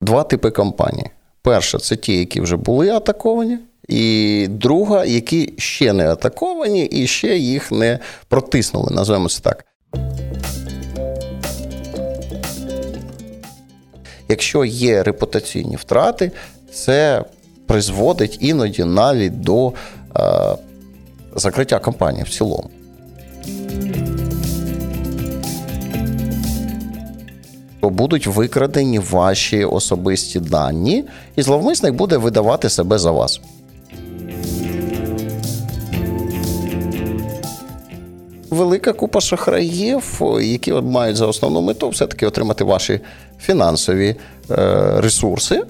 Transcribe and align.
два 0.00 0.22
типи 0.22 0.50
компаній. 0.50 1.06
Перша 1.42 1.78
це 1.78 1.96
ті, 1.96 2.18
які 2.18 2.40
вже 2.40 2.56
були 2.56 2.90
атаковані, 2.90 3.58
і 3.88 4.46
друга, 4.50 5.04
які 5.04 5.54
ще 5.58 5.92
не 5.92 6.10
атаковані, 6.10 6.84
і 6.84 7.06
ще 7.06 7.38
їх 7.38 7.72
не 7.72 7.98
протиснули, 8.28 8.94
називаємо 8.94 9.28
це 9.28 9.40
так. 9.40 9.64
Якщо 14.28 14.64
є 14.64 15.02
репутаційні 15.02 15.76
втрати, 15.76 16.32
це 16.72 17.24
призводить 17.66 18.38
іноді 18.40 18.84
навіть 18.84 19.40
до 19.40 19.68
е, 19.68 19.72
закриття 21.36 21.78
компанії 21.78 22.24
в 22.24 22.28
цілому. 22.28 22.70
Будуть 27.82 28.26
викрадені 28.26 28.98
ваші 28.98 29.64
особисті 29.64 30.40
дані, 30.40 31.04
і 31.36 31.42
зловмисник 31.42 31.94
буде 31.94 32.16
видавати 32.16 32.68
себе 32.68 32.98
за 32.98 33.10
вас. 33.10 33.40
Велика 38.50 38.92
купа 38.92 39.20
шахраїв, 39.20 40.20
які 40.42 40.72
мають 40.72 41.16
за 41.16 41.26
основну 41.26 41.60
мету 41.60 41.88
все-таки 41.88 42.26
отримати 42.26 42.64
ваші 42.64 43.00
фінансові 43.40 44.16
е, 44.50 44.56
ресурси. 45.00 45.62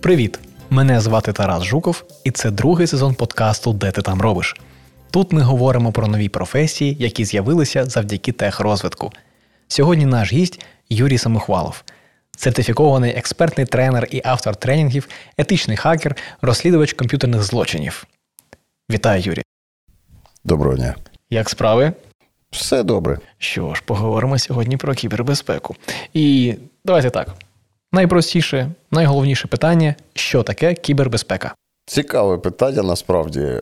Привіт! 0.00 0.38
Мене 0.70 1.00
звати 1.00 1.32
Тарас 1.32 1.62
Жуков, 1.64 2.04
і 2.24 2.30
це 2.30 2.50
другий 2.50 2.86
сезон 2.86 3.14
подкасту 3.14 3.72
Де 3.72 3.90
ти 3.90 4.02
там 4.02 4.20
робиш. 4.20 4.56
Тут 5.10 5.32
ми 5.32 5.40
говоримо 5.40 5.92
про 5.92 6.06
нові 6.06 6.28
професії, 6.28 6.96
які 7.00 7.24
з'явилися 7.24 7.84
завдяки 7.84 8.32
техрозвитку. 8.32 9.12
Сьогодні 9.68 10.06
наш 10.06 10.32
гість 10.32 10.64
Юрій 10.88 11.18
Самохвалов, 11.18 11.84
сертифікований 12.36 13.12
експертний 13.12 13.66
тренер 13.66 14.08
і 14.10 14.22
автор 14.24 14.56
тренінгів, 14.56 15.08
етичний 15.38 15.76
хакер, 15.76 16.16
розслідувач 16.42 16.92
комп'ютерних 16.92 17.42
злочинів. 17.42 18.06
Вітаю, 18.90 19.22
Юрій. 19.22 19.42
Доброго 20.44 20.76
дня. 20.76 20.94
Як 21.30 21.50
справи? 21.50 21.92
Все 22.50 22.82
добре. 22.82 23.18
Що 23.38 23.74
ж, 23.74 23.82
поговоримо 23.84 24.38
сьогодні 24.38 24.76
про 24.76 24.94
кібербезпеку. 24.94 25.76
І 26.14 26.54
давайте 26.84 27.10
так. 27.10 27.28
Найпростіше, 27.92 28.70
найголовніше 28.90 29.48
питання: 29.48 29.94
що 30.14 30.42
таке 30.42 30.74
кібербезпека? 30.74 31.54
Цікаве 31.88 32.38
питання 32.38 32.82
насправді. 32.82 33.60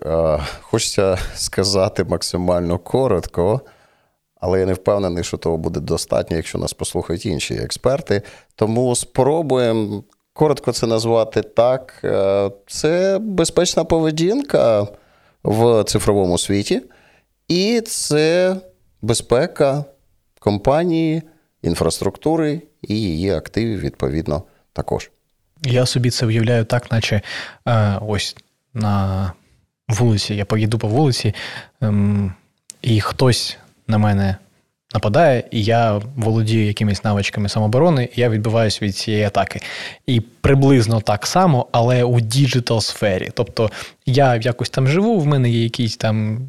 Хочеться 0.60 1.18
сказати 1.34 2.04
максимально 2.04 2.78
коротко, 2.78 3.60
але 4.40 4.60
я 4.60 4.66
не 4.66 4.72
впевнений, 4.72 5.24
що 5.24 5.36
того 5.36 5.56
буде 5.56 5.80
достатньо, 5.80 6.36
якщо 6.36 6.58
нас 6.58 6.72
послухають 6.72 7.26
інші 7.26 7.54
експерти. 7.54 8.22
Тому 8.54 8.96
спробуємо 8.96 10.04
коротко 10.32 10.72
це 10.72 10.86
назвати 10.86 11.42
так: 11.42 12.04
це 12.66 13.18
безпечна 13.20 13.84
поведінка 13.84 14.86
в 15.42 15.84
цифровому 15.84 16.38
світі, 16.38 16.82
і 17.48 17.80
це 17.80 18.56
безпека 19.02 19.84
компанії, 20.38 21.22
інфраструктури 21.62 22.62
і 22.82 23.00
її 23.00 23.30
активів, 23.30 23.80
відповідно, 23.80 24.42
також. 24.72 25.10
Я 25.62 25.86
собі 25.86 26.10
це 26.10 26.26
уявляю 26.26 26.64
так, 26.64 26.92
наче 26.92 27.20
е, 27.68 27.98
ось 28.06 28.36
на 28.74 29.32
вулиці, 29.88 30.34
я 30.34 30.44
поїду 30.44 30.78
по 30.78 30.88
вулиці, 30.88 31.34
ем, 31.80 32.34
і 32.82 33.00
хтось 33.00 33.58
на 33.88 33.98
мене 33.98 34.36
нападає, 34.94 35.44
і 35.50 35.64
я 35.64 36.00
володію 36.16 36.66
якимись 36.66 37.04
навичками 37.04 37.48
самооборони, 37.48 38.08
і 38.16 38.20
я 38.20 38.28
відбиваюсь 38.28 38.82
від 38.82 38.96
цієї 38.96 39.24
атаки. 39.24 39.60
І 40.06 40.20
приблизно 40.20 41.00
так 41.00 41.26
само, 41.26 41.66
але 41.72 42.04
у 42.04 42.20
digital 42.20 42.80
сфері. 42.80 43.30
Тобто 43.34 43.70
я 44.06 44.36
якось 44.36 44.70
там 44.70 44.88
живу, 44.88 45.18
в 45.18 45.26
мене 45.26 45.50
є 45.50 45.62
якісь 45.62 45.96
там. 45.96 46.48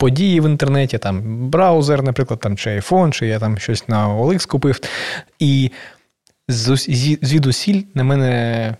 Події 0.00 0.40
в 0.40 0.44
інтернеті, 0.44 0.98
там 0.98 1.48
браузер, 1.48 2.02
наприклад, 2.02 2.40
там 2.40 2.56
чи 2.56 2.70
iPhone, 2.70 3.10
чи 3.10 3.26
я 3.26 3.38
там 3.38 3.58
щось 3.58 3.88
на 3.88 4.08
OLX 4.08 4.48
купив. 4.48 4.80
І 5.38 5.70
звідусіль 6.48 7.82
на 7.94 8.04
мене 8.04 8.76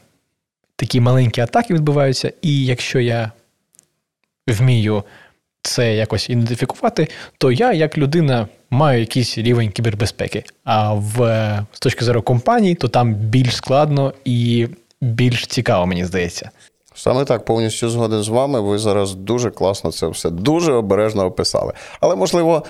такі 0.77 1.01
маленькі 1.01 1.43
атаки 1.43 1.75
відбуваються, 1.75 2.33
і 2.43 2.65
якщо 2.65 3.01
я 3.01 3.33
вмію 4.47 5.05
це 5.63 5.95
якось 5.95 6.31
ідентифікувати, 6.31 7.09
то 7.39 7.53
я, 7.53 7.73
як 7.73 7.99
людина, 7.99 8.49
маю 8.71 9.01
якийсь 9.01 9.39
рівень 9.39 9.71
кібербезпеки. 9.71 10.45
А 10.65 10.95
в, 10.95 11.17
з 11.73 11.81
точки 11.81 12.05
зору 12.05 12.23
компанії, 12.23 12.75
то 12.75 12.89
там 12.89 13.15
більш 13.15 13.57
складно 13.57 14.13
і 14.25 14.69
більш 15.01 15.47
цікаво, 15.47 15.87
мені 15.87 16.05
здається. 16.05 16.51
Саме 16.95 17.25
так 17.25 17.45
повністю 17.45 17.91
згоден 17.91 18.23
з 18.23 18.29
вами. 18.29 18.61
Ви 18.61 18.79
зараз 18.79 19.15
дуже 19.15 19.51
класно 19.51 19.93
це 19.93 20.07
все 20.07 20.31
дуже 20.31 20.73
обережно 20.73 21.25
описали. 21.25 21.73
Але 22.01 22.17
можливо 22.17 22.65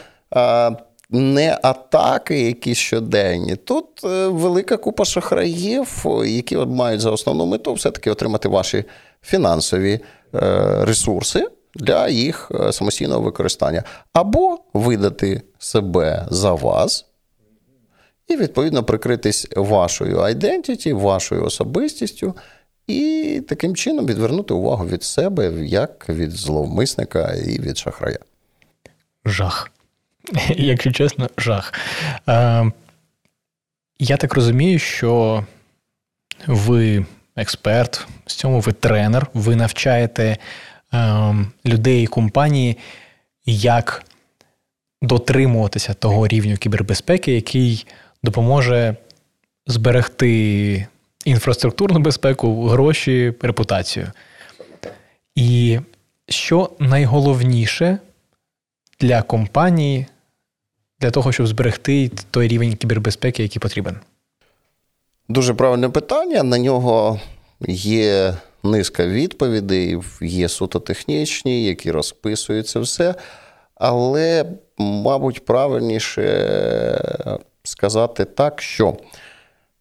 не 1.10 1.58
атаки, 1.62 2.40
якісь 2.40 2.78
щоденні. 2.78 3.56
Тут 3.56 4.04
е, 4.04 4.26
велика 4.26 4.76
купа 4.76 5.04
шахраїв, 5.04 6.04
які 6.26 6.56
мають 6.56 7.00
за 7.00 7.10
основну 7.10 7.46
мету 7.46 7.74
все-таки 7.74 8.10
отримати 8.10 8.48
ваші 8.48 8.84
фінансові 9.22 9.92
е, 9.94 10.00
ресурси 10.84 11.48
для 11.74 12.08
їх 12.08 12.52
е, 12.54 12.72
самостійного 12.72 13.20
використання, 13.20 13.82
або 14.12 14.58
видати 14.72 15.42
себе 15.58 16.26
за 16.30 16.52
вас. 16.52 17.04
І, 18.28 18.36
відповідно, 18.36 18.84
прикритись 18.84 19.48
вашою 19.56 20.20
айдентіті, 20.20 20.92
вашою 20.92 21.44
особистістю, 21.44 22.34
і 22.86 23.42
таким 23.48 23.76
чином 23.76 24.06
відвернути 24.06 24.54
увагу 24.54 24.86
від 24.86 25.02
себе 25.02 25.52
як 25.66 26.08
від 26.08 26.30
зловмисника 26.30 27.34
і 27.34 27.60
від 27.60 27.78
шахрая. 27.78 28.18
Жах. 29.24 29.70
якщо 30.48 30.92
чесно, 30.92 31.28
жах. 31.38 31.72
Е, 32.28 32.72
Я 33.98 34.16
так 34.16 34.34
розумію, 34.34 34.78
що 34.78 35.44
ви 36.46 37.06
експерт, 37.36 38.06
в 38.26 38.32
цьому 38.32 38.60
ви 38.60 38.72
тренер, 38.72 39.26
ви 39.34 39.56
навчаєте 39.56 40.36
е, 40.94 41.34
людей 41.66 42.02
і 42.02 42.06
компанії, 42.06 42.76
як 43.46 44.04
дотримуватися 45.02 45.94
того 45.94 46.26
рівню 46.26 46.56
кібербезпеки, 46.56 47.32
який 47.32 47.86
допоможе 48.22 48.96
зберегти 49.66 50.86
інфраструктурну 51.24 51.98
безпеку, 51.98 52.66
гроші, 52.66 53.34
репутацію. 53.40 54.12
І 55.34 55.80
що 56.28 56.70
найголовніше 56.78 57.98
для 59.00 59.22
компанії 59.22 60.06
для 61.00 61.10
того, 61.10 61.32
щоб 61.32 61.46
зберегти 61.46 62.10
той 62.30 62.48
рівень 62.48 62.74
кібербезпеки, 62.74 63.42
який 63.42 63.60
потрібен? 63.60 63.96
Дуже 65.28 65.54
правильне 65.54 65.88
питання. 65.88 66.42
На 66.42 66.58
нього 66.58 67.20
є 67.68 68.34
низка 68.62 69.06
відповідей, 69.06 69.98
є 70.20 70.48
суто 70.48 70.80
технічні, 70.80 71.64
які 71.64 71.90
розписуються 71.90 72.80
все. 72.80 73.14
Але, 73.74 74.44
мабуть, 74.78 75.44
правильніше 75.44 76.24
сказати 77.62 78.24
так, 78.24 78.62
що 78.62 78.96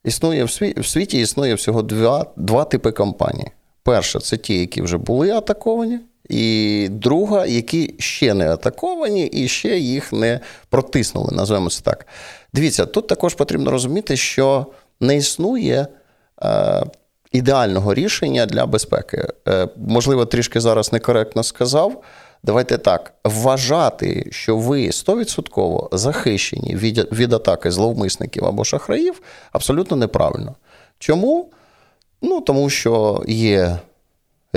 існує 0.03 0.43
в 0.43 0.51
світі, 0.51 0.79
в 0.81 0.85
світі 0.85 1.19
існує 1.19 1.53
всього 1.53 1.81
два, 1.81 2.25
два 2.35 2.63
типи 2.63 2.91
компаній. 2.91 3.51
Перша 3.83 4.19
це 4.19 4.37
ті, 4.37 4.59
які 4.59 4.81
вже 4.81 4.97
були 4.97 5.31
атаковані, 5.31 5.99
і 6.29 6.87
друга, 6.91 7.45
які 7.45 7.95
ще 7.99 8.33
не 8.33 8.51
атаковані, 8.51 9.25
і 9.25 9.47
ще 9.47 9.77
їх 9.77 10.13
не 10.13 10.39
протиснули, 10.69 11.29
називаємо 11.31 11.69
це 11.69 11.81
так. 11.81 12.07
Дивіться, 12.53 12.85
тут 12.85 13.07
також 13.07 13.35
потрібно 13.35 13.71
розуміти, 13.71 14.17
що 14.17 14.65
не 14.99 15.15
існує 15.15 15.87
е, 16.43 16.83
ідеального 17.31 17.93
рішення 17.93 18.45
для 18.45 18.65
безпеки. 18.65 19.27
Е, 19.47 19.67
можливо, 19.75 20.25
трішки 20.25 20.59
зараз 20.59 20.93
некоректно 20.93 21.43
сказав. 21.43 22.03
Давайте 22.43 22.77
так, 22.77 23.13
вважати, 23.23 24.27
що 24.31 24.57
ви 24.57 24.87
100% 24.87 25.97
захищені 25.97 26.75
від, 26.75 26.97
від 27.11 27.33
атаки 27.33 27.71
зловмисників 27.71 28.45
або 28.45 28.63
шахраїв, 28.63 29.21
абсолютно 29.51 29.97
неправильно. 29.97 30.55
Чому? 30.99 31.49
Ну, 32.21 32.41
тому 32.41 32.69
що 32.69 33.23
є 33.27 33.79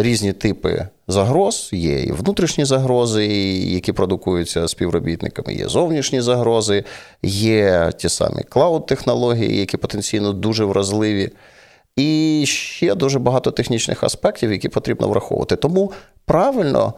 різні 0.02 0.32
типи 0.32 0.88
загроз, 1.08 1.70
є 1.72 2.02
і 2.02 2.12
внутрішні 2.12 2.64
загрози, 2.64 3.26
які 3.56 3.92
продукуються 3.92 4.68
співробітниками, 4.68 5.54
є 5.54 5.68
зовнішні 5.68 6.20
загрози, 6.20 6.84
є 7.22 7.92
ті 7.96 8.08
самі 8.08 8.42
клауд-технології, 8.42 9.56
які 9.56 9.76
потенційно 9.76 10.32
дуже 10.32 10.64
вразливі. 10.64 11.30
І 11.96 12.42
ще 12.46 12.94
дуже 12.94 13.18
багато 13.18 13.50
технічних 13.50 14.04
аспектів, 14.04 14.52
які 14.52 14.68
потрібно 14.68 15.08
враховувати. 15.08 15.56
Тому 15.56 15.92
правильно 16.24 16.94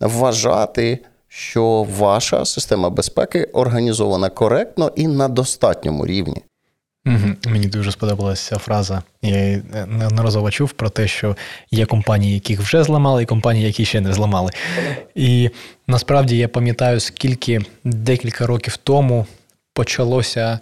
вважати, 0.00 0.98
що 1.28 1.86
ваша 1.98 2.44
система 2.44 2.90
безпеки 2.90 3.44
організована 3.44 4.28
коректно 4.28 4.92
і 4.96 5.06
на 5.06 5.28
достатньому 5.28 6.06
рівні. 6.06 6.42
Мені 7.46 7.66
дуже 7.66 7.92
сподобалася 7.92 8.58
фраза. 8.58 9.02
Я 9.22 9.44
її 9.44 9.62
неодноразово 9.86 10.50
чув 10.50 10.72
про 10.72 10.90
те, 10.90 11.08
що 11.08 11.36
є 11.70 11.86
компанії, 11.86 12.34
яких 12.34 12.60
вже 12.60 12.84
зламали, 12.84 13.22
і 13.22 13.26
компанії, 13.26 13.66
які 13.66 13.84
ще 13.84 14.00
не 14.00 14.12
зламали. 14.12 14.50
І 15.14 15.50
насправді 15.86 16.36
я 16.36 16.48
пам'ятаю, 16.48 17.00
скільки 17.00 17.60
декілька 17.84 18.46
років 18.46 18.76
тому 18.76 19.26
почалося 19.74 20.58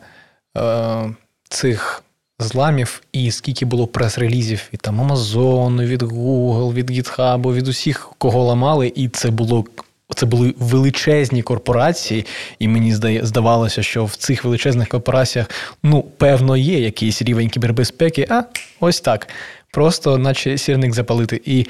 е, 0.57 1.15
цих 1.49 2.03
зламів, 2.39 3.03
і 3.13 3.31
скільки 3.31 3.65
було 3.65 3.87
прес-релізів 3.87 4.69
від 4.73 4.81
там 4.81 5.01
Amazon, 5.01 5.87
від 5.87 6.03
Google, 6.03 6.73
від 6.73 6.91
GitHub, 6.91 7.53
від 7.53 7.69
усіх, 7.69 8.13
кого 8.19 8.45
ламали, 8.45 8.93
і 8.95 9.09
це 9.09 9.31
було 9.31 9.65
це 10.15 10.27
були 10.27 10.55
величезні 10.59 11.43
корпорації, 11.43 12.27
і 12.59 12.69
мені 12.69 12.95
здавалося, 13.23 13.83
що 13.83 14.05
в 14.05 14.17
цих 14.17 14.45
величезних 14.45 14.89
корпораціях 14.89 15.51
ну, 15.83 16.03
певно 16.03 16.57
є 16.57 16.81
якийсь 16.81 17.23
рівень 17.23 17.49
кібербезпеки, 17.49 18.27
а 18.31 18.43
ось 18.81 19.01
так. 19.01 19.29
Просто, 19.73 20.19
наче 20.19 20.59
сірник 20.59 20.95
запалити. 20.95 21.41
І 21.45 21.67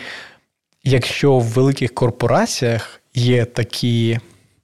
якщо 0.84 1.38
в 1.38 1.44
великих 1.44 1.94
корпораціях 1.94 3.00
є 3.14 3.44
такі, 3.44 4.18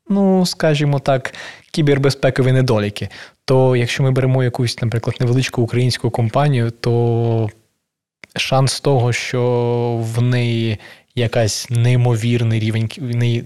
ну, 0.08 0.46
скажімо 0.46 0.98
так, 0.98 1.34
кібербезпекові 1.70 2.52
недоліки, 2.52 3.08
то 3.44 3.76
якщо 3.76 4.02
ми 4.02 4.10
беремо 4.10 4.44
якусь, 4.44 4.82
наприклад, 4.82 5.16
невеличку 5.20 5.62
українську 5.62 6.10
компанію, 6.10 6.70
то 6.70 7.50
шанс 8.36 8.80
того, 8.80 9.12
що 9.12 9.42
в 10.14 10.22
неї 10.22 10.78
якась 11.14 11.66
неймовірний 11.70 12.60
рівень, 12.60 12.90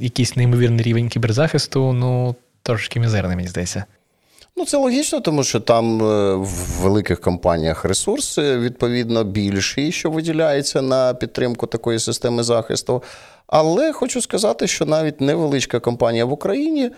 якийсь 0.00 0.36
неймовірний 0.36 0.82
рівень 0.82 1.08
кіберзахисту, 1.08 1.92
ну 1.92 2.34
трошки 2.62 3.00
мізерний, 3.00 3.36
мені 3.36 3.48
здається. 3.48 3.84
Ну, 4.58 4.64
це 4.64 4.76
логічно, 4.76 5.20
тому 5.20 5.44
що 5.44 5.60
там 5.60 6.02
е, 6.02 6.34
в 6.34 6.80
великих 6.80 7.20
компаніях 7.20 7.84
ресурси 7.84 8.58
відповідно 8.58 9.24
більші, 9.24 9.92
що 9.92 10.10
виділяється 10.10 10.82
на 10.82 11.14
підтримку 11.14 11.66
такої 11.66 11.98
системи 11.98 12.42
захисту. 12.42 13.02
Але 13.46 13.92
хочу 13.92 14.20
сказати, 14.20 14.66
що 14.66 14.86
навіть 14.86 15.20
невеличка 15.20 15.80
компанія 15.80 16.24
в 16.24 16.32
Україні 16.32 16.84
е, 16.84 16.90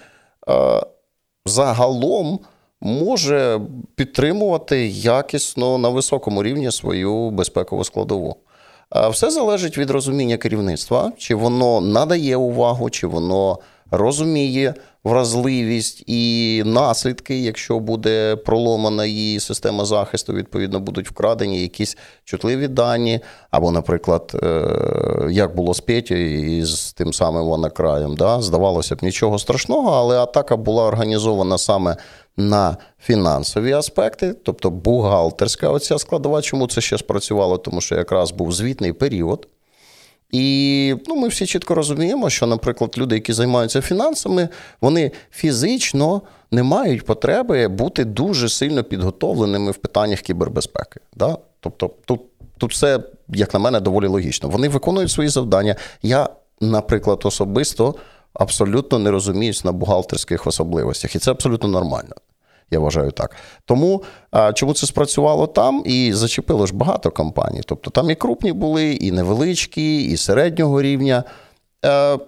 загалом 1.46 2.40
може 2.80 3.60
підтримувати 3.94 4.86
якісно 4.88 5.78
на 5.78 5.88
високому 5.88 6.42
рівні 6.42 6.72
свою 6.72 7.30
безпекову 7.30 7.84
складову. 7.84 8.36
Все 9.10 9.30
залежить 9.30 9.78
від 9.78 9.90
розуміння 9.90 10.36
керівництва, 10.36 11.12
чи 11.18 11.34
воно 11.34 11.80
надає 11.80 12.36
увагу, 12.36 12.90
чи 12.90 13.06
воно 13.06 13.58
розуміє 13.90 14.74
вразливість 15.04 16.04
і 16.06 16.62
наслідки, 16.66 17.40
якщо 17.40 17.78
буде 17.78 18.36
проломана 18.36 19.04
її 19.06 19.40
система 19.40 19.84
захисту, 19.84 20.32
відповідно 20.32 20.80
будуть 20.80 21.10
вкрадені 21.10 21.62
якісь 21.62 21.96
чутливі 22.24 22.68
дані. 22.68 23.20
Або, 23.50 23.70
наприклад, 23.70 24.32
е, 24.42 25.28
як 25.30 25.56
було 25.56 25.74
з 25.74 25.80
Петю 25.80 26.14
і 26.14 26.64
з 26.64 26.92
тим 26.92 27.12
самим 27.12 27.46
Ванакраєм. 27.46 28.16
Да? 28.16 28.40
Здавалося 28.40 28.96
б, 28.96 28.98
нічого 29.02 29.38
страшного, 29.38 29.90
але 29.90 30.18
атака 30.18 30.56
була 30.56 30.84
організована 30.84 31.58
саме 31.58 31.96
на 32.36 32.76
фінансові 33.00 33.72
аспекти, 33.72 34.34
тобто 34.44 34.70
бухгалтерська 34.70 35.68
оця 35.70 35.98
складова. 35.98 36.42
Чому 36.42 36.66
це 36.66 36.80
ще 36.80 36.98
спрацювало? 36.98 37.58
Тому 37.58 37.80
що 37.80 37.94
якраз 37.94 38.30
був 38.30 38.52
звітний 38.52 38.92
період. 38.92 39.48
І 40.30 40.94
ну, 41.06 41.16
ми 41.16 41.28
всі 41.28 41.46
чітко 41.46 41.74
розуміємо, 41.74 42.30
що, 42.30 42.46
наприклад, 42.46 42.94
люди, 42.98 43.14
які 43.14 43.32
займаються 43.32 43.80
фінансами, 43.80 44.48
вони 44.80 45.10
фізично 45.30 46.22
не 46.50 46.62
мають 46.62 47.04
потреби 47.04 47.68
бути 47.68 48.04
дуже 48.04 48.48
сильно 48.48 48.84
підготовленими 48.84 49.70
в 49.70 49.76
питаннях 49.76 50.20
кібербезпеки. 50.20 51.00
Да? 51.16 51.38
Тобто, 51.60 51.90
тут 52.04 52.20
тут 52.58 52.72
все, 52.72 53.00
як 53.28 53.54
на 53.54 53.60
мене, 53.60 53.80
доволі 53.80 54.06
логічно. 54.06 54.48
Вони 54.48 54.68
виконують 54.68 55.10
свої 55.10 55.28
завдання. 55.28 55.76
Я, 56.02 56.28
наприклад, 56.60 57.20
особисто 57.24 57.94
абсолютно 58.34 58.98
не 58.98 59.10
розуміюсь 59.10 59.64
на 59.64 59.72
бухгалтерських 59.72 60.46
особливостях, 60.46 61.16
і 61.16 61.18
це 61.18 61.30
абсолютно 61.30 61.68
нормально. 61.68 62.14
Я 62.70 62.78
вважаю 62.78 63.10
так. 63.10 63.36
Тому 63.64 64.02
чому 64.54 64.74
це 64.74 64.86
спрацювало 64.86 65.46
там 65.46 65.82
і 65.86 66.12
зачепило 66.12 66.66
ж 66.66 66.74
багато 66.74 67.10
компаній. 67.10 67.60
Тобто 67.66 67.90
там 67.90 68.10
і 68.10 68.14
крупні 68.14 68.52
були, 68.52 68.92
і 68.92 69.12
невеличкі, 69.12 70.02
і 70.02 70.16
середнього 70.16 70.82
рівня. 70.82 71.24
Е, 71.84 72.18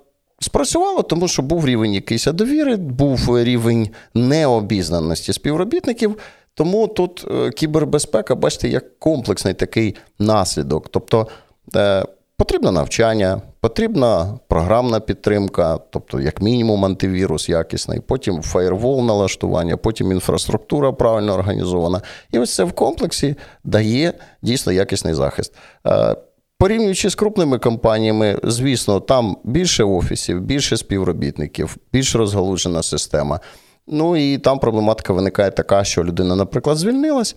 спрацювало, 0.40 1.02
тому 1.02 1.28
що 1.28 1.42
був 1.42 1.66
рівень 1.66 1.94
якийсь 1.94 2.24
довіри, 2.24 2.76
був 2.76 3.42
рівень 3.42 3.88
необізнаності 4.14 5.32
співробітників. 5.32 6.16
Тому 6.54 6.88
тут 6.88 7.26
е, 7.30 7.50
кібербезпека, 7.50 8.34
бачите, 8.34 8.68
як 8.68 8.98
комплексний 8.98 9.54
такий 9.54 9.96
наслідок. 10.18 10.88
Тобто 10.88 11.28
е, 11.76 12.04
Потрібно 12.40 12.72
навчання, 12.72 13.42
потрібна 13.60 14.38
програмна 14.48 15.00
підтримка, 15.00 15.78
тобто, 15.90 16.20
як 16.20 16.42
мінімум, 16.42 16.84
антивірус 16.84 17.48
якісний, 17.48 18.00
потім 18.00 18.42
фаєрвол 18.42 19.04
налаштування, 19.04 19.76
потім 19.76 20.12
інфраструктура 20.12 20.92
правильно 20.92 21.34
організована. 21.34 22.02
І 22.32 22.38
ось 22.38 22.54
це 22.54 22.64
в 22.64 22.72
комплексі 22.72 23.34
дає 23.64 24.12
дійсно 24.42 24.72
якісний 24.72 25.14
захист. 25.14 25.54
Е, 25.86 26.16
порівнюючи 26.58 27.10
з 27.10 27.14
крупними 27.14 27.58
компаніями, 27.58 28.38
звісно, 28.44 29.00
там 29.00 29.36
більше 29.44 29.84
офісів, 29.84 30.40
більше 30.40 30.76
співробітників, 30.76 31.76
більш 31.92 32.14
розгалужена 32.14 32.82
система. 32.82 33.40
Ну 33.86 34.16
і 34.16 34.38
там 34.38 34.58
проблематика 34.58 35.12
виникає 35.12 35.50
така, 35.50 35.84
що 35.84 36.04
людина, 36.04 36.36
наприклад, 36.36 36.76
звільнилась, 36.76 37.36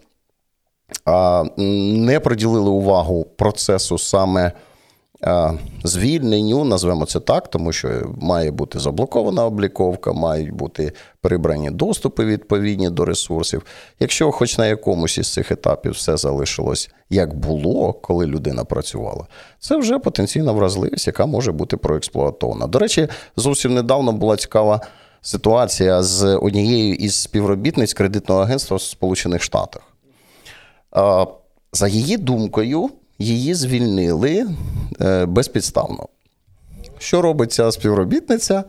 а 1.05 1.43
не 1.57 2.19
приділили 2.19 2.69
увагу 2.69 3.25
процесу 3.37 3.97
саме 3.97 4.51
звільненню, 5.83 6.63
назвемо 6.63 7.05
це 7.05 7.19
так, 7.19 7.47
тому 7.47 7.71
що 7.71 8.13
має 8.21 8.51
бути 8.51 8.79
заблокована 8.79 9.45
обліковка, 9.45 10.13
мають 10.13 10.51
бути 10.51 10.91
прибрані 11.21 11.71
доступи 11.71 12.25
відповідні 12.25 12.89
до 12.89 13.05
ресурсів. 13.05 13.65
Якщо, 13.99 14.31
хоч 14.31 14.57
на 14.57 14.67
якомусь 14.67 15.17
із 15.17 15.33
цих 15.33 15.51
етапів 15.51 15.91
все 15.91 16.17
залишилось 16.17 16.89
як 17.09 17.35
було, 17.35 17.93
коли 17.93 18.25
людина 18.25 18.63
працювала, 18.63 19.27
це 19.59 19.77
вже 19.77 19.99
потенційна 19.99 20.51
вразливість, 20.51 21.07
яка 21.07 21.25
може 21.25 21.51
бути 21.51 21.77
проексплуатована. 21.77 22.67
До 22.67 22.79
речі, 22.79 23.07
зовсім 23.37 23.73
недавно 23.73 24.11
була 24.11 24.37
цікава. 24.37 24.81
Ситуація 25.25 26.03
з 26.03 26.35
однією 26.35 26.95
із 26.95 27.15
співробітниць 27.15 27.93
кредитного 27.93 28.41
агентства 28.41 28.77
в 28.77 28.81
Сполучених 28.81 29.43
Штатах. 29.43 29.81
За 31.73 31.87
її 31.87 32.17
думкою, 32.17 32.89
її 33.23 33.53
звільнили 33.53 34.47
е, 35.01 35.25
безпідставно. 35.25 36.07
Що 36.97 37.21
робить 37.21 37.51
ця 37.51 37.71
співробітниця? 37.71 38.63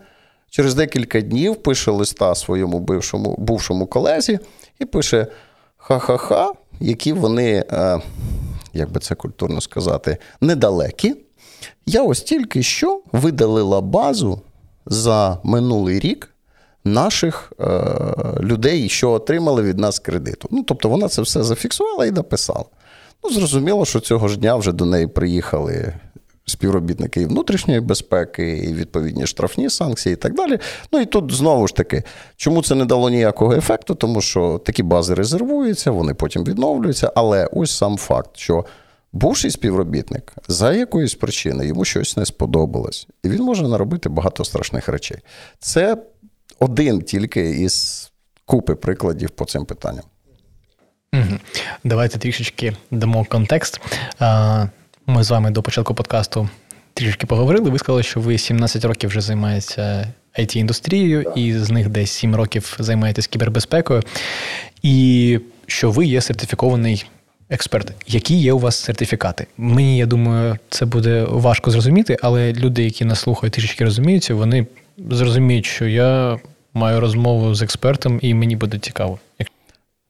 Через 0.51 0.75
декілька 0.75 1.21
днів 1.21 1.57
пише 1.57 1.91
листа 1.91 2.35
своєму 2.35 2.79
бившому, 2.79 3.37
бувшому 3.39 3.87
колезі 3.87 4.39
і 4.79 4.85
пише: 4.85 5.27
ха-ха-ха, 5.77 6.53
які 6.81 7.13
вони, 7.13 7.65
е, 7.73 8.01
як 8.73 8.93
би 8.93 9.01
це 9.01 9.15
культурно 9.15 9.61
сказати, 9.61 10.17
недалекі. 10.41 11.15
Я 11.87 12.03
ось 12.03 12.23
тільки 12.23 12.63
що 12.63 13.03
видалила 13.13 13.81
базу 13.81 14.41
за 14.87 15.39
минулий 15.45 16.01
рік 16.01 16.35
наших 16.85 17.53
е, 17.61 17.65
людей, 18.41 18.89
що 18.89 19.11
отримали 19.11 19.63
від 19.63 19.79
нас 19.79 19.99
кредиту. 19.99 20.49
Ну, 20.51 20.63
тобто 20.63 20.89
вона 20.89 21.09
це 21.09 21.23
все 21.23 21.43
зафіксувала 21.43 22.07
і 22.07 22.11
написала. 22.11 22.65
Ну, 23.25 23.31
зрозуміло, 23.31 23.85
що 23.85 24.01
цього 24.01 24.29
ж 24.29 24.39
дня 24.39 24.57
вже 24.57 24.73
до 24.73 24.85
неї 24.85 25.07
приїхали 25.07 25.95
співробітники 26.47 27.21
і 27.21 27.27
внутрішньої 27.27 27.81
безпеки, 27.81 28.57
і 28.57 28.75
відповідні 28.75 29.27
штрафні 29.27 29.71
санкції, 29.71 30.13
і 30.13 30.17
так 30.17 30.35
далі. 30.35 30.59
Ну 30.93 31.01
і 31.01 31.07
тут 31.07 31.33
знову 31.33 31.69
ж 31.69 31.75
таки, 31.75 32.03
чому 32.37 32.63
це 32.63 32.75
не 32.75 32.85
дало 32.85 33.11
ніякого 33.11 33.53
ефекту? 33.53 33.95
Тому 33.95 34.21
що 34.21 34.61
такі 34.65 34.83
бази 34.83 35.15
резервуються, 35.15 35.91
вони 35.91 36.15
потім 36.15 36.45
відновлюються. 36.45 37.13
Але 37.15 37.49
ось 37.53 37.77
сам 37.77 37.97
факт, 37.97 38.31
що 38.35 38.65
бувший 39.13 39.51
співробітник 39.51 40.33
за 40.49 40.73
якоїсь 40.73 41.15
причини 41.15 41.67
йому 41.67 41.85
щось 41.85 42.17
не 42.17 42.27
сподобалось, 42.27 43.09
і 43.23 43.29
він 43.29 43.43
може 43.43 43.69
наробити 43.69 44.09
багато 44.09 44.45
страшних 44.45 44.89
речей. 44.89 45.19
Це 45.59 45.97
один 46.59 47.03
тільки 47.03 47.51
із 47.51 48.11
купи 48.45 48.75
прикладів 48.75 49.31
по 49.31 49.45
цим 49.45 49.65
питанням. 49.65 50.05
Угу. 51.15 51.39
Давайте 51.85 52.19
трішечки 52.19 52.77
дамо 52.91 53.25
контекст. 53.25 53.81
Ми 55.07 55.25
з 55.25 55.31
вами 55.31 55.51
до 55.51 55.63
початку 55.63 55.95
подкасту 55.95 56.49
трішки 56.95 57.27
поговорили. 57.27 57.71
Ви 57.71 57.79
сказали, 57.79 58.03
що 58.03 58.21
ви 58.21 58.39
17 58.39 58.85
років 58.85 59.11
вже 59.11 59.21
займаєтеся 59.21 60.07
it 60.39 60.57
індустрією 60.57 61.33
і 61.37 61.53
з 61.53 61.71
них 61.71 61.89
десь 61.89 62.11
7 62.11 62.35
років 62.35 62.77
займаєтесь 62.79 63.27
кібербезпекою, 63.27 64.03
і 64.83 65.39
що 65.67 65.91
ви 65.91 66.07
є 66.07 66.21
сертифікований 66.21 67.05
експерт. 67.51 67.93
Які 68.07 68.35
є 68.35 68.53
у 68.53 68.59
вас 68.59 68.77
сертифікати? 68.77 69.47
Мені, 69.57 69.99
я 69.99 70.07
думаю, 70.07 70.59
це 70.69 70.87
буде 70.87 71.25
важко 71.25 71.71
зрозуміти, 71.71 72.17
але 72.23 72.53
люди, 72.53 72.85
які 72.85 73.05
нас 73.05 73.21
слухають, 73.21 73.55
трішки 73.55 73.85
розуміються, 73.85 74.35
вони 74.35 74.67
зрозуміють, 75.11 75.67
що 75.67 75.87
я 75.87 76.39
маю 76.75 77.01
розмову 77.01 77.55
з 77.55 77.63
експертом, 77.63 78.19
і 78.23 78.35
мені 78.35 78.57
буде 78.57 78.79
цікаво. 78.79 79.19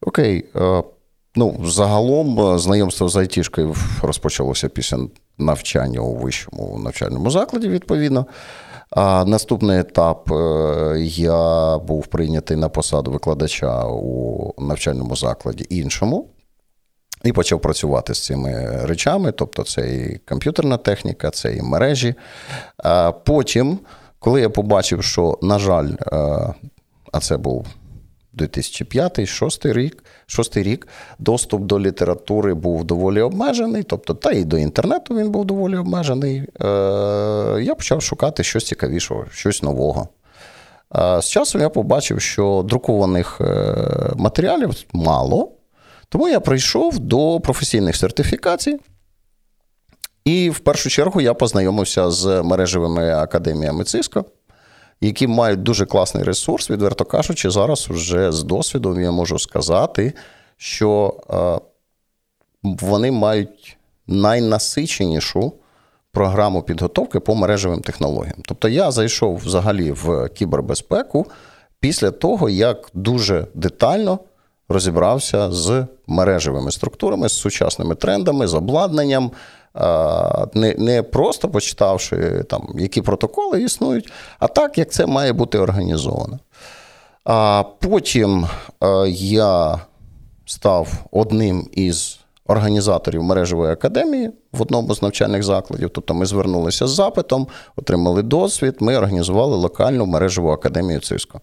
Окей. 0.01 0.45
Е, 1.35 1.39
ну, 1.39 1.55
загалом 1.65 2.59
знайомство 2.59 3.09
з 3.09 3.15
айтішкою 3.15 3.75
розпочалося 4.01 4.69
після 4.69 4.97
навчання 5.37 5.99
у 5.99 6.15
вищому 6.15 6.79
навчальному 6.79 7.31
закладі, 7.31 7.69
відповідно. 7.69 8.25
А 8.89 9.25
наступний 9.25 9.79
етап 9.79 10.31
е, 10.31 10.95
я 11.05 11.77
був 11.77 12.07
прийнятий 12.07 12.57
на 12.57 12.69
посаду 12.69 13.11
викладача 13.11 13.85
у 13.85 14.53
навчальному 14.57 15.15
закладі 15.15 15.65
іншому. 15.69 16.29
І 17.23 17.33
почав 17.33 17.61
працювати 17.61 18.13
з 18.13 18.25
цими 18.25 18.79
речами, 18.83 19.31
тобто 19.31 19.63
це 19.63 19.95
і 19.95 20.17
комп'ютерна 20.29 20.77
техніка, 20.77 21.31
це 21.31 21.55
і 21.55 21.61
мережі. 21.61 22.15
Потім, 23.25 23.79
коли 24.19 24.41
я 24.41 24.49
побачив, 24.49 25.03
що, 25.03 25.37
на 25.41 25.59
жаль, 25.59 25.89
е, 26.13 26.53
а 27.11 27.19
це 27.19 27.37
був 27.37 27.67
2005-2006 28.37 29.73
рік, 29.73 30.03
6 30.25 30.57
рік, 30.57 30.87
доступ 31.19 31.61
до 31.61 31.79
літератури 31.79 32.53
був 32.53 32.83
доволі 32.83 33.21
обмежений, 33.21 33.83
тобто, 33.83 34.13
та 34.13 34.31
і 34.31 34.43
до 34.43 34.57
інтернету 34.57 35.15
він 35.15 35.31
був 35.31 35.45
доволі 35.45 35.77
обмежений. 35.77 36.37
Е, 36.37 36.67
я 37.61 37.75
почав 37.75 38.01
шукати 38.01 38.43
щось 38.43 38.65
цікавішого, 38.65 39.25
щось 39.31 39.63
нового. 39.63 40.07
З 41.19 41.25
часом 41.25 41.61
я 41.61 41.69
побачив, 41.69 42.21
що 42.21 42.65
друкованих 42.67 43.41
матеріалів 44.15 44.71
мало. 44.93 45.51
Тому 46.09 46.27
я 46.27 46.39
прийшов 46.39 46.99
до 46.99 47.39
професійних 47.39 47.95
сертифікацій. 47.95 48.79
І 50.25 50.49
в 50.49 50.59
першу 50.59 50.89
чергу 50.89 51.21
я 51.21 51.33
познайомився 51.33 52.11
з 52.11 52.43
мережевими 52.43 53.13
академіями 53.13 53.83
Cisco, 53.83 54.23
які 55.01 55.27
мають 55.27 55.63
дуже 55.63 55.85
класний 55.85 56.23
ресурс, 56.23 56.69
відверто 56.69 57.05
кажучи, 57.05 57.49
зараз 57.49 57.87
вже 57.89 58.31
з 58.31 58.43
досвідом 58.43 59.01
я 59.01 59.11
можу 59.11 59.39
сказати, 59.39 60.13
що 60.57 61.17
е, 61.29 61.59
вони 62.63 63.11
мають 63.11 63.77
найнасиченішу 64.07 65.53
програму 66.11 66.61
підготовки 66.61 67.19
по 67.19 67.35
мережевим 67.35 67.81
технологіям. 67.81 68.37
Тобто 68.45 68.69
я 68.69 68.91
зайшов 68.91 69.37
взагалі 69.37 69.91
в 69.91 70.29
кібербезпеку 70.29 71.25
після 71.79 72.11
того, 72.11 72.49
як 72.49 72.89
дуже 72.93 73.47
детально 73.53 74.19
розібрався 74.69 75.51
з 75.51 75.85
мережевими 76.07 76.71
структурами, 76.71 77.29
з 77.29 77.33
сучасними 77.33 77.95
трендами, 77.95 78.47
з 78.47 78.53
обладнанням. 78.53 79.31
Не 80.53 80.75
не 80.77 81.03
просто 81.03 81.49
почитавши, 81.49 82.43
там, 82.49 82.69
які 82.75 83.01
протоколи 83.01 83.63
існують, 83.63 84.11
а 84.39 84.47
так, 84.47 84.77
як 84.77 84.91
це 84.91 85.05
має 85.05 85.33
бути 85.33 85.57
організовано. 85.57 86.39
А 87.23 87.63
Потім 87.79 88.47
я 89.17 89.79
став 90.45 90.87
одним 91.11 91.69
із 91.71 92.19
організаторів 92.47 93.23
мережевої 93.23 93.73
академії 93.73 94.31
в 94.51 94.61
одному 94.61 94.95
з 94.95 95.01
навчальних 95.01 95.43
закладів. 95.43 95.89
Тобто 95.89 96.13
ми 96.13 96.25
звернулися 96.25 96.87
з 96.87 96.89
запитом, 96.89 97.47
отримали 97.75 98.21
досвід, 98.21 98.75
ми 98.79 98.97
організували 98.97 99.55
локальну 99.55 100.05
мережеву 100.05 100.49
академію 100.49 100.99
Циско. 100.99 101.41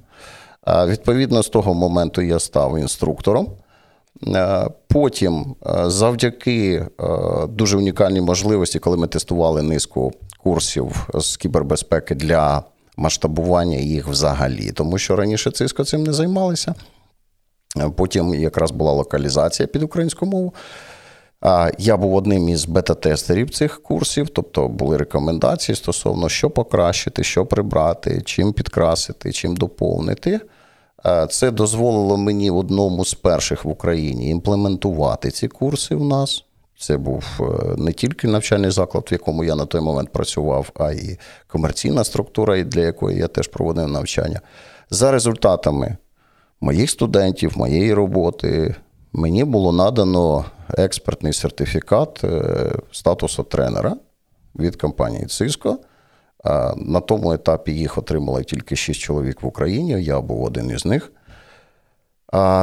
Відповідно, 0.86 1.42
з 1.42 1.48
того 1.48 1.74
моменту 1.74 2.22
я 2.22 2.38
став 2.38 2.78
інструктором. 2.78 3.48
Потім, 4.88 5.54
завдяки 5.86 6.86
дуже 7.48 7.76
унікальній 7.76 8.20
можливості, 8.20 8.78
коли 8.78 8.96
ми 8.96 9.06
тестували 9.06 9.62
низку 9.62 10.12
курсів 10.42 11.08
з 11.14 11.36
кібербезпеки 11.36 12.14
для 12.14 12.62
масштабування 12.96 13.76
їх 13.76 14.08
взагалі, 14.08 14.72
тому 14.72 14.98
що 14.98 15.16
раніше 15.16 15.50
Циско 15.50 15.84
цим 15.84 16.02
не 16.04 16.12
займалися. 16.12 16.74
Потім 17.96 18.34
якраз 18.34 18.70
була 18.70 18.92
локалізація 18.92 19.66
під 19.66 19.82
українську 19.82 20.26
мову. 20.26 20.54
Я 21.78 21.96
був 21.96 22.14
одним 22.14 22.48
із 22.48 22.64
бета-тестерів 22.64 23.50
цих 23.50 23.82
курсів, 23.82 24.28
тобто 24.28 24.68
були 24.68 24.96
рекомендації 24.96 25.76
стосовно 25.76 26.28
що 26.28 26.50
покращити, 26.50 27.24
що 27.24 27.46
прибрати, 27.46 28.22
чим 28.24 28.52
підкрасити, 28.52 29.32
чим 29.32 29.56
доповнити. 29.56 30.40
Це 31.30 31.50
дозволило 31.50 32.16
мені 32.16 32.50
одному 32.50 33.04
з 33.04 33.14
перших 33.14 33.64
в 33.64 33.68
Україні 33.68 34.30
імплементувати 34.30 35.30
ці 35.30 35.48
курси 35.48 35.94
в 35.94 36.04
нас. 36.04 36.44
Це 36.78 36.96
був 36.96 37.24
е, 37.40 37.74
не 37.76 37.92
тільки 37.92 38.28
навчальний 38.28 38.70
заклад, 38.70 39.08
в 39.10 39.12
якому 39.12 39.44
я 39.44 39.54
на 39.54 39.66
той 39.66 39.80
момент 39.80 40.12
працював, 40.12 40.70
а 40.74 40.92
й 40.92 41.18
комерційна 41.46 42.04
структура, 42.04 42.62
для 42.62 42.80
якої 42.80 43.18
я 43.18 43.28
теж 43.28 43.48
проводив 43.48 43.88
навчання. 43.88 44.40
За 44.90 45.10
результатами 45.10 45.96
моїх 46.60 46.90
студентів, 46.90 47.52
моєї 47.56 47.94
роботи, 47.94 48.74
мені 49.12 49.44
було 49.44 49.72
надано 49.72 50.44
експертний 50.78 51.32
сертифікат 51.32 52.24
е, 52.24 52.72
статусу 52.92 53.42
тренера 53.42 53.96
від 54.54 54.76
компанії 54.76 55.24
Cisco. 55.24 55.76
На 56.76 57.00
тому 57.00 57.32
етапі 57.32 57.72
їх 57.72 57.98
отримали 57.98 58.44
тільки 58.44 58.76
6 58.76 59.00
чоловік 59.00 59.42
в 59.42 59.46
Україні, 59.46 60.04
я 60.04 60.20
був 60.20 60.44
один 60.44 60.70
із 60.70 60.84
них. 60.84 61.12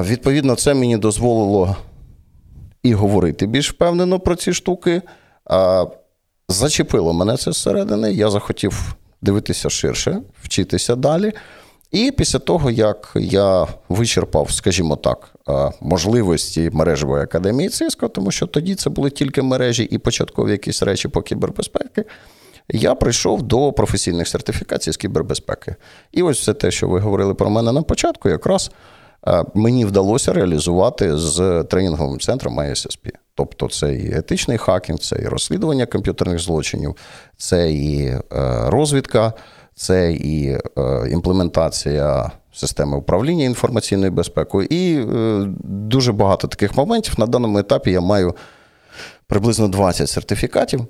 Відповідно, 0.01 0.55
це 0.55 0.73
мені 0.73 0.97
дозволило 0.97 1.75
і 2.83 2.93
говорити 2.93 3.47
більш 3.47 3.71
впевнено 3.71 4.19
про 4.19 4.35
ці 4.35 4.53
штуки. 4.53 5.01
Зачепило 6.49 7.13
мене 7.13 7.37
це 7.37 7.51
зсередини. 7.51 8.13
Я 8.13 8.29
захотів 8.29 8.95
дивитися 9.21 9.69
ширше, 9.69 10.21
вчитися 10.43 10.95
далі. 10.95 11.33
І 11.91 12.11
після 12.11 12.39
того, 12.39 12.71
як 12.71 13.11
я 13.15 13.67
вичерпав, 13.89 14.51
скажімо 14.51 14.95
так, 14.95 15.35
можливості 15.81 16.69
мережевої 16.73 17.23
академії 17.23 17.69
Cisco, 17.69 18.09
тому 18.09 18.31
що 18.31 18.47
тоді 18.47 18.75
це 18.75 18.89
були 18.89 19.09
тільки 19.09 19.41
мережі 19.41 19.83
і 19.83 19.97
початкові 19.97 20.51
якісь 20.51 20.83
речі 20.83 21.07
по 21.07 21.21
кібербезпеці, 21.21 22.03
я 22.69 22.95
прийшов 22.95 23.41
до 23.41 23.73
професійних 23.73 24.27
сертифікацій 24.27 24.91
з 24.91 24.97
кібербезпеки. 24.97 25.75
І 26.11 26.23
ось 26.23 26.39
все 26.39 26.53
те, 26.53 26.71
що 26.71 26.87
ви 26.87 26.99
говорили 26.99 27.33
про 27.33 27.49
мене 27.49 27.71
на 27.71 27.81
початку, 27.81 28.29
якраз 28.29 28.71
мені 29.53 29.85
вдалося 29.85 30.33
реалізувати 30.33 31.17
з 31.17 31.63
тренінговим 31.63 32.19
центром 32.19 32.59
ISSP. 32.59 33.11
Тобто 33.35 33.69
це 33.69 33.93
і 33.93 34.13
етичний 34.13 34.57
хакінг, 34.57 34.99
це 34.99 35.19
і 35.21 35.27
розслідування 35.27 35.85
комп'ютерних 35.85 36.39
злочинів, 36.39 36.95
це 37.37 37.71
і 37.71 38.05
е, 38.05 38.21
розвідка 38.65 39.33
це 39.75 40.11
і 40.11 40.47
е, 40.49 40.59
імплементація 41.09 42.31
системи 42.53 42.97
управління 42.97 43.45
інформаційною 43.45 44.11
безпекою, 44.11 44.67
і 44.71 44.95
е, 44.95 45.45
дуже 45.63 46.11
багато 46.11 46.47
таких 46.47 46.77
моментів. 46.77 47.13
На 47.17 47.25
даному 47.25 47.59
етапі 47.59 47.91
я 47.91 48.01
маю 48.01 48.35
приблизно 49.27 49.67
20 49.67 50.09
сертифікатів, 50.09 50.85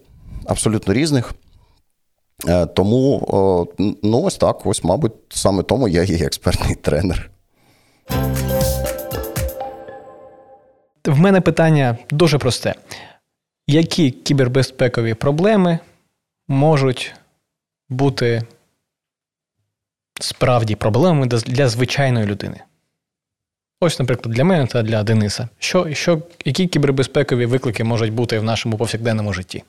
абсолютно 0.46 0.94
різних. 0.94 1.34
Е, 2.48 2.66
тому, 2.66 3.68
ну, 4.04 4.22
ось 4.22 4.38
так, 4.38 4.66
ось, 4.66 4.84
мабуть, 4.84 5.14
саме 5.30 5.64
тому 5.64 5.88
я 5.88 6.04
є 6.04 6.26
експертний 6.26 6.76
тренер. 6.76 7.32
В 11.06 11.20
мене 11.20 11.42
питання 11.42 11.98
дуже 12.12 12.38
просте: 12.38 12.76
які 13.68 14.12
кібербезпекові 14.12 15.14
проблеми 15.14 15.80
можуть 16.48 17.14
бути 17.90 18.44
справді 20.20 20.76
проблемами 20.76 21.28
для 21.28 21.68
звичайної 21.68 22.26
людини. 22.26 22.62
Ось, 23.82 24.00
наприклад, 24.00 24.36
для 24.36 24.44
мене 24.44 24.68
та 24.68 24.84
для 24.84 25.04
Дениса. 25.04 25.50
Що, 25.60 25.94
що, 25.94 26.22
Які 26.46 26.68
кібербезпекові 26.68 27.46
виклики 27.46 27.84
можуть 27.84 28.14
бути 28.14 28.40
в 28.40 28.44
нашому 28.44 28.78
повсякденному 28.78 29.34
житті? 29.34 29.64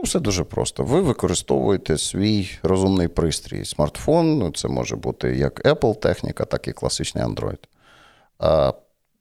Ну, 0.00 0.04
все 0.04 0.20
дуже 0.20 0.44
просто. 0.44 0.84
Ви 0.84 1.00
використовуєте 1.00 1.98
свій 1.98 2.50
розумний 2.62 3.08
пристрій, 3.08 3.64
смартфон. 3.64 4.38
Ну, 4.38 4.50
це 4.50 4.68
може 4.68 4.96
бути 4.96 5.36
як 5.36 5.64
Apple 5.64 5.98
техніка, 5.98 6.44
так 6.44 6.68
і 6.68 6.72
класичний 6.72 7.24
Android. 7.24 7.58
А, 8.38 8.72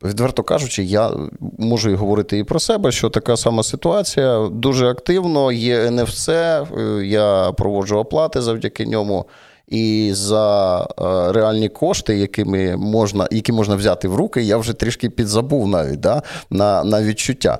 Відверто 0.03 0.43
кажучи, 0.43 0.83
я 0.83 1.11
можу 1.57 1.89
і 1.89 1.95
говорити 1.95 2.37
і 2.37 2.43
про 2.43 2.59
себе, 2.59 2.91
що 2.91 3.09
така 3.09 3.37
сама 3.37 3.63
ситуація 3.63 4.49
дуже 4.51 4.87
активно. 4.89 5.51
Є 5.51 5.89
NFC, 5.89 6.31
е, 6.31 7.05
я 7.05 7.51
проводжу 7.51 7.97
оплати 7.97 8.41
завдяки 8.41 8.85
ньому 8.85 9.25
і 9.69 10.11
за 10.13 10.81
е, 10.81 10.85
реальні 11.31 11.69
кошти, 11.69 12.17
якими 12.17 12.77
можна, 12.77 13.27
які 13.31 13.51
можна 13.51 13.75
взяти 13.75 14.07
в 14.07 14.15
руки, 14.15 14.41
я 14.41 14.57
вже 14.57 14.73
трішки 14.73 15.09
підзабув 15.09 15.67
навіть 15.67 15.99
да, 15.99 16.21
на, 16.49 16.83
на 16.83 17.03
відчуття. 17.03 17.59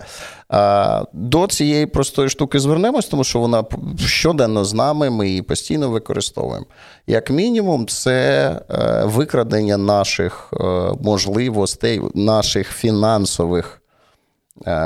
До 1.13 1.47
цієї 1.47 1.85
простої 1.85 2.29
штуки 2.29 2.59
звернемось, 2.59 3.05
тому 3.05 3.23
що 3.23 3.39
вона 3.39 3.63
щоденно 3.97 4.65
з 4.65 4.73
нами, 4.73 5.09
ми 5.09 5.27
її 5.27 5.41
постійно 5.41 5.89
використовуємо. 5.89 6.65
Як 7.07 7.29
мінімум, 7.29 7.87
це 7.87 8.49
е, 8.69 9.03
викрадення 9.05 9.77
наших 9.77 10.53
е, 10.53 10.63
можливостей, 11.01 12.01
наших 12.15 12.71
фінансових 12.71 13.81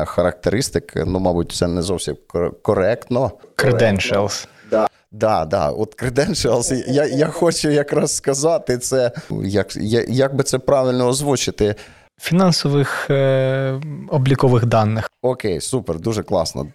характеристик. 0.05 0.93
Ну, 0.95 1.19
мабуть, 1.19 1.51
це 1.51 1.67
не 1.67 1.81
зовсім 1.81 2.15
коректно. 2.61 3.31
Credentials. 3.57 4.47
Да, 4.71 4.87
да, 5.13 5.69
от 5.69 6.03
credentials, 6.03 6.91
я 6.91 7.05
я 7.05 7.27
хочу 7.27 7.69
якраз 7.69 8.15
сказати 8.15 8.77
це, 8.77 9.11
як 9.43 9.75
як 10.09 10.35
би 10.35 10.43
це 10.43 10.59
правильно 10.59 11.07
озвучити. 11.07 11.75
Фінансових 12.21 13.09
е, 13.09 13.81
облікових 14.09 14.65
даних. 14.65 15.11
Окей, 15.21 15.61
супер, 15.61 15.99
дуже 15.99 16.23
класно. 16.23 16.67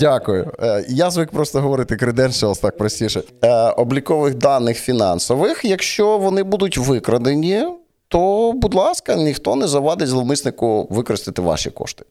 Дякую. 0.00 0.52
Е, 0.62 0.84
я 0.88 1.10
звик 1.10 1.30
просто 1.30 1.60
говорити 1.60 1.94
credentials, 1.94 2.62
так 2.62 2.76
простіше. 2.76 3.22
Е, 3.44 3.70
облікових 3.70 4.34
даних 4.34 4.78
фінансових, 4.78 5.64
якщо 5.64 6.18
вони 6.18 6.42
будуть 6.42 6.78
викрадені, 6.78 7.64
то, 8.08 8.52
будь 8.52 8.74
ласка, 8.74 9.14
ніхто 9.14 9.56
не 9.56 9.66
завадить 9.66 10.08
зловмиснику 10.08 10.86
використати 10.90 11.42
ваші 11.42 11.70
кошти. 11.70 12.04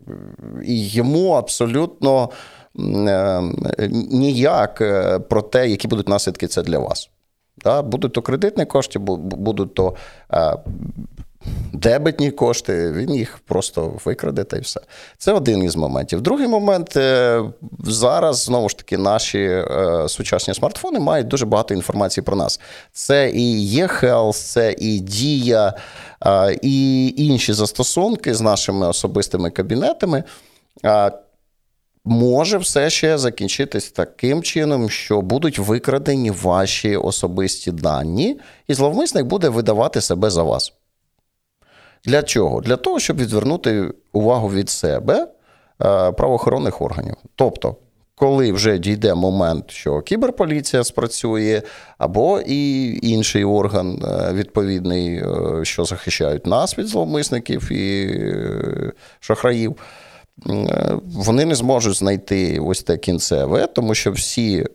І 0.65 0.88
йому 0.88 1.31
абсолютно 1.31 2.29
ніяк 4.12 4.77
про 5.29 5.41
те, 5.41 5.69
які 5.69 5.88
будуть 5.88 6.09
наслідки 6.09 6.48
це 6.48 6.62
для 6.62 6.79
вас. 6.79 7.09
Будуть 7.83 8.13
то 8.13 8.21
кредитні 8.21 8.65
кошти, 8.65 9.00
будуть 9.00 9.74
то 9.74 9.93
дебетні 11.74 12.31
кошти, 12.31 12.91
він 12.91 13.15
їх 13.15 13.39
просто 13.39 13.93
викраде 14.05 14.43
та 14.43 14.57
й 14.57 14.59
все. 14.59 14.81
Це 15.17 15.33
один 15.33 15.63
із 15.63 15.75
моментів. 15.75 16.21
Другий 16.21 16.48
момент 16.48 16.98
е, 16.98 17.43
зараз 17.83 18.43
знову 18.43 18.69
ж 18.69 18.77
таки 18.77 18.98
наші 18.98 19.39
е, 19.39 20.05
сучасні 20.07 20.53
смартфони 20.53 21.00
мають 21.00 21.27
дуже 21.27 21.45
багато 21.45 21.74
інформації 21.74 22.24
про 22.24 22.36
нас. 22.36 22.59
Це 22.91 23.29
і 23.29 23.62
є 23.62 23.86
Health, 23.86 24.51
це 24.53 24.75
і 24.77 25.00
Дія, 25.00 25.74
е, 26.25 26.57
і 26.62 27.07
інші 27.17 27.53
застосунки 27.53 28.33
з 28.33 28.41
нашими 28.41 28.88
особистими 28.88 29.50
кабінетами. 29.50 30.24
Може 32.06 32.58
все 32.58 32.89
ще 32.89 33.18
закінчитись 33.18 33.91
таким 33.91 34.44
чином, 34.44 34.89
що 34.89 35.22
будуть 35.22 35.60
викрадені 35.60 36.32
ваші 36.32 36.96
особисті 36.96 37.72
дані, 37.72 38.39
і 38.68 38.74
зловмисник 38.74 39.25
буде 39.25 39.50
видавати 39.50 40.01
себе 40.01 40.29
за 40.29 40.44
вас. 40.44 40.74
Для 42.06 42.24
чого? 42.24 42.62
Для 42.62 42.75
того, 42.75 43.00
щоб 43.00 43.18
відвернути 43.18 43.91
увагу 44.13 44.50
від 44.50 44.70
себе 44.70 45.13
е, 45.24 46.12
правоохоронних 46.12 46.82
органів. 46.82 47.15
Тобто, 47.36 47.75
коли 48.15 48.51
вже 48.51 48.77
дійде 48.77 49.13
момент, 49.13 49.72
що 49.72 50.01
кіберполіція 50.01 50.84
спрацює, 50.84 51.62
або 51.98 52.41
і 52.46 52.91
інший 53.10 53.44
орган 53.44 54.03
е, 54.03 54.34
відповідний, 54.34 55.15
е, 55.15 55.25
що 55.63 55.86
захищають 55.86 56.46
нас 56.46 56.77
від 56.77 56.88
зловмисників 56.88 57.72
і 57.72 58.20
шахраїв. 59.20 59.75
Е, 60.48 60.93
вони 61.15 61.46
не 61.46 61.55
зможуть 61.55 61.96
знайти 61.96 62.60
ось 62.60 62.84
те 62.84 62.98
кінцеве, 62.98 63.67
тому 63.67 63.96
що 63.96 64.12
всі 64.12 64.58
е, 64.58 64.65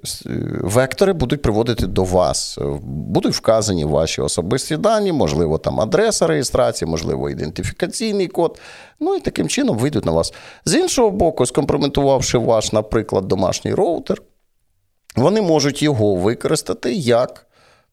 вектори 0.61 1.13
будуть 1.13 1.43
приводити 1.43 1.87
до 1.87 2.05
вас, 2.05 2.59
будуть 2.83 3.35
вказані 3.35 3.85
ваші 3.85 4.21
особисті 4.21 4.77
дані, 4.77 5.13
можливо, 5.13 5.59
там 5.59 5.81
адреса 5.81 6.27
реєстрації, 6.27 6.91
можливо, 6.91 7.31
ідентифікаційний 7.31 8.29
код. 8.29 8.61
Ну 9.01 9.15
і 9.15 9.21
таким 9.21 9.49
чином 9.49 9.79
вийдуть 9.79 10.05
на 10.05 10.13
вас. 10.13 10.33
З 10.65 10.75
іншого 10.75 11.11
боку, 11.11 11.47
скомпрометувавши 11.47 12.39
ваш, 12.39 12.73
наприклад, 12.73 13.29
домашній 13.29 13.75
роутер, 13.75 14.23
вони 15.17 15.43
можуть 15.43 15.83
його 15.83 16.15
використати 16.15 16.93
як 16.93 17.47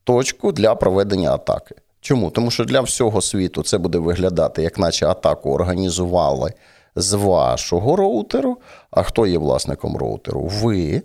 точку 0.03 0.51
для 0.51 0.75
проведення 0.75 1.33
атаки. 1.33 1.75
Чому? 2.01 2.29
Тому 2.29 2.51
що 2.51 2.65
для 2.65 2.81
всього 2.81 3.21
світу 3.21 3.63
це 3.63 3.77
буде 3.77 3.97
виглядати, 3.97 4.63
як 4.63 4.79
наче 4.79 5.07
атаку 5.07 5.51
організували 5.51 6.53
з 6.95 7.13
вашого 7.13 7.95
роутеру. 7.95 8.57
А 8.91 9.03
хто 9.03 9.27
є 9.27 9.37
власником 9.37 9.97
роутеру? 9.97 10.41
Ви, 10.41 11.01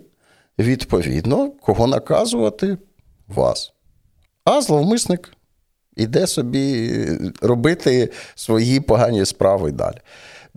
відповідно, 0.59 1.51
кого 1.51 1.87
наказувати 1.87 2.77
вас. 3.27 3.73
А 4.43 4.61
зловмисник 4.61 5.33
іде 5.95 6.27
собі 6.27 6.91
робити 7.41 8.11
свої 8.35 8.79
погані 8.79 9.25
справи 9.25 9.71
далі. 9.71 9.97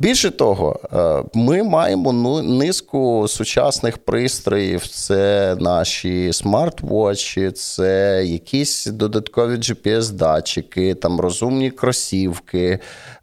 Більше 0.00 0.30
того, 0.30 0.80
е, 0.92 1.24
ми 1.34 1.62
маємо 1.62 2.12
ну, 2.12 2.42
низку 2.42 3.28
сучасних 3.28 3.98
пристроїв. 3.98 4.86
Це 4.86 5.56
наші 5.60 6.32
смарт-вотчі, 6.32 7.50
це 7.50 8.22
якісь 8.26 8.86
додаткові 8.86 9.54
GPS-датчики, 9.56 10.94
там 10.94 11.20
розумні 11.20 11.70
кросівки, 11.70 12.78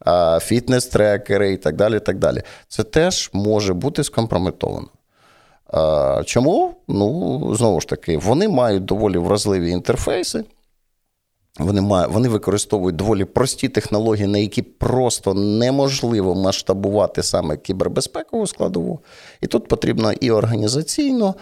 е, 0.07 0.11
фітнес-трекери 0.39 1.51
і 1.51 1.57
так 1.57 1.75
далі. 1.75 1.99
так 1.99 2.17
далі. 2.17 2.41
Це 2.67 2.83
теж 2.83 3.29
може 3.33 3.73
бути 3.73 4.03
скомпрометовано. 4.03 4.87
Е, 5.73 6.23
чому? 6.23 6.75
Ну, 6.87 7.55
знову 7.55 7.81
ж 7.81 7.87
таки, 7.87 8.17
вони 8.17 8.47
мають 8.47 8.85
доволі 8.85 9.17
вразливі 9.17 9.69
інтерфейси. 9.71 10.43
Вони 11.57 11.81
мають, 11.81 12.11
вони 12.13 12.29
використовують 12.29 12.95
доволі 12.95 13.25
прості 13.25 13.69
технології, 13.69 14.27
на 14.27 14.37
які 14.37 14.61
просто 14.61 15.33
неможливо 15.33 16.35
масштабувати 16.35 17.23
саме 17.23 17.57
кібербезпекову 17.57 18.47
складову. 18.47 18.99
І 19.41 19.47
тут 19.47 19.67
потрібно 19.67 20.11
і 20.11 20.31
організаційно 20.31 21.35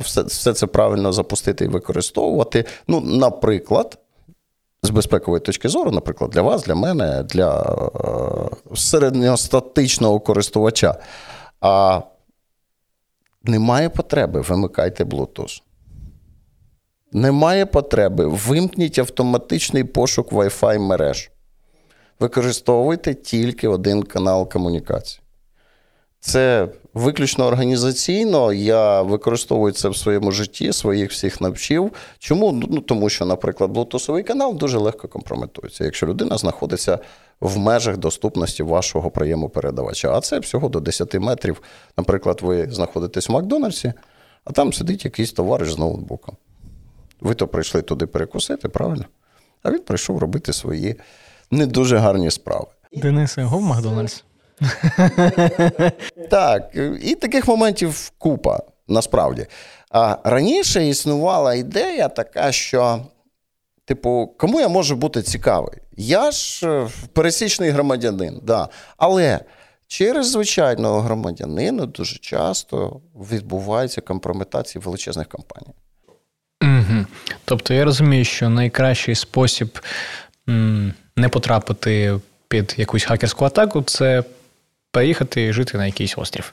все 0.00 0.22
все 0.22 0.52
це 0.52 0.66
правильно 0.66 1.12
запустити 1.12 1.64
і 1.64 1.68
використовувати. 1.68 2.64
Ну, 2.88 3.00
Наприклад, 3.00 3.98
з 4.82 4.90
безпекової 4.90 5.40
точки 5.40 5.68
зору, 5.68 5.90
наприклад, 5.90 6.30
для 6.30 6.42
вас, 6.42 6.64
для 6.64 6.74
мене, 6.74 7.22
для 7.22 7.76
середньостатичного 8.74 10.20
користувача. 10.20 10.94
А 11.60 12.00
немає 13.42 13.88
потреби, 13.88 14.40
вимикайте 14.40 15.04
Bluetooth. 15.04 15.62
Немає 17.12 17.66
потреби. 17.66 18.26
Вимкніть 18.26 18.98
автоматичний 18.98 19.84
пошук 19.84 20.32
Wi-Fi 20.32 20.78
мереж. 20.78 21.30
Використовуйте 22.20 23.14
тільки 23.14 23.68
один 23.68 24.02
канал 24.02 24.48
комунікації. 24.48 25.20
Це 26.20 26.68
виключно 26.94 27.46
організаційно. 27.46 28.52
Я 28.52 29.02
використовую 29.02 29.72
це 29.72 29.88
в 29.88 29.96
своєму 29.96 30.32
житті, 30.32 30.72
своїх 30.72 31.10
всіх 31.10 31.40
навчив. 31.40 31.92
Чому? 32.18 32.52
Ну, 32.52 32.80
Тому 32.80 33.08
що, 33.08 33.24
наприклад, 33.24 33.70
блутусовий 33.70 34.22
канал 34.22 34.56
дуже 34.56 34.78
легко 34.78 35.08
компрометується, 35.08 35.84
якщо 35.84 36.06
людина 36.06 36.38
знаходиться 36.38 36.98
в 37.40 37.58
межах 37.58 37.96
доступності 37.96 38.62
вашого 38.62 39.10
прийому 39.10 39.48
передавача. 39.48 40.12
А 40.12 40.20
це 40.20 40.38
всього 40.38 40.68
до 40.68 40.80
10 40.80 41.14
метрів. 41.14 41.62
Наприклад, 41.96 42.38
ви 42.42 42.68
знаходитесь 42.70 43.28
в 43.28 43.32
Макдональдсі, 43.32 43.92
а 44.44 44.52
там 44.52 44.72
сидить 44.72 45.04
якийсь 45.04 45.32
товариш 45.32 45.72
з 45.72 45.78
ноутбуком. 45.78 46.36
Ви 47.20 47.34
то 47.34 47.48
прийшли 47.48 47.82
туди 47.82 48.06
перекусити, 48.06 48.68
правильно? 48.68 49.04
А 49.62 49.70
він 49.70 49.78
прийшов 49.78 50.18
робити 50.18 50.52
свої 50.52 50.96
не 51.50 51.66
дуже 51.66 51.96
гарні 51.96 52.30
справи. 52.30 52.66
Денисе, 52.92 53.42
го 53.42 53.58
в 53.58 53.62
Макдональдс. 53.62 54.24
Так, 56.30 56.70
і 57.02 57.14
таких 57.14 57.48
моментів 57.48 58.12
купа, 58.18 58.60
насправді. 58.88 59.46
А 59.90 60.16
раніше 60.24 60.88
існувала 60.88 61.54
ідея 61.54 62.08
така, 62.08 62.52
що, 62.52 63.00
типу, 63.84 64.34
кому 64.38 64.60
я 64.60 64.68
можу 64.68 64.96
бути 64.96 65.22
цікавий? 65.22 65.78
Я 65.96 66.30
ж 66.30 66.68
е, 66.68 66.88
пересічний 67.12 67.70
громадянин, 67.70 68.40
да. 68.42 68.68
але 68.96 69.40
через 69.86 70.30
звичайного 70.30 71.00
громадянина 71.00 71.86
дуже 71.86 72.18
часто 72.18 73.00
відбуваються 73.14 74.00
компрометації 74.00 74.82
величезних 74.82 75.28
компаній. 75.28 75.74
Угу. 76.62 77.06
Тобто 77.44 77.74
я 77.74 77.84
розумію, 77.84 78.24
що 78.24 78.48
найкращий 78.48 79.14
спосіб 79.14 79.78
не 81.16 81.28
потрапити 81.30 82.20
під 82.48 82.74
якусь 82.76 83.04
хакерську 83.04 83.44
атаку 83.44 83.82
це 83.82 84.24
поїхати 84.92 85.42
і 85.42 85.52
жити 85.52 85.78
на 85.78 85.86
якийсь 85.86 86.18
острів. 86.18 86.52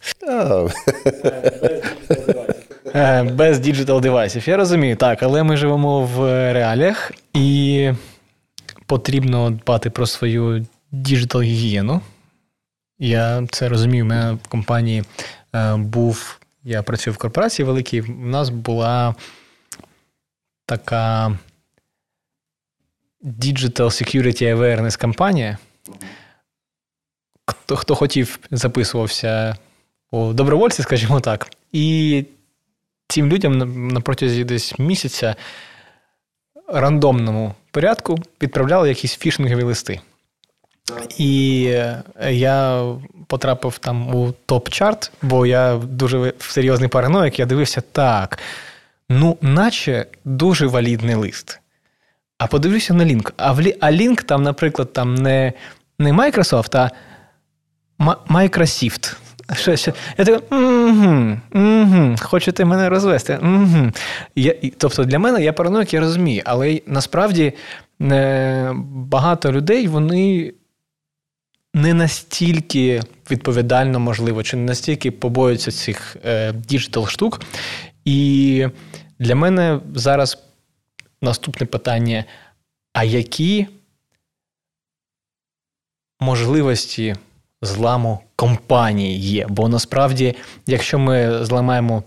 Е, 2.95 3.23
без 3.23 3.59
digital 3.59 4.01
девайсів. 4.01 4.49
Я 4.49 4.57
розумію, 4.57 4.95
так, 4.95 5.23
але 5.23 5.43
ми 5.43 5.57
живемо 5.57 6.01
в 6.01 6.19
реаліях 6.53 7.11
і 7.33 7.91
потрібно 8.85 9.49
дбати 9.49 9.89
про 9.89 10.05
свою 10.05 10.65
digital 10.91 11.41
гігієну. 11.41 12.01
Я 12.99 13.47
це 13.51 13.69
розумію. 13.69 14.03
У 14.03 14.07
мене 14.07 14.33
в 14.43 14.47
компанії 14.47 15.03
е, 15.55 15.75
був, 15.75 16.39
я 16.63 16.83
працюю 16.83 17.13
в 17.13 17.17
корпорації 17.17 17.65
великій, 17.65 18.01
у 18.01 18.27
нас 18.27 18.49
була 18.49 19.15
така 20.77 21.37
Digital 23.23 23.89
Security 23.89 24.55
Awareness 24.55 24.99
кампанія. 24.99 25.57
Хто 27.45 27.75
хто 27.75 27.95
хотів, 27.95 28.39
записувався 28.51 29.57
у 30.11 30.33
добровольці, 30.33 30.81
скажімо 30.81 31.19
так. 31.19 31.47
І 31.71 32.25
цим 33.07 33.27
людям 33.27 33.57
на 33.87 34.01
протязі 34.01 34.43
десь 34.43 34.79
місяця 34.79 35.35
рандомному 36.67 37.55
порядку 37.71 38.19
відправляли 38.41 38.89
якісь 38.89 39.17
фішингові 39.17 39.63
листи. 39.63 39.99
І 41.17 41.61
я 42.29 42.85
потрапив 43.27 43.77
там 43.77 44.15
у 44.15 44.33
топ-чарт, 44.47 45.11
бо 45.21 45.45
я 45.45 45.75
дуже 45.75 46.33
серйозний 46.39 46.89
параноїк, 46.89 47.39
я 47.39 47.45
дивився 47.45 47.81
так 47.81 48.39
ну, 49.09 49.37
наче 49.41 50.05
дуже 50.25 50.67
валідний 50.67 51.15
лист. 51.15 51.59
А 52.37 52.47
подивлюся 52.47 52.93
на 52.93 53.05
лінк. 53.05 53.33
А 53.37 53.51
в 53.51 53.73
а 53.79 53.91
лінк 53.91 54.23
там, 54.23 54.43
наприклад, 54.43 54.93
там 54.93 55.15
не 55.15 55.53
не 55.99 56.13
Microsoft, 56.13 56.77
а 56.77 56.91
Microsoft. 58.29 59.15
Що, 59.53 59.75
що? 59.75 59.93
Я 60.17 60.25
так, 60.25 60.43
угу, 60.51 61.37
угу, 61.53 62.15
хочете 62.21 62.65
мене 62.65 62.89
розвести? 62.89 63.39
Угу. 63.41 63.91
Я, 64.35 64.55
Тобто 64.77 65.03
для 65.03 65.19
мене 65.19 65.43
я 65.43 65.53
параноїк, 65.53 65.93
я 65.93 65.99
розумію, 65.99 66.41
але 66.45 66.81
насправді 66.87 67.53
е, 68.01 68.71
багато 68.85 69.51
людей 69.51 69.87
вони 69.87 70.53
не 71.73 71.93
настільки 71.93 73.01
відповідально 73.31 73.99
можливо, 73.99 74.43
чи 74.43 74.57
не 74.57 74.63
настільки 74.63 75.11
побоюються 75.11 75.71
цих 75.71 76.17
е, 76.25 76.53
digital 76.53 77.07
штук. 77.07 77.41
І 78.05 78.67
для 79.19 79.35
мене 79.35 79.79
зараз 79.95 80.37
наступне 81.21 81.65
питання: 81.65 82.25
а 82.93 83.03
які 83.03 83.67
можливості 86.19 87.15
зламу 87.61 88.19
компанії 88.35 89.19
є? 89.19 89.45
Бо 89.49 89.69
насправді, 89.69 90.35
якщо 90.67 90.99
ми 90.99 91.45
зламаємо 91.45 92.03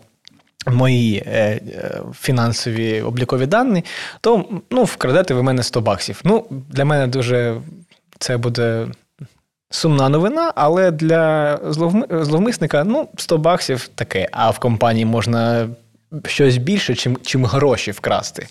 мої 0.67 1.23
е, 1.27 1.31
е, 1.31 2.03
фінансові 2.15 3.03
облікові 3.03 3.47
дані, 3.47 3.85
то 4.21 4.45
ну, 4.71 4.85
вкрадете 4.85 5.35
ви 5.35 5.43
мене 5.43 5.63
100 5.63 5.81
баксів. 5.81 6.21
Ну, 6.25 6.47
Для 6.69 6.85
мене 6.85 7.07
дуже 7.07 7.61
це 8.19 8.37
буде. 8.37 8.87
Сумна 9.71 10.09
новина, 10.09 10.53
але 10.55 10.91
для 10.91 11.59
зловмисника 12.11 12.85
ну, 12.85 13.09
100 13.17 13.39
баксів 13.39 13.89
таке, 13.89 14.29
а 14.33 14.51
в 14.51 14.59
компанії 14.59 15.05
можна 15.05 15.69
щось 16.27 16.57
більше, 16.57 16.95
чим 16.95 17.19
чим 17.23 17.45
гроші 17.45 17.91
вкрасти. 17.91 18.47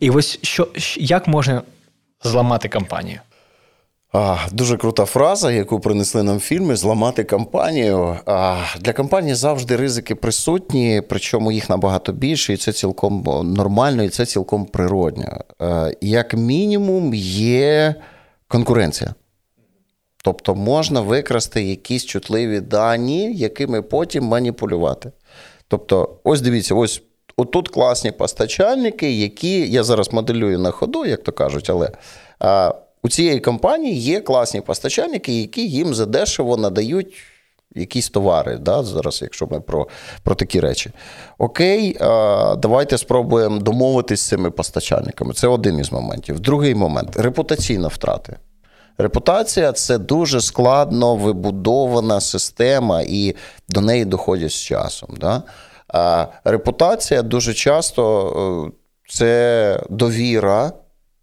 І 0.00 0.10
ось 0.10 0.38
що, 0.42 0.68
як 0.96 1.28
можна 1.28 1.62
зламати 2.22 2.68
компанію? 2.68 3.20
А, 4.12 4.36
Дуже 4.52 4.76
крута 4.76 5.04
фраза, 5.04 5.52
яку 5.52 5.80
принесли 5.80 6.22
нам 6.22 6.36
в 6.36 6.40
фільми 6.40 6.76
зламати 6.76 7.24
компанію. 7.24 8.18
А, 8.26 8.64
Для 8.80 8.92
компанії 8.92 9.34
завжди 9.34 9.76
ризики 9.76 10.14
присутні, 10.14 11.02
причому 11.08 11.52
їх 11.52 11.70
набагато 11.70 12.12
більше, 12.12 12.52
і 12.52 12.56
це 12.56 12.72
цілком 12.72 13.22
нормально, 13.56 14.02
і 14.02 14.08
це 14.08 14.26
цілком 14.26 14.66
природньо. 14.66 15.40
А, 15.58 15.90
як 16.00 16.34
мінімум, 16.34 17.14
є 17.14 17.94
конкуренція. 18.48 19.14
Тобто 20.24 20.54
можна 20.54 21.00
викрасти 21.00 21.62
якісь 21.62 22.04
чутливі 22.04 22.60
дані, 22.60 23.34
якими 23.34 23.82
потім 23.82 24.24
маніпулювати. 24.24 25.12
Тобто, 25.68 26.16
ось 26.24 26.40
дивіться, 26.40 26.74
ось 26.74 27.02
отут 27.36 27.68
класні 27.68 28.12
постачальники, 28.12 29.12
які 29.12 29.70
я 29.70 29.84
зараз 29.84 30.12
моделюю 30.12 30.58
на 30.58 30.70
ходу, 30.70 31.06
як 31.06 31.22
то 31.22 31.32
кажуть, 31.32 31.70
але 31.70 31.90
а, 32.38 32.74
у 33.02 33.08
цієї 33.08 33.40
компанії 33.40 33.98
є 33.98 34.20
класні 34.20 34.60
постачальники, 34.60 35.40
які 35.40 35.68
їм 35.68 35.94
задешево 35.94 36.56
надають. 36.56 37.14
Якісь 37.76 38.08
товари, 38.08 38.56
да, 38.56 38.82
зараз, 38.82 39.22
якщо 39.22 39.46
ми 39.50 39.60
про 39.60 39.88
про 40.22 40.34
такі 40.34 40.60
речі. 40.60 40.90
Окей, 41.38 41.96
а, 42.00 42.56
давайте 42.58 42.98
спробуємо 42.98 43.58
домовитись 43.58 44.20
з 44.20 44.28
цими 44.28 44.50
постачальниками. 44.50 45.34
Це 45.34 45.48
один 45.48 45.78
із 45.78 45.92
моментів. 45.92 46.40
Другий 46.40 46.74
момент 46.74 47.16
репутаційна 47.16 47.88
втрати. 47.88 48.36
Репутація 48.98 49.72
це 49.72 49.98
дуже 49.98 50.40
складно 50.40 51.16
вибудована 51.16 52.20
система, 52.20 53.02
і 53.06 53.34
до 53.68 53.80
неї 53.80 54.04
доходять 54.04 54.50
з 54.52 54.62
часом. 54.62 55.16
Да? 55.20 55.42
А 55.88 56.26
Репутація 56.44 57.22
дуже 57.22 57.54
часто 57.54 58.02
е, 58.68 58.72
це 59.08 59.80
довіра, 59.90 60.72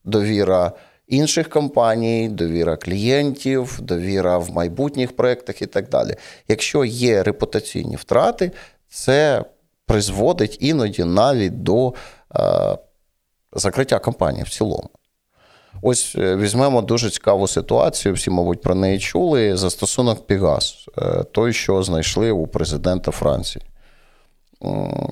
довіра 0.03 0.71
інших 1.07 1.49
компаній, 1.49 2.29
довіра 2.29 2.77
клієнтів, 2.77 3.79
довіра 3.81 4.38
в 4.38 4.51
майбутніх 4.51 5.15
проєктах 5.15 5.62
і 5.62 5.65
так 5.65 5.89
далі. 5.89 6.15
Якщо 6.47 6.86
є 6.86 7.23
репутаційні 7.23 7.95
втрати, 7.95 8.51
це 8.89 9.45
призводить 9.86 10.57
іноді 10.60 11.03
навіть 11.03 11.63
до 11.63 11.93
е, 12.36 12.77
закриття 13.53 13.99
компанії 13.99 14.43
в 14.43 14.49
цілому. 14.49 14.89
Ось 15.81 16.15
е, 16.17 16.35
візьмемо 16.35 16.81
дуже 16.81 17.09
цікаву 17.09 17.47
ситуацію. 17.47 18.13
Всі, 18.13 18.29
мабуть, 18.29 18.61
про 18.61 18.75
неї 18.75 18.99
чули. 18.99 19.57
Застосунок 19.57 20.27
Пігас, 20.27 20.85
е, 20.97 21.23
той, 21.31 21.53
що 21.53 21.83
знайшли 21.83 22.31
у 22.31 22.47
президента 22.47 23.11
Франції. 23.11 23.65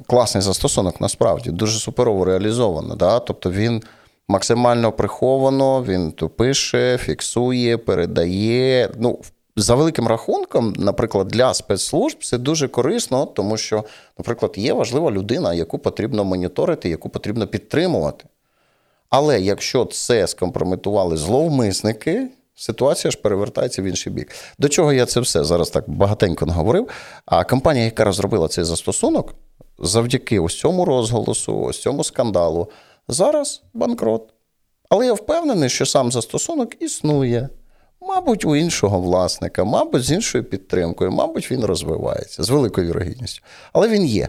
Класний 0.07 0.41
застосунок, 0.41 1.01
насправді, 1.01 1.51
дуже 1.51 1.79
суперово 1.79 2.25
реалізовано. 2.25 2.95
Да? 2.95 3.19
Тобто 3.19 3.51
він 3.51 3.83
максимально 4.27 4.91
приховано, 4.91 5.83
він 5.83 6.11
то 6.11 6.29
пише, 6.29 6.97
фіксує, 6.97 7.77
передає. 7.77 8.89
Ну, 8.97 9.19
За 9.55 9.75
великим 9.75 10.07
рахунком, 10.07 10.73
наприклад, 10.77 11.27
для 11.27 11.53
спецслужб 11.53 12.23
це 12.23 12.37
дуже 12.37 12.67
корисно, 12.67 13.25
тому 13.25 13.57
що, 13.57 13.83
наприклад, 14.17 14.53
є 14.57 14.73
важлива 14.73 15.11
людина, 15.11 15.53
яку 15.53 15.79
потрібно 15.79 16.23
моніторити, 16.25 16.89
яку 16.89 17.09
потрібно 17.09 17.47
підтримувати. 17.47 18.25
Але 19.09 19.41
якщо 19.41 19.85
це 19.85 20.27
скомпрометували 20.27 21.17
зловмисники, 21.17 22.27
ситуація 22.55 23.11
ж 23.11 23.17
перевертається 23.17 23.81
в 23.81 23.85
інший 23.85 24.13
бік. 24.13 24.31
До 24.59 24.69
чого 24.69 24.93
я 24.93 25.05
це 25.05 25.19
все 25.19 25.43
зараз 25.43 25.69
так 25.69 25.89
багатенько 25.89 26.45
наговорив. 26.45 26.87
А 27.25 27.43
компанія, 27.43 27.85
яка 27.85 28.03
розробила 28.03 28.47
цей 28.47 28.63
застосунок, 28.63 29.35
завдяки 29.79 30.39
ось 30.39 30.59
цьому 30.59 30.85
розголосу, 30.85 31.61
ось 31.61 31.81
цьому 31.81 32.03
скандалу, 32.03 32.69
зараз 33.07 33.63
банкрот. 33.73 34.33
Але 34.89 35.05
я 35.05 35.13
впевнений, 35.13 35.69
що 35.69 35.85
сам 35.85 36.11
застосунок 36.11 36.81
існує. 36.81 37.49
Мабуть, 38.01 38.45
у 38.45 38.55
іншого 38.55 38.99
власника, 38.99 39.63
мабуть, 39.63 40.03
з 40.03 40.11
іншою 40.11 40.43
підтримкою, 40.43 41.11
мабуть, 41.11 41.51
він 41.51 41.65
розвивається 41.65 42.43
з 42.43 42.49
великою 42.49 42.87
вірогідністю. 42.87 43.41
Але 43.73 43.87
він 43.87 44.05
є. 44.05 44.27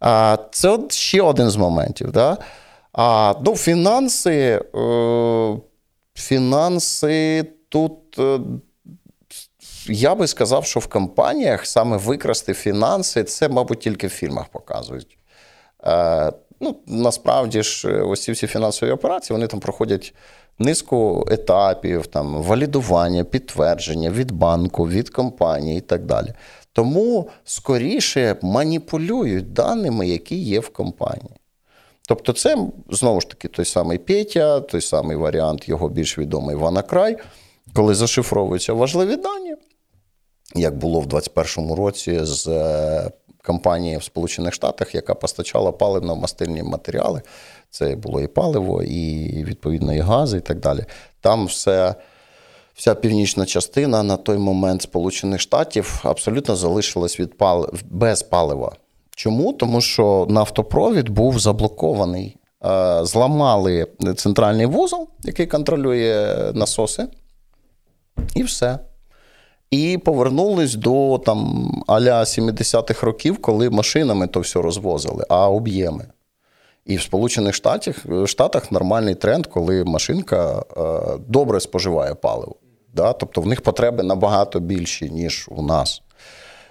А 0.00 0.38
Це 0.50 0.78
ще 0.88 1.22
один 1.22 1.50
з 1.50 1.56
моментів. 1.56 2.12
Да? 2.12 2.38
А 3.00 3.34
ну, 3.44 3.56
фінанси, 3.56 4.62
е, 4.74 5.56
фінанси 6.14 7.44
тут. 7.68 8.18
Е, 8.18 8.40
я 9.86 10.14
би 10.14 10.26
сказав, 10.26 10.64
що 10.64 10.80
в 10.80 10.86
компаніях 10.86 11.66
саме 11.66 11.96
викрасти 11.96 12.54
фінанси, 12.54 13.24
це, 13.24 13.48
мабуть, 13.48 13.80
тільки 13.80 14.06
в 14.06 14.10
фільмах 14.10 14.48
показують. 14.48 15.18
Е, 15.84 16.32
ну, 16.60 16.76
Насправді 16.86 17.62
ж, 17.62 18.02
ось 18.02 18.22
ці 18.22 18.32
всі 18.32 18.46
фінансові 18.46 18.90
операції 18.90 19.34
вони 19.34 19.46
там 19.46 19.60
проходять 19.60 20.14
низку 20.58 21.26
етапів, 21.30 22.06
там, 22.06 22.42
валідування, 22.42 23.24
підтвердження 23.24 24.10
від 24.10 24.32
банку, 24.32 24.88
від 24.88 25.10
компанії 25.10 25.78
і 25.78 25.80
так 25.80 26.04
далі. 26.04 26.32
Тому 26.72 27.28
скоріше 27.44 28.36
маніпулюють 28.42 29.52
даними, 29.52 30.08
які 30.08 30.36
є 30.36 30.60
в 30.60 30.68
компанії. 30.68 31.37
Тобто, 32.08 32.32
це 32.32 32.56
знову 32.90 33.20
ж 33.20 33.28
таки 33.28 33.48
той 33.48 33.64
самий 33.64 33.98
Петя, 33.98 34.60
той 34.60 34.80
самий 34.80 35.16
варіант, 35.16 35.68
його 35.68 35.88
більш 35.88 36.18
відомий 36.18 36.56
Ванакрай, 36.56 37.16
коли 37.74 37.94
зашифровуються 37.94 38.72
важливі 38.72 39.16
дані, 39.16 39.54
як 40.54 40.78
було 40.78 41.00
в 41.00 41.06
2021 41.06 41.74
році 41.84 42.18
з 42.22 42.46
е, 42.46 43.10
компанією 43.44 43.98
в 43.98 44.04
Сполучених 44.04 44.54
Штатах, 44.54 44.94
яка 44.94 45.14
постачала 45.14 45.70
паливно-мастильні 45.70 46.62
матеріали. 46.62 47.22
Це 47.70 47.96
було 47.96 48.20
і 48.20 48.26
паливо, 48.26 48.82
і 48.82 49.28
відповідно 49.44 49.94
і 49.94 49.98
гази, 49.98 50.36
і 50.36 50.40
так 50.40 50.60
далі. 50.60 50.84
Там 51.20 51.46
все. 51.46 51.94
Вся 52.74 52.94
північна 52.94 53.46
частина 53.46 54.02
на 54.02 54.16
той 54.16 54.38
момент 54.38 54.82
Сполучених 54.82 55.40
Штатів 55.40 56.00
абсолютно 56.04 56.56
залишилась 56.56 57.20
від 57.20 57.38
пал... 57.38 57.70
без 57.90 58.22
палива. 58.22 58.76
Чому? 59.18 59.52
Тому 59.52 59.80
що 59.80 60.26
нафтопровід 60.30 61.08
був 61.08 61.38
заблокований. 61.38 62.36
Е, 62.64 63.04
зламали 63.04 63.86
центральний 64.16 64.66
вузол, 64.66 65.08
який 65.22 65.46
контролює 65.46 66.36
насоси, 66.54 67.08
і 68.34 68.42
все. 68.42 68.78
І 69.70 69.98
повернулись 69.98 70.74
до 70.74 71.22
там 71.26 71.70
аля 71.86 72.20
70-х 72.20 73.06
років, 73.06 73.42
коли 73.42 73.70
машинами 73.70 74.26
то 74.26 74.40
все 74.40 74.62
розвозили, 74.62 75.24
а 75.28 75.50
об'єми. 75.50 76.06
І 76.84 76.96
в 76.96 77.02
Сполучених 77.02 77.54
Штатах 77.54 77.96
Штатах 78.26 78.72
нормальний 78.72 79.14
тренд, 79.14 79.46
коли 79.46 79.84
машинка 79.84 80.64
е, 80.76 80.82
добре 81.28 81.60
споживає 81.60 82.14
паливо. 82.14 82.56
Да? 82.94 83.12
Тобто 83.12 83.40
в 83.40 83.46
них 83.46 83.60
потреби 83.60 84.02
набагато 84.02 84.60
більші, 84.60 85.10
ніж 85.10 85.48
у 85.50 85.62
нас. 85.62 86.02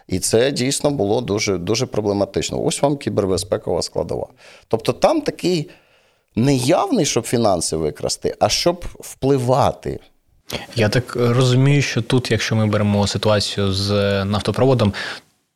І 0.08 0.20
це 0.20 0.52
дійсно 0.52 0.92
було 0.92 1.22
дуже 1.22 1.58
дуже 1.58 1.86
проблематично. 1.86 2.64
Ось 2.64 2.82
вам 2.82 2.98
кібербезпекова 2.98 3.82
складова. 3.82 4.28
Тобто 4.68 4.94
там 4.94 5.22
такий 5.22 5.70
не 6.36 6.56
явний, 6.56 7.06
щоб 7.06 7.24
фінанси 7.24 7.78
викрасти, 7.78 8.36
а 8.40 8.50
щоб 8.50 8.86
впливати. 9.00 10.00
Я 10.76 10.90
так 10.90 11.16
розумію, 11.16 11.82
що 11.82 12.02
тут, 12.02 12.32
якщо 12.32 12.56
ми 12.56 12.66
беремо 12.66 13.08
ситуацію 13.08 13.74
з 13.74 13.92
нафтопроводом, 14.26 14.94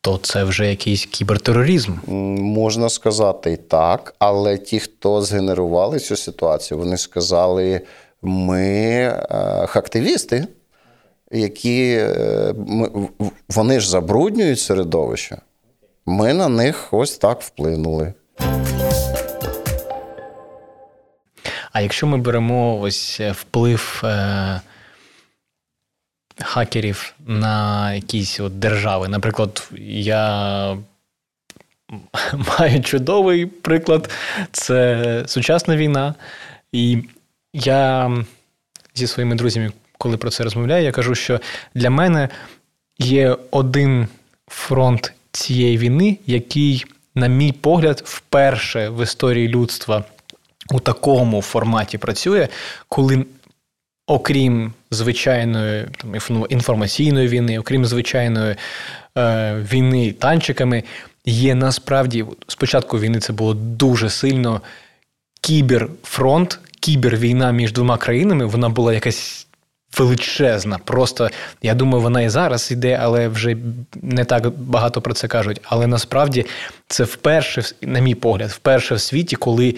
то 0.01 0.17
це 0.17 0.43
вже 0.43 0.67
якийсь 0.67 1.05
кібертероризм. 1.05 1.93
Можна 2.37 2.89
сказати 2.89 3.51
і 3.51 3.57
так, 3.57 4.15
але 4.19 4.57
ті, 4.57 4.79
хто 4.79 5.21
згенерували 5.21 5.99
цю 5.99 6.15
ситуацію, 6.15 6.77
вони 6.77 6.97
сказали: 6.97 7.81
ми 8.21 8.61
е, 8.61 9.65
хактивісти, 9.67 10.47
які 11.31 11.97
е, 11.99 12.53
вони 13.49 13.79
ж 13.79 13.89
забруднюють 13.89 14.59
середовище. 14.59 15.37
Ми 16.05 16.33
на 16.33 16.47
них 16.47 16.93
ось 16.93 17.17
так 17.17 17.41
вплинули. 17.41 18.13
А 21.71 21.81
якщо 21.81 22.07
ми 22.07 22.17
беремо 22.17 22.79
ось 22.79 23.19
е, 23.19 23.31
вплив 23.31 24.01
е, 24.03 24.61
хакерів 26.39 27.13
на 27.25 27.93
якісь 27.93 28.39
от 28.39 28.59
держави, 28.59 29.07
наприклад, 29.07 29.69
я 29.87 30.77
маю 32.59 32.83
чудовий 32.83 33.45
приклад, 33.45 34.09
це 34.51 35.23
сучасна 35.27 35.77
війна. 35.77 36.15
І 36.71 37.03
я 37.53 38.11
зі 38.95 39.07
своїми 39.07 39.35
друзями, 39.35 39.71
коли 40.01 40.17
про 40.17 40.29
це 40.29 40.43
розмовляю, 40.43 40.83
я 40.85 40.91
кажу, 40.91 41.15
що 41.15 41.39
для 41.75 41.89
мене 41.89 42.29
є 42.99 43.37
один 43.51 44.07
фронт 44.47 45.13
цієї 45.31 45.77
війни, 45.77 46.17
який, 46.25 46.85
на 47.15 47.27
мій 47.27 47.51
погляд, 47.51 48.03
вперше 48.05 48.89
в 48.89 49.03
історії 49.03 49.47
людства 49.47 50.03
у 50.71 50.79
такому 50.79 51.41
форматі 51.41 51.97
працює, 51.97 52.47
коли. 52.89 53.25
Окрім 54.07 54.73
звичайної 54.91 55.87
там, 55.97 56.45
інформаційної 56.49 57.27
війни, 57.27 57.59
окрім 57.59 57.85
звичайної 57.85 58.55
е, 59.17 59.55
війни 59.71 60.11
танчиками, 60.11 60.83
є 61.25 61.55
насправді 61.55 62.25
спочатку 62.47 62.99
війни 62.99 63.19
це 63.19 63.33
було 63.33 63.53
дуже 63.53 64.09
сильно 64.09 64.61
кіберфронт, 65.41 66.59
кібервійна 66.79 67.51
між 67.51 67.73
двома 67.73 67.97
країнами. 67.97 68.45
Вона 68.45 68.69
була 68.69 68.93
якась 68.93 69.47
величезна. 69.97 70.77
Просто 70.77 71.29
я 71.61 71.73
думаю, 71.73 72.03
вона 72.03 72.21
і 72.21 72.29
зараз 72.29 72.71
іде, 72.71 72.99
але 73.01 73.27
вже 73.27 73.57
не 73.95 74.25
так 74.25 74.49
багато 74.49 75.01
про 75.01 75.13
це 75.13 75.27
кажуть. 75.27 75.61
Але 75.63 75.87
насправді 75.87 76.45
це 76.87 77.03
вперше, 77.03 77.63
на 77.81 77.99
мій 77.99 78.15
погляд, 78.15 78.49
вперше 78.49 78.95
в 78.95 79.01
світі, 79.01 79.35
коли. 79.35 79.75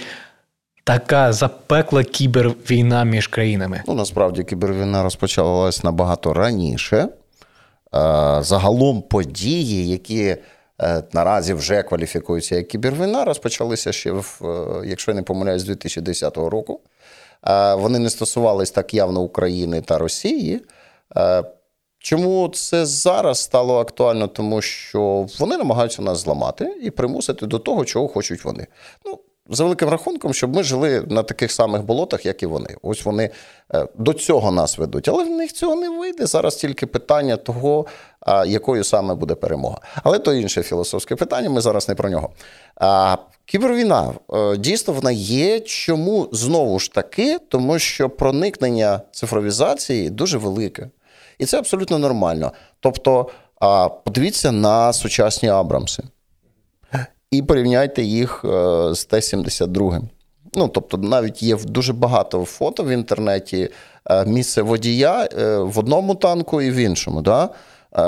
Така 0.85 1.33
запекла 1.33 2.03
кібервійна 2.03 3.03
між 3.03 3.27
країнами. 3.27 3.83
Ну 3.87 3.93
насправді 3.93 4.43
кібервійна 4.43 5.03
розпочалась 5.03 5.83
набагато 5.83 6.33
раніше. 6.33 6.97
Е, 6.97 7.09
загалом 8.43 9.01
події, 9.01 9.89
які 9.89 10.37
е, 10.81 11.03
наразі 11.13 11.53
вже 11.53 11.83
кваліфікуються 11.83 12.55
як 12.55 12.67
кібервійна, 12.67 13.25
розпочалися 13.25 13.91
ще 13.91 14.11
в, 14.11 14.39
е, 14.41 14.87
якщо 14.87 15.11
я 15.11 15.15
не 15.15 15.23
помиляюсь, 15.23 15.61
з 15.61 15.65
2010 15.65 16.37
року. 16.37 16.79
Вони 17.77 17.99
не 17.99 18.09
стосувались 18.09 18.71
так 18.71 18.93
явно 18.93 19.21
України 19.21 19.81
та 19.81 19.97
Росії. 19.97 20.61
Чому 21.99 22.47
це 22.47 22.85
зараз 22.85 23.39
стало 23.39 23.79
актуально? 23.79 24.27
Тому 24.27 24.61
що 24.61 25.27
вони 25.39 25.57
намагаються 25.57 26.01
нас 26.01 26.17
зламати 26.17 26.77
і 26.83 26.91
примусити 26.91 27.45
до 27.45 27.59
того, 27.59 27.85
чого 27.85 28.07
хочуть 28.07 28.45
вони. 28.45 28.67
Ну, 29.05 29.19
за 29.49 29.63
великим 29.63 29.89
рахунком, 29.89 30.33
щоб 30.33 30.55
ми 30.55 30.63
жили 30.63 31.03
на 31.09 31.23
таких 31.23 31.51
самих 31.51 31.83
болотах, 31.83 32.25
як 32.25 32.43
і 32.43 32.45
вони. 32.45 32.75
Ось 32.81 33.05
вони 33.05 33.29
е, 33.73 33.87
до 33.95 34.13
цього 34.13 34.51
нас 34.51 34.77
ведуть, 34.77 35.07
але 35.07 35.23
в 35.23 35.29
них 35.29 35.53
цього 35.53 35.75
не 35.75 35.89
вийде. 35.89 36.25
Зараз 36.25 36.55
тільки 36.55 36.85
питання 36.85 37.37
того, 37.37 37.85
якою 38.45 38.83
саме 38.83 39.15
буде 39.15 39.35
перемога. 39.35 39.77
Але 40.03 40.19
то 40.19 40.33
інше 40.33 40.63
філософське 40.63 41.15
питання. 41.15 41.49
Ми 41.49 41.61
зараз 41.61 41.89
не 41.89 41.95
про 41.95 42.09
нього. 42.09 42.29
Кібервійна 43.45 44.13
е, 44.33 44.57
дійсно 44.57 44.93
вона 44.93 45.11
є. 45.11 45.59
Чому 45.59 46.29
знову 46.31 46.79
ж 46.79 46.93
таки? 46.93 47.39
Тому 47.49 47.79
що 47.79 48.09
проникнення 48.09 49.01
цифровізації 49.11 50.09
дуже 50.09 50.37
велике. 50.37 50.89
І 51.37 51.45
це 51.45 51.57
абсолютно 51.57 51.99
нормально. 51.99 52.51
Тобто, 52.79 53.29
подивіться 54.03 54.51
на 54.51 54.93
сучасні 54.93 55.49
Абрамси 55.49 56.03
і 57.33 57.41
порівняйте 57.41 58.03
їх 58.03 58.45
е, 58.45 58.47
з 58.95 59.05
Т-72. 59.05 60.01
Ну, 60.55 60.67
тобто, 60.67 60.97
навіть 60.97 61.43
є 61.43 61.57
дуже 61.65 61.93
багато 61.93 62.45
фото 62.45 62.83
в 62.83 62.89
інтернеті 62.89 63.69
е, 64.09 64.25
місце 64.25 64.61
водія 64.61 65.27
е, 65.37 65.57
в 65.57 65.79
одному 65.79 66.15
танку 66.15 66.61
і 66.61 66.71
в 66.71 66.75
іншому. 66.75 67.21
Да? 67.21 67.49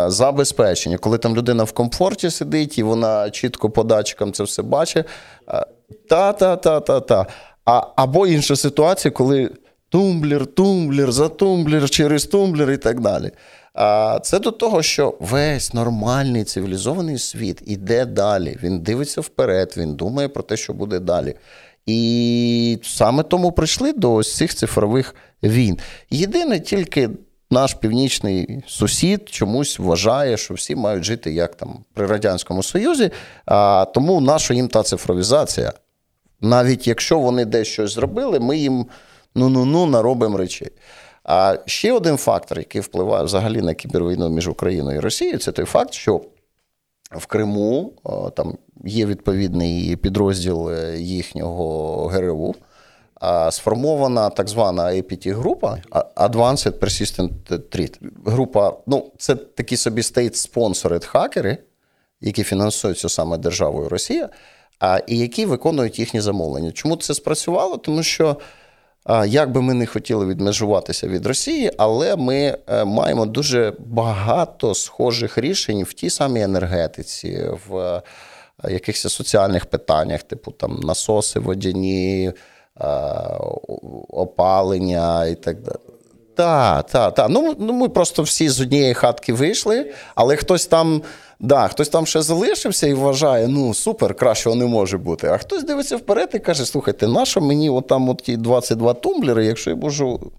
Забезпечення, 0.07 0.97
коли 0.97 1.17
там 1.17 1.35
людина 1.35 1.63
в 1.63 1.71
комфорті 1.71 2.29
сидить 2.29 2.77
і 2.77 2.83
вона 2.83 3.29
чітко 3.29 3.69
по 3.69 3.83
датчикам 3.83 4.33
це 4.33 4.43
все 4.43 4.61
бачить. 4.61 5.05
Та-та-та-та-та. 6.09 7.25
Або 7.95 8.27
інша 8.27 8.55
ситуація, 8.55 9.11
коли 9.11 9.51
тумблер, 9.89 10.45
тумблер, 10.45 11.11
за 11.11 11.29
тумблер, 11.29 11.89
через 11.89 12.25
тумблер 12.25 12.71
і 12.71 12.77
так 12.77 12.99
далі. 12.99 13.31
А 13.73 14.19
це 14.23 14.39
до 14.39 14.51
того, 14.51 14.81
що 14.81 15.17
весь 15.19 15.73
нормальний 15.73 16.43
цивілізований 16.43 17.17
світ 17.17 17.61
іде 17.65 18.05
далі. 18.05 18.57
Він 18.63 18.79
дивиться 18.79 19.21
вперед, 19.21 19.73
він 19.77 19.95
думає 19.95 20.27
про 20.27 20.43
те, 20.43 20.57
що 20.57 20.73
буде 20.73 20.99
далі. 20.99 21.35
І 21.85 22.79
саме 22.83 23.23
тому 23.23 23.51
прийшли 23.51 23.93
до 23.93 24.13
ось 24.13 24.35
цих 24.35 24.55
цифрових 24.55 25.15
війн. 25.43 25.77
Єдине 26.09 26.59
тільки. 26.59 27.09
Наш 27.51 27.73
північний 27.73 28.63
сусід 28.67 29.29
чомусь 29.29 29.79
вважає, 29.79 30.37
що 30.37 30.53
всі 30.53 30.75
мають 30.75 31.03
жити 31.03 31.33
як 31.33 31.55
там 31.55 31.79
при 31.93 32.05
Радянському 32.07 32.63
Союзі, 32.63 33.11
а 33.45 33.85
тому 33.93 34.21
наша 34.21 34.53
їм 34.53 34.67
та 34.67 34.83
цифровізація. 34.83 35.73
Навіть 36.41 36.87
якщо 36.87 37.19
вони 37.19 37.45
десь 37.45 37.67
щось 37.67 37.93
зробили, 37.93 38.39
ми 38.39 38.57
їм 38.57 38.85
ну-ну-ну 39.35 39.85
наробимо 39.85 40.37
речей. 40.37 40.71
А 41.23 41.57
ще 41.65 41.93
один 41.93 42.17
фактор, 42.17 42.57
який 42.57 42.81
впливає 42.81 43.23
взагалі 43.23 43.61
на 43.61 43.73
кібервійну 43.73 44.29
між 44.29 44.47
Україною 44.47 44.97
і 44.97 45.01
Росією, 45.01 45.37
це 45.37 45.51
той 45.51 45.65
факт, 45.65 45.93
що 45.93 46.21
в 47.11 47.25
Криму 47.25 47.93
там 48.35 48.57
є 48.85 49.05
відповідний 49.05 49.95
підрозділ 49.95 50.69
е, 50.69 50.99
їхнього 50.99 52.07
ГРУ. 52.07 52.55
Сформована 53.49 54.29
так 54.29 54.49
звана 54.49 54.83
APT-група 54.83 55.77
Advanced 56.15 56.71
Persistent 56.79 57.31
Threat. 57.49 57.97
Група, 58.25 58.73
ну, 58.87 59.11
це 59.17 59.35
такі 59.35 59.77
собі 59.77 60.01
state-sponsored 60.01 61.05
хакери, 61.05 61.57
які 62.21 62.43
фінансуються 62.43 63.09
саме 63.09 63.37
державою 63.37 63.89
Росія, 63.89 64.29
і 65.07 65.17
які 65.17 65.45
виконують 65.45 65.99
їхні 65.99 66.21
замовлення. 66.21 66.71
Чому 66.71 66.95
це 66.95 67.13
спрацювало? 67.13 67.77
Тому 67.77 68.03
що 68.03 68.37
як 69.27 69.51
би 69.51 69.61
ми 69.61 69.73
не 69.73 69.85
хотіли 69.85 70.25
відмежуватися 70.25 71.07
від 71.07 71.25
Росії, 71.25 71.71
але 71.77 72.15
ми 72.15 72.57
е, 72.67 72.85
маємо 72.85 73.25
дуже 73.25 73.73
багато 73.79 74.73
схожих 74.73 75.37
рішень 75.37 75.83
в 75.83 75.93
тій 75.93 76.09
самій 76.09 76.41
енергетиці, 76.41 77.49
в 77.67 77.77
е, 77.77 78.01
якихось 78.69 79.13
соціальних 79.13 79.65
питаннях, 79.65 80.23
типу 80.23 80.51
там 80.51 80.79
насоси 80.83 81.39
водяні, 81.39 82.31
е, 82.81 82.85
опалення 84.09 85.25
і 85.25 85.35
так 85.35 85.61
далі. 85.61 85.84
Так, 86.35 86.87
так, 86.87 87.13
так. 87.13 87.27
Ну, 87.29 87.55
ну 87.59 87.73
ми 87.73 87.89
просто 87.89 88.23
всі 88.23 88.49
з 88.49 88.61
однієї 88.61 88.93
хатки 88.93 89.33
вийшли, 89.33 89.93
але 90.15 90.35
хтось 90.35 90.65
там 90.65 91.01
Да, 91.39 91.67
Хтось 91.67 91.89
там 91.89 92.05
ще 92.05 92.21
залишився 92.21 92.87
і 92.87 92.93
вважає, 92.93 93.47
ну 93.47 93.73
супер, 93.73 94.15
кращого 94.15 94.55
не 94.55 94.65
може 94.65 94.97
бути. 94.97 95.27
А 95.27 95.37
хтось 95.37 95.63
дивиться 95.63 95.97
вперед 95.97 96.29
і 96.33 96.39
каже: 96.39 96.65
слухайте, 96.65 97.07
нащо 97.07 97.41
мені 97.41 97.69
отам 97.69 98.09
от 98.09 98.17
ті 98.17 98.37
22 98.37 98.93
тумблери, 98.93 99.45
якщо 99.45 99.69
я 99.69 99.75
можу 99.75 100.31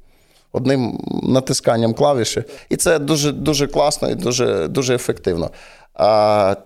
одним 0.53 1.01
натисканням 1.23 1.95
клавіші. 1.95 2.45
І 2.69 2.77
це 2.77 2.99
дуже 2.99 3.33
дуже 3.33 3.67
класно 3.67 4.11
і 4.11 4.15
дуже, 4.15 4.69
дуже 4.69 4.95
ефективно. 4.95 5.51
А, 5.95 6.57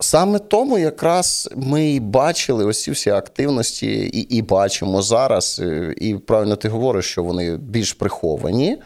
Саме 0.00 0.38
тому 0.38 0.78
якраз 0.78 1.50
ми 1.56 1.90
і 1.90 2.00
бачили 2.00 2.64
ось 2.64 2.88
всі 2.88 3.10
активності, 3.10 3.86
і 3.86 4.36
і 4.36 4.42
бачимо 4.42 5.02
зараз. 5.02 5.62
І 5.96 6.14
правильно 6.14 6.56
ти 6.56 6.68
говориш, 6.68 7.04
що 7.04 7.22
вони 7.22 7.56
більш 7.56 7.92
приховані. 7.92 8.78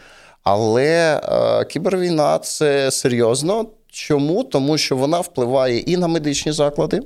Але 0.43 1.21
е, 1.23 1.65
кібервійна 1.65 2.39
це 2.39 2.91
серйозно. 2.91 3.65
Чому? 3.87 4.43
Тому 4.43 4.77
що 4.77 4.97
вона 4.97 5.19
впливає 5.19 5.77
і 5.77 5.97
на 5.97 6.07
медичні 6.07 6.51
заклади. 6.51 7.01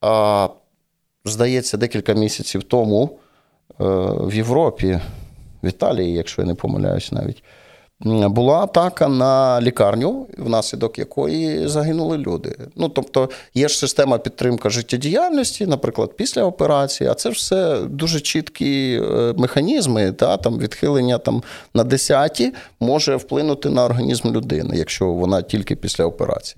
А, 0.00 0.48
Здається, 1.24 1.76
декілька 1.76 2.12
місяців 2.12 2.62
тому 2.62 3.18
е, 3.80 3.84
в 4.20 4.34
Європі, 4.34 5.00
в 5.62 5.66
Італії, 5.66 6.12
якщо 6.12 6.42
я 6.42 6.48
не 6.48 6.54
помиляюсь 6.54 7.12
навіть, 7.12 7.42
була 8.04 8.58
атака 8.58 9.08
на 9.08 9.60
лікарню, 9.60 10.26
внаслідок 10.38 10.98
якої 10.98 11.68
загинули 11.68 12.18
люди. 12.18 12.56
Ну 12.76 12.88
тобто 12.88 13.30
є 13.54 13.68
ж 13.68 13.78
система 13.78 14.18
підтримки 14.18 14.70
життєдіяльності, 14.70 15.66
наприклад, 15.66 16.16
після 16.16 16.44
операції, 16.44 17.10
а 17.10 17.14
це 17.14 17.30
все 17.30 17.80
дуже 17.80 18.20
чіткі 18.20 19.00
е, 19.02 19.34
механізми. 19.36 20.12
Та, 20.12 20.36
там 20.36 20.58
Відхилення 20.58 21.18
там, 21.18 21.42
на 21.74 21.84
десяті 21.84 22.54
може 22.80 23.16
вплинути 23.16 23.70
на 23.70 23.84
організм 23.84 24.32
людини, 24.32 24.76
якщо 24.76 25.06
вона 25.06 25.42
тільки 25.42 25.76
після 25.76 26.04
операції. 26.04 26.56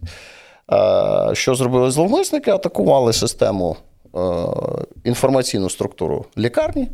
Що 1.33 1.55
зробили 1.55 1.90
зловмисники? 1.90 2.50
Атакували 2.50 3.12
систему 3.12 3.76
інформаційну 5.05 5.70
структуру 5.70 6.24
лікарні 6.38 6.88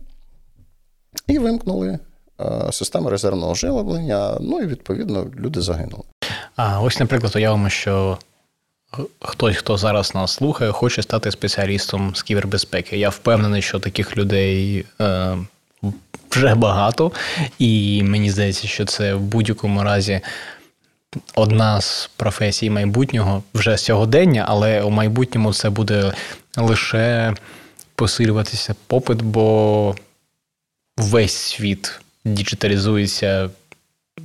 і 1.27 1.39
вимкнули 1.39 1.99
систему 2.73 3.11
резервного 3.11 3.55
живлення. 3.55 4.37
Ну 4.41 4.61
і 4.61 4.67
відповідно 4.67 5.27
люди 5.39 5.61
загинули. 5.61 6.03
А 6.57 6.81
ось, 6.81 7.01
наприклад, 7.01 7.37
уявимо, 7.37 7.69
що 7.69 8.19
хтось, 9.21 9.57
хто 9.57 9.77
зараз 9.77 10.15
нас 10.15 10.33
слухає, 10.33 10.73
хоче 10.73 11.03
стати 11.03 11.31
спеціалістом 11.31 12.15
з 12.15 12.23
кібербезпеки. 12.23 12.99
Я 12.99 13.09
впевнений, 13.09 13.63
що 13.63 13.79
таких 13.79 14.17
людей 14.17 14.85
е, 15.01 15.37
вже 16.31 16.55
багато, 16.55 17.13
і 17.59 18.03
мені 18.03 18.31
здається, 18.31 18.69
що 18.69 18.85
це 18.85 19.15
в 19.15 19.21
будь-якому 19.21 19.83
разі. 19.83 20.21
Одна 21.35 21.81
з 21.81 22.11
професій 22.17 22.71
майбутнього 22.71 23.43
вже 23.55 23.79
сьогодення, 23.79 24.45
але 24.49 24.83
у 24.83 24.91
майбутньому 24.91 25.53
це 25.53 25.71
буде 25.71 26.13
лише 26.57 27.35
посилюватися 27.95 28.75
попит, 28.87 29.23
бо 29.23 29.97
весь 30.97 31.35
світ 31.35 32.01
діджиталізується 32.35 33.51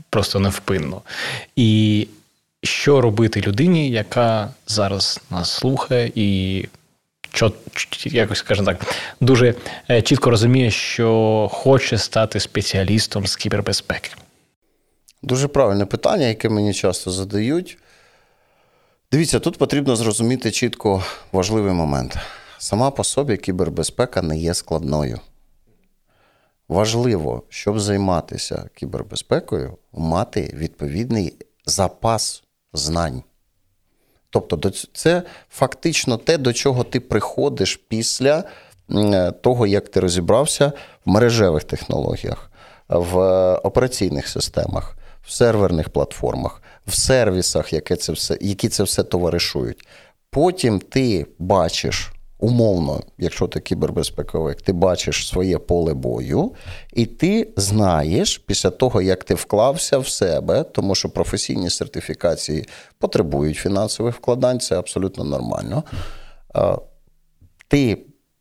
просто 0.10 0.40
невпинно. 0.40 1.02
І 1.56 2.08
що 2.64 3.02
робити 3.02 3.42
людині, 3.42 3.90
яка 3.90 4.54
зараз 4.68 5.20
нас 5.30 5.52
слухає 5.52 6.12
і 6.16 6.68
якось 8.06 8.38
скажімо 8.38 8.66
так, 8.66 8.96
дуже 9.22 9.56
е, 9.90 10.02
чітко 10.02 10.30
розуміє, 10.30 10.72
що 10.72 11.50
хоче 11.52 11.98
стати 11.98 12.40
спеціалістом 12.40 13.28
з 13.28 13.36
кібербезпеки? 13.36 14.10
Дуже 15.24 15.48
правильне 15.48 15.86
питання, 15.86 16.26
яке 16.26 16.50
мені 16.50 16.74
часто 16.74 17.12
задають. 17.12 17.78
Дивіться, 19.12 19.40
тут 19.40 19.58
потрібно 19.58 19.96
зрозуміти 19.96 20.52
чітко 20.52 21.04
важливий 21.32 21.74
момент. 21.74 22.18
Сама 22.58 22.92
по 22.92 23.04
собі 23.04 23.38
кібербезпека 23.38 24.22
не 24.22 24.38
є 24.38 24.54
складною. 24.54 25.20
Важливо, 26.70 27.44
щоб 27.50 27.80
займатися 27.80 28.70
кібербезпекою, 28.76 29.78
мати 29.94 30.54
відповідний 30.54 31.34
запас 31.66 32.44
знань. 32.74 33.24
Тобто, 34.30 34.72
це 34.94 35.24
фактично 35.50 36.18
те, 36.18 36.38
до 36.38 36.54
чого 36.54 36.84
ти 36.84 37.00
приходиш 37.00 37.76
після 37.88 38.44
того, 39.42 39.68
як 39.68 39.90
ти 39.90 40.00
розібрався 40.00 40.72
в 41.06 41.10
мережевих 41.10 41.64
технологіях, 41.64 42.52
в 42.90 43.18
операційних 43.56 44.28
системах, 44.28 44.98
в 45.24 45.32
серверних 45.32 45.90
платформах, 45.90 46.62
в 46.88 46.96
сервісах, 46.96 47.74
які 47.74 47.96
це 47.96 48.12
все, 48.12 48.38
які 48.42 48.70
це 48.70 48.84
все 48.84 49.04
товаришують. 49.04 49.88
Потім 50.30 50.80
ти 50.80 51.28
бачиш 51.40 52.13
умовно, 52.44 53.02
якщо 53.18 53.48
ти 53.48 53.60
кібербезпековик, 53.60 54.62
ти 54.62 54.74
бачиш 54.74 55.28
своє 55.28 55.58
поле 55.58 55.94
бою, 55.94 56.52
і 56.94 57.06
ти 57.06 57.54
знаєш 57.58 58.38
після 58.38 58.70
того, 58.70 59.02
як 59.02 59.24
ти 59.24 59.34
вклався 59.34 59.98
в 59.98 60.08
себе, 60.08 60.64
тому 60.64 60.96
що 60.96 61.10
професійні 61.10 61.70
сертифікації 61.70 62.68
потребують 63.00 63.58
фінансових 63.58 64.16
вкладань, 64.16 64.60
це 64.60 64.80
абсолютно 64.80 65.24
нормально. 65.24 65.84
Ти 67.68 67.98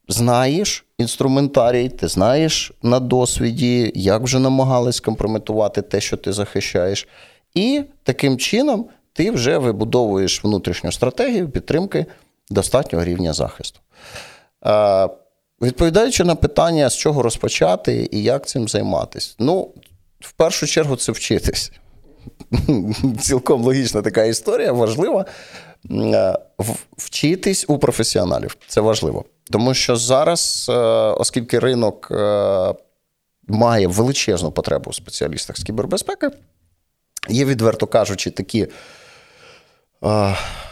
знаєш 0.09 0.85
інструментарій, 0.99 1.89
ти 1.89 2.09
знаєш 2.09 2.73
на 2.83 3.01
досвіді, 3.01 3.93
як 3.95 4.23
вже 4.23 4.39
намагались 4.39 5.01
компрометувати 5.01 5.83
те, 5.83 6.01
що 6.01 6.17
ти 6.17 6.33
захищаєш. 6.33 7.09
І 7.55 7.83
таким 8.03 8.39
чином 8.39 8.87
ти 9.13 9.31
вже 9.31 9.59
вибудовуєш 9.59 10.45
внутрішню 10.45 10.93
стратегію 10.93 11.49
підтримки 11.49 12.07
достатнього 12.51 13.05
рівня 13.05 13.33
захисту. 13.33 13.82
Відповідаючи 15.63 16.25
на 16.25 16.35
питання, 16.35 16.91
з 16.91 16.97
чого 16.97 17.23
розпочати 17.23 18.09
і 18.13 18.23
як 18.23 18.47
цим 18.47 18.69
займатися, 18.69 19.35
ну, 19.39 19.71
в 20.21 20.33
першу 20.33 20.67
чергу, 20.67 20.97
це 20.97 21.13
вчитись. 21.13 21.73
Цілком 23.21 23.63
логічна 23.63 24.03
така 24.03 24.25
історія, 24.25 24.73
важлива. 24.73 25.25
Вчитись 26.97 27.65
у 27.69 27.79
професіоналів. 27.79 28.57
Це 28.69 28.81
важливо. 28.81 29.25
Тому 29.51 29.75
що 29.75 29.97
зараз, 29.97 30.67
е, 30.69 30.73
оскільки 31.19 31.59
ринок 31.59 32.09
е, 32.11 32.75
має 33.49 33.87
величезну 33.87 34.53
потребу 34.53 34.91
у 34.91 34.93
спеціалістах 34.93 35.59
з 35.59 35.63
кібербезпеки, 35.63 36.31
є, 37.29 37.45
відверто 37.45 37.87
кажучи, 37.87 38.31
такі 38.31 38.69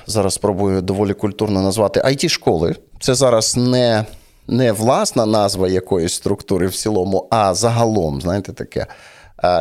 зараз 0.07 0.35
спробую 0.35 0.83
доволі 0.83 1.15
культурно 1.15 1.63
назвати 1.63 2.01
it 2.01 2.29
школи 2.29 2.77
Це 3.01 3.15
зараз 3.15 3.57
не 3.57 4.05
не 4.49 4.73
власна 4.73 5.27
назва 5.27 5.69
якоїсь 5.69 6.15
структури 6.15 6.67
в 6.67 6.75
цілому, 6.75 7.29
а 7.31 7.55
загалом, 7.55 8.21
знаєте, 8.21 8.53
таке. 8.53 8.87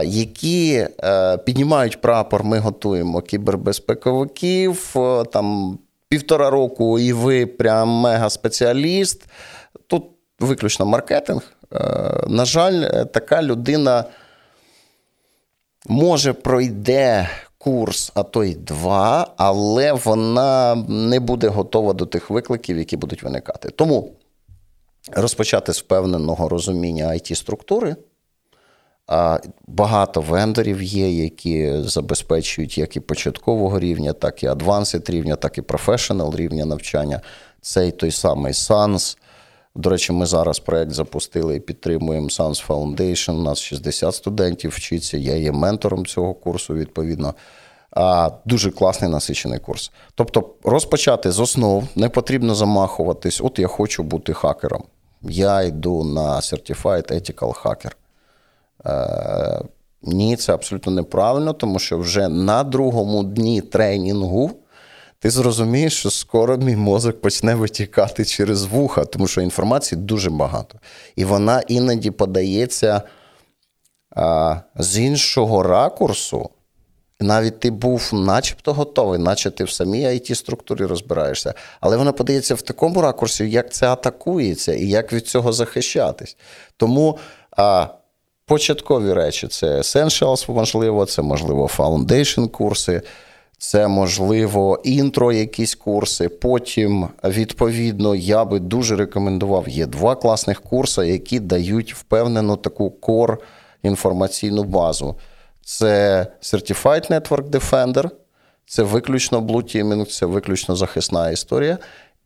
Які 0.04 0.88
е, 1.04 1.38
піднімають 1.38 2.02
прапор, 2.02 2.44
ми 2.44 2.60
готуємо 2.60 3.22
кібербезпековиків 3.22 4.96
там 5.32 5.80
півтора 6.10 6.50
року, 6.50 7.00
і 7.00 7.14
ви 7.14 7.46
прям 7.46 7.90
мега-спеціаліст. 8.06 9.22
Тут 9.88 10.04
виключно 10.40 10.86
маркетинг. 10.86 11.42
Е, 11.74 11.80
на 12.28 12.46
жаль, 12.46 13.04
така 13.06 13.44
людина 13.44 14.06
може 15.88 16.34
пройде 16.34 17.30
курс, 17.60 18.12
а 18.16 18.24
то 18.24 18.44
й 18.44 18.56
два, 18.56 19.34
але 19.38 19.94
вона 19.94 20.76
не 20.88 21.20
буде 21.20 21.48
готова 21.48 21.94
до 21.94 22.06
тих 22.06 22.30
викликів, 22.30 22.78
які 22.78 22.98
будуть 22.98 23.24
виникати. 23.24 23.70
Тому 23.70 24.12
розпочати 25.12 25.74
з 25.74 25.80
впевненого 25.80 26.50
розуміння 26.50 27.08
it 27.08 27.36
структури 27.36 27.96
Багато 29.68 30.22
вендорів 30.22 30.84
є, 30.84 31.12
які 31.12 31.82
забезпечують 31.82 32.78
як 32.78 32.96
і 32.96 33.00
початкового 33.00 33.80
рівня, 33.80 34.14
так 34.14 34.44
і 34.44 34.48
advanced 34.48 35.12
рівня, 35.12 35.36
так 35.36 35.58
і 35.58 35.62
professional 35.62 36.36
рівня 36.36 36.66
навчання. 36.66 37.22
Цей 37.62 37.92
той 37.92 38.12
самий 38.12 38.54
SANS. 38.54 39.18
До 39.76 39.90
речі, 39.90 40.14
ми 40.14 40.26
зараз 40.26 40.60
проект 40.60 40.92
запустили 40.92 41.56
і 41.56 41.60
підтримуємо 41.60 42.28
SANS 42.28 42.68
Foundation. 42.68 43.32
У 43.32 43.42
нас 43.42 43.60
60 43.60 44.16
студентів 44.16 44.72
вчиться. 44.72 45.18
Я 45.18 45.36
є 45.36 45.52
ментором 45.52 46.06
цього 46.06 46.34
курсу, 46.34 46.74
відповідно. 46.74 47.34
А, 47.92 48.30
Дуже 48.46 48.72
класний 48.72 49.12
насичений 49.12 49.60
курс. 49.60 49.92
Тобто, 50.16 50.50
розпочати 50.64 51.32
з 51.32 51.40
основ 51.40 51.84
не 51.96 52.10
потрібно 52.10 52.56
замахуватись. 52.56 53.42
От 53.42 53.60
я 53.60 53.68
хочу 53.68 54.04
бути 54.04 54.34
хакером. 54.34 54.84
Я 55.22 55.62
йду 55.62 56.04
на 56.04 56.36
Certified 56.36 57.14
Ethical 57.14 57.64
Hacker. 57.64 57.92
Е, 58.86 59.62
Ні, 60.04 60.36
це 60.36 60.54
абсолютно 60.54 60.92
неправильно, 60.92 61.54
тому 61.54 61.80
що 61.80 61.98
вже 61.98 62.28
на 62.28 62.64
другому 62.64 63.24
дні 63.24 63.62
тренінгу 63.62 64.52
ти 65.20 65.30
зрозумієш, 65.30 65.94
що 65.94 66.10
скоро 66.10 66.58
мій 66.58 66.76
мозок 66.76 67.22
почне 67.22 67.56
витікати 67.56 68.26
через 68.26 68.66
вуха, 68.66 69.06
тому 69.06 69.28
що 69.28 69.42
інформації 69.42 70.02
дуже 70.02 70.30
багато. 70.30 70.80
І 71.16 71.26
вона 71.26 71.62
іноді 71.68 72.12
подається 72.12 73.02
а, 74.16 74.56
з 74.76 75.00
іншого 75.00 75.64
ракурсу. 75.64 76.50
Навіть 77.22 77.60
ти 77.60 77.72
був 77.72 78.10
начебто 78.14 78.74
готовий, 78.74 79.20
наче 79.20 79.52
ти 79.52 79.64
в 79.64 79.72
самій 79.72 80.06
it 80.06 80.36
структурі 80.36 80.86
розбираєшся. 80.86 81.54
Але 81.82 81.98
вона 81.98 82.12
подається 82.12 82.56
в 82.56 82.62
такому 82.62 83.02
ракурсі, 83.02 83.50
як 83.50 83.74
це 83.74 83.88
атакується 83.88 84.74
і 84.74 84.88
як 84.88 85.14
від 85.14 85.28
цього 85.28 85.54
захищатись. 85.54 86.38
Тому 86.78 87.18
а, 87.58 87.88
початкові 88.46 89.14
речі 89.14 89.48
це 89.48 89.68
Essentials, 89.68 90.52
можливо, 90.52 91.06
це 91.06 91.22
можливо 91.22 91.70
Foundation 91.78 92.50
курси. 92.50 93.02
Це, 93.60 93.88
можливо, 93.88 94.82
інтро, 94.84 95.32
якісь 95.32 95.76
курси. 95.76 96.30
Потім, 96.30 97.08
відповідно, 97.24 98.16
я 98.16 98.46
би 98.46 98.60
дуже 98.60 98.96
рекомендував. 98.96 99.70
Є 99.70 99.86
два 99.86 100.16
класних 100.16 100.62
курси, 100.62 101.08
які 101.08 101.40
дають 101.40 101.94
впевнену 101.94 102.58
таку 102.58 102.92
кор 102.92 103.38
інформаційну 103.84 104.64
базу. 104.64 105.16
Це 105.66 106.28
Certified 106.42 107.12
Network 107.12 107.50
Defender, 107.50 108.10
це 108.66 108.84
виключно 108.84 109.42
Blue 109.42 109.76
Teaming, 109.76 110.06
це 110.06 110.26
виключно 110.26 110.76
захисна 110.76 111.30
історія. 111.30 111.78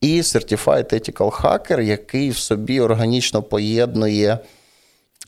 І 0.02 0.22
Certified 0.22 0.94
Ethical 0.94 1.42
Hacker, 1.42 1.82
який 1.82 2.30
в 2.30 2.38
собі 2.38 2.80
органічно 2.80 3.44
поєднує 3.44 4.40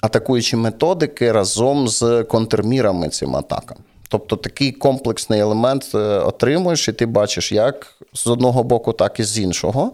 атакуючі 0.01 0.55
методики 0.55 1.31
разом 1.31 1.87
з 1.87 2.23
контрмірами 2.23 3.09
цим 3.09 3.35
атакам. 3.35 3.77
Тобто 4.09 4.35
такий 4.35 4.71
комплексний 4.71 5.39
елемент 5.39 5.91
е, 5.95 5.97
отримуєш, 5.97 6.87
і 6.87 6.93
ти 6.93 7.05
бачиш, 7.05 7.51
як 7.51 7.87
з 8.13 8.27
одного 8.27 8.63
боку, 8.63 8.93
так 8.93 9.19
і 9.19 9.23
з 9.23 9.39
іншого. 9.39 9.91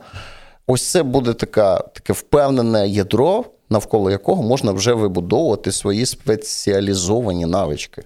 Ось 0.68 0.89
це 0.89 1.03
буде 1.03 1.34
така, 1.34 1.80
таке 1.80 2.14
впевнене 2.14 2.88
ядро, 2.88 3.45
навколо 3.70 4.12
якого 4.12 4.43
можна 4.43 4.72
вже 4.72 4.93
вибудовувати 4.93 5.72
свої 5.72 6.05
спеціалізовані 6.05 7.45
навички. 7.45 8.03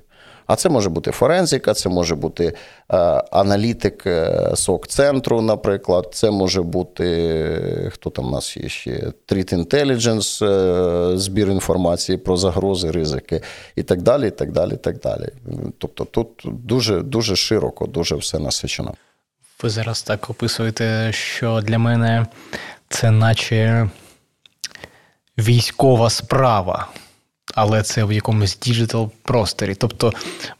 А 0.47 0.55
це 0.55 0.69
може 0.69 0.89
бути 0.89 1.11
форензика, 1.11 1.73
це 1.73 1.89
може 1.89 2.15
бути 2.15 2.45
е, 2.45 2.97
аналітик 3.31 4.03
е, 4.07 4.51
сок-центру, 4.55 5.41
наприклад, 5.41 6.09
це 6.13 6.31
може 6.31 6.61
бути 6.61 7.91
хто 7.93 8.09
там 8.09 8.25
у 8.25 8.31
нас 8.31 8.57
є 8.57 8.69
ще 8.69 8.91
Treat 9.27 9.53
Intelligence, 9.53 10.45
е, 10.45 11.17
збір 11.17 11.49
інформації 11.49 12.17
про 12.17 12.37
загрози, 12.37 12.91
ризики 12.91 13.41
і 13.75 13.83
так 13.83 14.01
далі. 14.01 14.27
і 14.27 14.31
так 14.31 14.51
далі, 14.51 14.73
і 14.73 14.77
так 14.77 14.99
далі. 14.99 15.29
Тобто 15.77 16.05
тут 16.05 16.27
дуже, 16.45 17.01
дуже 17.01 17.35
широко, 17.35 17.85
дуже 17.85 18.15
все 18.15 18.39
насичено. 18.39 18.93
Ви 19.63 19.69
зараз 19.69 20.03
так 20.03 20.29
описуєте, 20.29 21.11
що 21.11 21.61
для 21.61 21.77
мене 21.77 22.25
це 22.89 23.11
наче 23.11 23.89
військова 25.37 26.09
справа 26.09 26.87
але 27.55 27.83
це 27.83 28.03
в 28.03 28.11
якомусь 28.11 28.59
digital 28.59 29.11
просторі. 29.21 29.75
Тобто, 29.75 30.13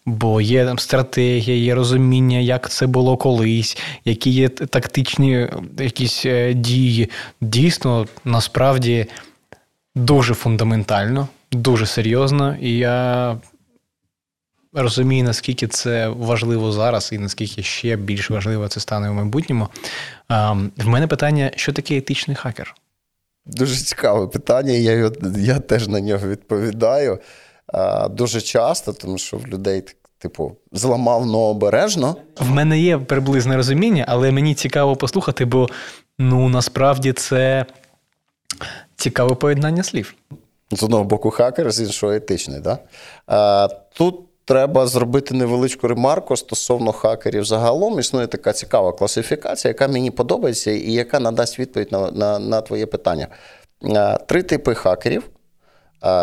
бо 0.06 0.42
є 0.42 0.66
там 0.66 0.80
стратегія, 0.80 1.58
є 1.58 1.76
розуміння, 1.76 2.38
як 2.38 2.70
це 2.70 2.88
було 2.88 3.18
колись, 3.18 3.78
які 4.06 4.30
є 4.30 4.50
тактичні 4.50 5.50
якісь 5.80 6.26
е, 6.26 6.54
дії. 6.54 7.10
Дійсно, 7.42 8.08
насправді 8.26 9.08
дуже 9.96 10.34
фундаментально, 10.34 11.28
дуже 11.52 11.86
серйозно, 11.86 12.58
і 12.62 12.78
я. 12.78 13.38
Розумію, 14.78 15.24
наскільки 15.24 15.68
це 15.68 16.08
важливо 16.08 16.72
зараз, 16.72 17.10
і 17.14 17.18
наскільки 17.18 17.64
ще 17.64 17.96
більш 17.96 18.30
важливо 18.30 18.68
це 18.68 18.80
стане 18.80 19.10
в 19.10 19.14
майбутньому. 19.14 19.68
В 20.78 20.88
мене 20.88 21.08
питання: 21.08 21.52
що 21.56 21.74
таке 21.74 21.98
етичний 21.98 22.36
хакер? 22.36 22.76
Дуже 23.46 23.76
цікаве 23.76 24.28
питання. 24.28 24.74
Я 24.74 25.12
я 25.38 25.60
теж 25.60 25.88
на 25.88 26.00
нього 26.00 26.28
відповідаю 26.28 27.20
а, 27.68 28.08
дуже 28.08 28.42
часто, 28.42 28.94
тому 28.94 29.18
що 29.18 29.38
в 29.38 29.48
людей, 29.48 29.84
типу, 30.18 30.56
зламав 30.72 31.26
но 31.26 31.40
обережно. 31.40 32.16
В 32.40 32.50
мене 32.50 32.80
є 32.80 32.98
приблизне 32.98 33.56
розуміння, 33.56 34.06
але 34.08 34.32
мені 34.32 34.56
цікаво 34.56 34.96
послухати, 34.96 35.46
бо 35.46 35.70
ну 36.20 36.50
насправді 36.50 37.14
це 37.14 37.66
цікаве 38.96 39.36
поєднання 39.36 39.84
слів. 39.84 40.16
З 40.72 40.84
одного 40.84 41.04
боку, 41.04 41.30
хакер, 41.30 41.72
з 41.72 41.82
іншого 41.82 42.14
етичний. 42.14 42.60
Да? 42.60 42.78
А, 43.28 43.68
Тут 43.94 44.20
треба 44.46 44.88
зробити 44.88 45.34
невеличку 45.34 45.88
ремарку 45.88 46.38
стосовно 46.38 46.92
хакерів. 46.92 47.46
Загалом 47.46 48.00
існує 48.00 48.28
така 48.28 48.54
цікава 48.54 48.92
класифікація, 48.94 49.70
яка 49.70 49.88
мені 49.88 50.12
подобається 50.12 50.72
і 50.72 50.92
яка 50.92 51.20
надасть 51.20 51.60
відповідь 51.60 51.92
на, 51.92 52.12
на, 52.12 52.40
на 52.40 52.62
твоє 52.62 52.86
питання. 52.86 53.28
Три 54.28 54.44
типи 54.44 54.76
хакерів: 54.76 55.30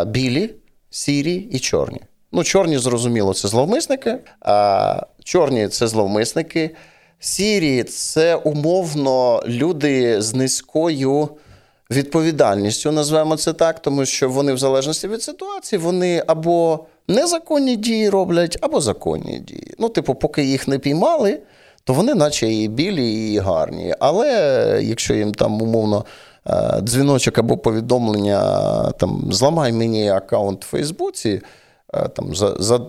білі, 0.06 0.54
сірі 0.90 1.34
і 1.34 1.58
чорні. 1.58 2.00
Ну, 2.32 2.44
чорні, 2.44 2.78
зрозуміло, 2.78 3.34
це 3.34 3.48
зловмисники, 3.48 4.18
а 4.40 5.06
чорні 5.24 5.68
це 5.68 5.86
зловмисники. 5.86 6.70
Сірі 7.18 7.84
це 7.84 8.36
умовно 8.36 9.42
люди 9.46 10.22
з 10.22 10.34
низькою 10.34 11.28
відповідальністю, 11.92 12.92
назвемо 12.92 13.36
це 13.36 13.52
так, 13.52 13.82
тому 13.82 14.04
що 14.04 14.28
вони 14.28 14.52
в 14.52 14.58
залежності 14.58 15.08
від 15.08 15.22
ситуації, 15.22 15.78
вони 15.78 16.24
або 16.26 16.86
незаконні 17.08 17.76
дії 17.76 18.08
роблять, 18.08 18.58
або 18.60 18.80
законні 18.80 19.38
дії. 19.38 19.74
Ну, 19.78 19.88
типу, 19.88 20.14
поки 20.14 20.44
їх 20.44 20.68
не 20.68 20.78
піймали, 20.78 21.40
то 21.84 21.92
вони, 21.92 22.14
наче 22.14 22.52
і 22.52 22.68
білі, 22.68 23.32
і 23.32 23.38
гарні. 23.38 23.94
Але 24.00 24.80
якщо 24.82 25.14
їм 25.14 25.34
там 25.34 25.62
умовно. 25.62 26.04
Е, 26.46 26.80
дзвіночок 26.80 27.38
або 27.38 27.56
повідомлення, 27.56 28.40
там, 28.90 29.28
зламай 29.32 29.72
мені 29.72 30.10
аккаунт 30.10 30.64
в 30.64 30.68
Фейсбуці 30.68 31.40
е, 31.94 32.08
там, 32.08 32.34
за 32.34 32.56
за, 32.58 32.80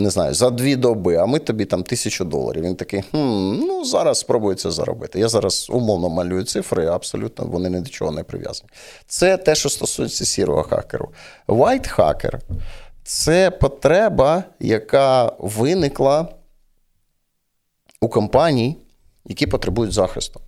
не 0.00 0.10
знаю, 0.10 0.34
за 0.34 0.50
дві 0.50 0.76
доби, 0.76 1.16
а 1.16 1.26
ми 1.26 1.38
тобі 1.38 1.64
там 1.64 1.82
тисячу 1.82 2.24
доларів. 2.24 2.62
Він 2.62 2.74
такий, 2.74 3.02
хм, 3.02 3.54
ну 3.66 3.84
зараз 3.84 4.18
спробую 4.18 4.54
це 4.54 4.70
заробити. 4.70 5.20
Я 5.20 5.28
зараз 5.28 5.70
умовно 5.70 6.08
малюю 6.08 6.44
цифри, 6.44 6.86
абсолютно 6.86 7.44
вони 7.44 7.70
ні 7.70 7.80
до 7.80 7.90
чого 7.90 8.10
не 8.10 8.22
прив'язані. 8.22 8.70
Це 9.06 9.36
те, 9.36 9.54
що 9.54 9.68
стосується 9.68 10.24
сірого 10.24 10.62
хакеру. 10.62 11.08
White 11.48 11.88
хакер 11.88 12.40
це 13.04 13.50
потреба, 13.50 14.44
яка 14.60 15.32
виникла 15.38 16.28
у 18.00 18.08
компаній, 18.08 18.76
які 19.24 19.46
потребують 19.46 19.92
захисту. 19.92 20.40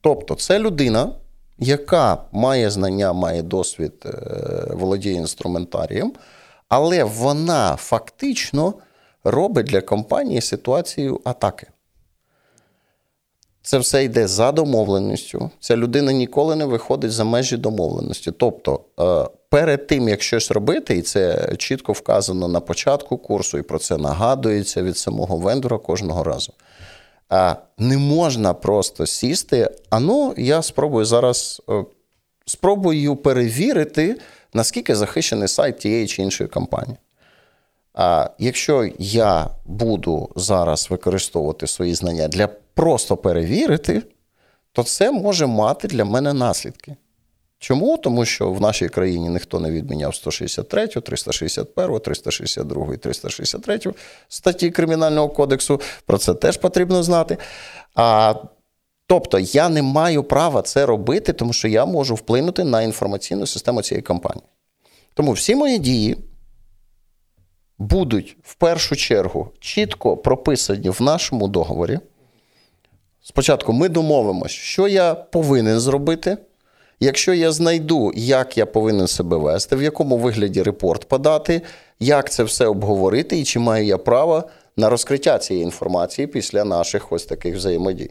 Тобто, 0.00 0.34
це 0.34 0.58
людина, 0.58 1.12
яка 1.58 2.24
має 2.32 2.70
знання, 2.70 3.12
має 3.12 3.42
досвід, 3.42 3.92
е, 4.04 4.10
володіє 4.70 5.14
інструментарієм, 5.14 6.12
але 6.68 7.04
вона 7.04 7.76
фактично 7.76 8.74
робить 9.24 9.66
для 9.66 9.80
компанії 9.80 10.40
ситуацію 10.40 11.20
атаки. 11.24 11.66
Це 13.62 13.78
все 13.78 14.04
йде 14.04 14.28
за 14.28 14.52
домовленістю. 14.52 15.50
Ця 15.60 15.76
людина 15.76 16.12
ніколи 16.12 16.56
не 16.56 16.64
виходить 16.64 17.12
за 17.12 17.24
межі 17.24 17.56
домовленості. 17.56 18.32
Тобто, 18.32 18.80
е, 19.00 19.28
перед 19.48 19.86
тим, 19.86 20.08
як 20.08 20.22
щось 20.22 20.50
робити, 20.50 20.96
і 20.96 21.02
це 21.02 21.52
чітко 21.58 21.92
вказано 21.92 22.48
на 22.48 22.60
початку 22.60 23.18
курсу, 23.18 23.58
і 23.58 23.62
про 23.62 23.78
це 23.78 23.96
нагадується 23.96 24.82
від 24.82 24.96
самого 24.96 25.36
вендора 25.36 25.78
кожного 25.78 26.24
разу. 26.24 26.52
Не 27.78 27.98
можна 27.98 28.54
просто 28.54 29.06
сісти. 29.06 29.70
А 29.90 30.00
ну, 30.00 30.34
я 30.36 30.62
спробую 30.62 31.04
зараз 31.04 31.62
е, 31.70 31.84
спробую 32.46 33.16
перевірити, 33.16 34.18
наскільки 34.54 34.94
захищений 34.94 35.48
сайт 35.48 35.78
тієї 35.78 36.06
чи 36.06 36.22
іншої 36.22 36.48
компанії. 36.48 36.96
А 37.94 38.30
якщо 38.38 38.90
я 38.98 39.50
буду 39.64 40.28
зараз 40.36 40.90
використовувати 40.90 41.66
свої 41.66 41.94
знання 41.94 42.28
для 42.28 42.46
просто 42.74 43.16
перевірити, 43.16 44.02
то 44.72 44.82
це 44.82 45.10
може 45.10 45.46
мати 45.46 45.88
для 45.88 46.04
мене 46.04 46.32
наслідки. 46.32 46.96
Чому? 47.58 47.96
Тому 47.98 48.24
що 48.24 48.52
в 48.52 48.60
нашій 48.60 48.88
країні 48.88 49.28
ніхто 49.28 49.60
не 49.60 49.70
відміняв 49.70 50.14
163, 50.14 50.86
361, 50.86 52.00
362, 52.00 52.96
363 52.96 53.80
статті 54.28 54.70
Кримінального 54.70 55.28
кодексу. 55.28 55.80
Про 56.06 56.18
це 56.18 56.34
теж 56.34 56.56
потрібно 56.56 57.02
знати. 57.02 57.36
А, 57.94 58.34
Тобто 59.06 59.38
я 59.38 59.68
не 59.68 59.82
маю 59.82 60.24
права 60.24 60.62
це 60.62 60.86
робити, 60.86 61.32
тому 61.32 61.52
що 61.52 61.68
я 61.68 61.84
можу 61.84 62.14
вплинути 62.14 62.64
на 62.64 62.82
інформаційну 62.82 63.46
систему 63.46 63.82
цієї 63.82 64.02
компанії. 64.02 64.46
Тому 65.14 65.32
всі 65.32 65.54
мої 65.54 65.78
дії 65.78 66.16
будуть 67.82 68.36
в 68.42 68.54
першу 68.54 68.96
чергу 68.96 69.50
чітко 69.60 70.16
прописані 70.16 70.90
в 70.90 71.02
нашому 71.02 71.48
договорі. 71.48 71.98
Спочатку 73.22 73.72
ми 73.72 73.88
домовимося, 73.88 74.54
що 74.54 74.88
я 74.88 75.14
повинен 75.14 75.80
зробити. 75.80 76.36
Якщо 77.00 77.34
я 77.34 77.52
знайду, 77.52 78.12
як 78.14 78.58
я 78.58 78.66
повинен 78.66 79.06
себе 79.06 79.36
вести, 79.36 79.76
в 79.76 79.82
якому 79.82 80.16
вигляді 80.16 80.62
репорт 80.62 81.08
подати, 81.08 81.62
як 82.00 82.30
це 82.30 82.44
все 82.44 82.66
обговорити, 82.66 83.40
і 83.40 83.44
чи 83.44 83.58
маю 83.58 83.86
я 83.86 83.98
право 83.98 84.44
на 84.76 84.88
розкриття 84.88 85.38
цієї 85.38 85.64
інформації 85.64 86.26
після 86.26 86.64
наших 86.64 87.12
ось 87.12 87.24
таких 87.24 87.56
взаємодій. 87.56 88.10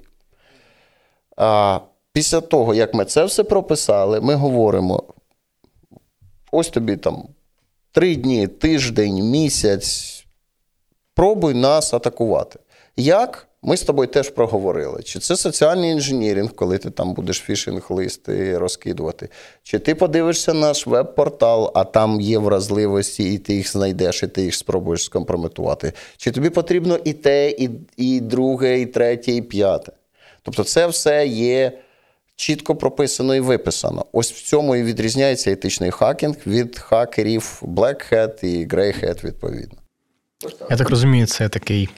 А 1.38 1.80
Після 2.14 2.42
того, 2.42 2.74
як 2.74 2.94
ми 2.94 3.06
це 3.06 3.26
все 3.26 3.44
прописали, 3.44 4.22
ми 4.22 4.36
говоримо: 4.36 5.04
ось 6.52 6.70
тобі 6.70 6.98
там 6.98 7.28
три 7.92 8.16
дні, 8.16 8.48
тиждень, 8.48 9.16
місяць. 9.16 10.26
Пробуй 11.14 11.54
нас 11.54 11.94
атакувати. 11.94 12.60
Як? 12.98 13.48
Ми 13.64 13.78
з 13.78 13.84
тобою 13.84 14.08
теж 14.08 14.30
проговорили, 14.30 15.04
чи 15.04 15.20
це 15.20 15.38
соціальний 15.38 15.92
інженіринг, 15.92 16.56
коли 16.56 16.78
ти 16.78 16.90
там 16.90 17.14
будеш 17.14 17.44
фішинг-листи 17.50 18.58
розкидувати, 18.58 19.30
чи 19.64 19.80
ти 19.80 19.96
подивишся 19.96 20.54
наш 20.54 20.88
веб-портал, 20.88 21.72
а 21.76 21.84
там 21.84 22.22
є 22.22 22.38
вразливості, 22.38 23.34
і 23.34 23.38
ти 23.38 23.54
їх 23.54 23.72
знайдеш, 23.72 24.24
і 24.24 24.28
ти 24.28 24.42
їх 24.42 24.56
спробуєш 24.56 25.04
скомпрометувати. 25.04 25.94
Чи 26.18 26.32
тобі 26.32 26.50
потрібно 26.50 27.00
і 27.04 27.14
те, 27.14 27.50
і, 27.50 27.70
і 27.98 28.20
друге, 28.20 28.82
і 28.82 28.86
третє, 28.86 29.32
і 29.32 29.42
п'яте. 29.42 29.92
Тобто, 30.42 30.64
це 30.64 30.88
все 30.88 31.28
є 31.28 31.72
чітко 32.42 32.76
прописано 32.76 33.36
і 33.36 33.40
виписано. 33.40 34.06
Ось 34.12 34.32
в 34.32 34.42
цьому 34.42 34.76
і 34.76 34.84
відрізняється 34.84 35.52
етичний 35.52 35.92
хакінг 35.92 36.36
від 36.48 36.80
хакерів 36.80 37.62
Black 37.62 38.14
Hat 38.14 38.46
і 38.46 38.68
Grey 38.68 39.06
Hat, 39.06 39.24
відповідно. 39.24 39.78
Я 40.70 40.78
так 40.78 40.90
розумію, 40.90 41.28
це 41.28 41.50
такий 41.50 41.90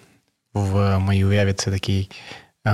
в 0.54 1.00
моїй 1.00 1.26
уяві 1.26 1.54
це 1.54 1.72
такий 1.72 2.10
е, 2.68 2.72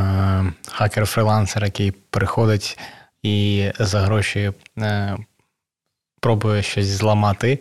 хакер-фрилансер, 0.67 1.63
який 1.63 1.91
приходить 1.91 2.79
і 3.23 3.65
за 3.79 3.99
гроші 3.99 4.51
е, 4.77 5.17
пробує 6.19 6.63
щось 6.63 6.87
зламати 6.87 7.59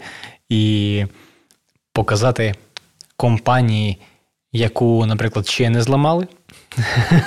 і 0.48 1.04
показати 1.92 2.54
компанії, 3.16 3.98
яку, 4.52 5.06
наприклад, 5.06 5.46
ще 5.46 5.70
не 5.70 5.82
зламали, 5.82 6.26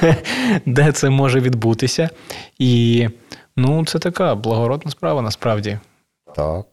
де 0.66 0.92
це 0.92 1.10
може 1.10 1.40
відбутися. 1.40 2.10
І 2.60 3.08
ну, 3.56 3.86
це 3.86 4.00
така 4.00 4.36
благородна 4.36 4.92
справа 4.92 5.22
насправді. 5.22 5.80
Так. 6.36 6.66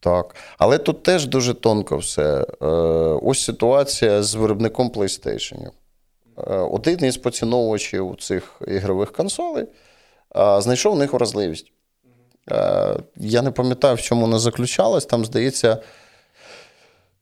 Так. 0.00 0.34
Але 0.58 0.78
тут 0.78 1.02
теж 1.02 1.26
дуже 1.26 1.54
тонко 1.54 1.96
все. 1.96 2.46
Е, 2.62 2.66
ось 3.22 3.44
ситуація 3.44 4.22
з 4.22 4.34
виробником 4.34 4.88
PlayStation. 4.90 5.66
Е, 5.66 5.70
один 6.54 7.04
із 7.04 7.16
поціновувачів 7.16 8.16
цих 8.20 8.62
ігрових 8.68 9.12
консолей 9.12 9.66
знайшов 10.58 10.94
в 10.94 10.98
них 10.98 11.12
вразливість. 11.12 11.72
Я 13.16 13.42
не 13.42 13.50
пам'ятаю, 13.50 13.96
в 13.96 14.00
чому 14.00 14.20
вона 14.20 14.38
заключалась. 14.38 15.06
Там, 15.06 15.24
здається, 15.24 15.78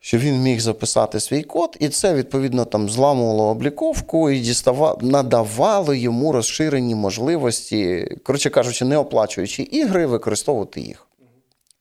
що 0.04 0.18
він 0.18 0.42
міг 0.42 0.60
записати 0.60 1.20
свій 1.20 1.42
код, 1.42 1.76
і 1.80 1.88
це, 1.88 2.14
відповідно, 2.14 2.64
там 2.64 2.88
зламувало 2.88 3.44
обліковку 3.44 4.30
і 4.30 4.40
діставало, 4.40 4.98
надавало 5.02 5.94
йому 5.94 6.32
розширені 6.32 6.94
можливості, 6.94 8.08
коротше 8.22 8.50
кажучи, 8.50 8.84
не 8.84 8.96
оплачуючи 8.96 9.62
ігри, 9.62 10.06
використовувати 10.06 10.80
їх. 10.80 11.06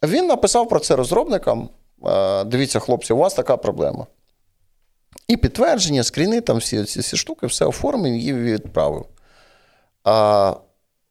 Він 0.04 0.28
написав 0.28 0.70
про 0.70 0.80
це 0.80 0.96
розробникам. 0.96 1.70
Дивіться, 2.46 2.80
хлопці, 2.80 3.14
у 3.14 3.18
вас 3.18 3.34
така 3.34 3.58
проблема. 3.58 4.08
І 5.28 5.38
підтвердження, 5.38 6.04
скріни, 6.04 6.42
там 6.42 6.58
всі 6.58 6.84
ці 6.84 7.00
всі 7.00 7.18
штуки, 7.18 7.48
все 7.48 7.66
оформив 7.66 8.14
і 8.14 8.34
відправив. 8.34 9.06
А 10.04 10.56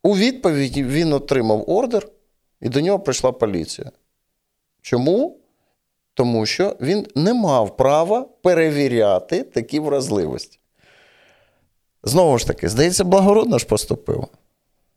у 0.03 0.17
відповіді 0.17 0.85
він 0.85 1.13
отримав 1.13 1.71
ордер, 1.71 2.09
і 2.61 2.69
до 2.69 2.81
нього 2.81 3.01
прийшла 3.01 3.33
поліція. 3.33 3.91
Чому? 4.83 5.42
Тому 6.15 6.47
що 6.47 6.77
він 6.81 7.07
не 7.15 7.35
мав 7.35 7.77
права 7.77 8.27
перевіряти 8.43 9.43
такі 9.43 9.81
вразливості. 9.81 10.59
Знову 12.05 12.39
ж 12.39 12.47
таки, 12.47 12.69
здається, 12.69 13.05
благородно 13.05 13.59
ж 13.59 13.67
поступив. 13.67 14.27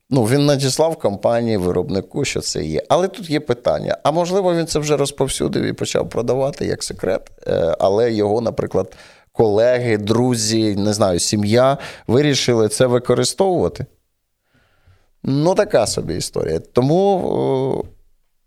Ну, 0.10 0.24
Він 0.24 0.46
надіслав 0.46 0.96
компанії, 0.96 1.58
виробнику, 1.58 2.26
що 2.26 2.42
це 2.42 2.64
є. 2.64 2.84
Але 2.90 3.08
тут 3.08 3.30
є 3.30 3.40
питання: 3.40 3.98
а 4.04 4.12
можливо, 4.12 4.56
він 4.56 4.68
це 4.68 4.80
вже 4.80 4.98
розповсюдив 4.98 5.64
і 5.64 5.74
почав 5.74 6.10
продавати 6.10 6.66
як 6.66 6.84
секрет, 6.84 7.32
е, 7.48 7.76
але 7.80 8.12
його, 8.12 8.42
наприклад, 8.42 8.96
колеги, 9.32 9.98
друзі, 9.98 10.76
не 10.76 10.94
знаю, 10.94 11.20
сім'я 11.20 11.78
вирішили 12.08 12.70
це 12.70 12.86
використовувати. 12.86 13.86
Ну, 15.24 15.56
така 15.56 15.88
собі 15.88 16.16
історія. 16.16 16.60
Тому 16.60 17.86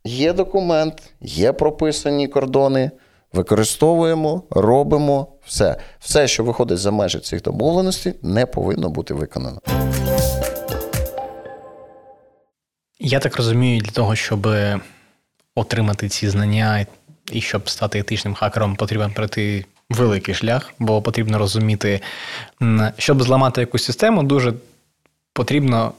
є 0.04 0.32
документ, 0.32 1.02
є 1.20 1.52
прописані 1.52 2.28
кордони. 2.28 2.90
Використовуємо, 3.32 4.42
робимо 4.50 5.26
все. 5.46 5.76
Все, 6.00 6.28
що 6.28 6.44
виходить 6.44 6.78
за 6.78 6.90
межі 6.90 7.18
цих 7.18 7.42
домовленостей, 7.42 8.14
не 8.22 8.46
повинно 8.46 8.88
бути 8.88 9.14
виконано. 9.14 9.60
Я 13.00 13.18
так 13.18 13.36
розумію, 13.36 13.80
для 13.80 13.90
того, 13.90 14.16
щоб 14.16 14.48
отримати 15.54 16.08
ці 16.08 16.28
знання 16.28 16.86
і 17.32 17.40
щоб 17.40 17.70
стати 17.70 17.98
етичним 17.98 18.34
хакером, 18.34 18.76
потрібно 18.76 19.10
пройти 19.14 19.64
великий 19.90 20.34
шлях, 20.34 20.72
бо 20.78 21.02
потрібно 21.02 21.38
розуміти, 21.38 22.00
щоб 22.98 23.22
зламати 23.22 23.60
якусь 23.60 23.84
систему, 23.84 24.22
дуже 24.22 24.54
потрібно 25.32 25.92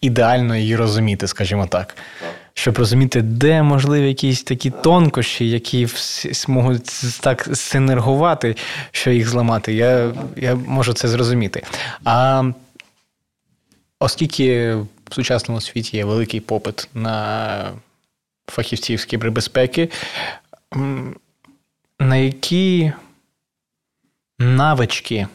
ідеально 0.00 0.56
її 0.56 0.76
розуміти, 0.76 1.26
скажімо 1.26 1.66
так. 1.66 1.96
Щоб 2.54 2.78
розуміти, 2.78 3.22
де 3.22 3.62
можливі 3.62 4.08
якісь 4.08 4.42
такі 4.42 4.70
тонкощі, 4.70 5.50
які 5.50 5.88
можуть 6.48 6.84
так 7.20 7.48
синергувати, 7.52 8.56
що 8.90 9.10
їх 9.10 9.28
зламати. 9.28 9.74
Я 9.74 10.14
я 10.36 10.54
можу 10.54 10.92
це 10.92 11.08
зрозуміти. 11.08 11.62
А 12.04 12.44
оскільки 14.00 14.74
в 15.10 15.14
сучасному 15.14 15.60
світі 15.60 15.96
є 15.96 16.04
великий 16.04 16.40
попит 16.40 16.88
на 16.94 17.72
фахівців 18.50 19.00
з 19.00 19.04
кібербезпеки, 19.04 19.90
на 21.98 22.16
які 22.16 22.92
навички 24.38 25.26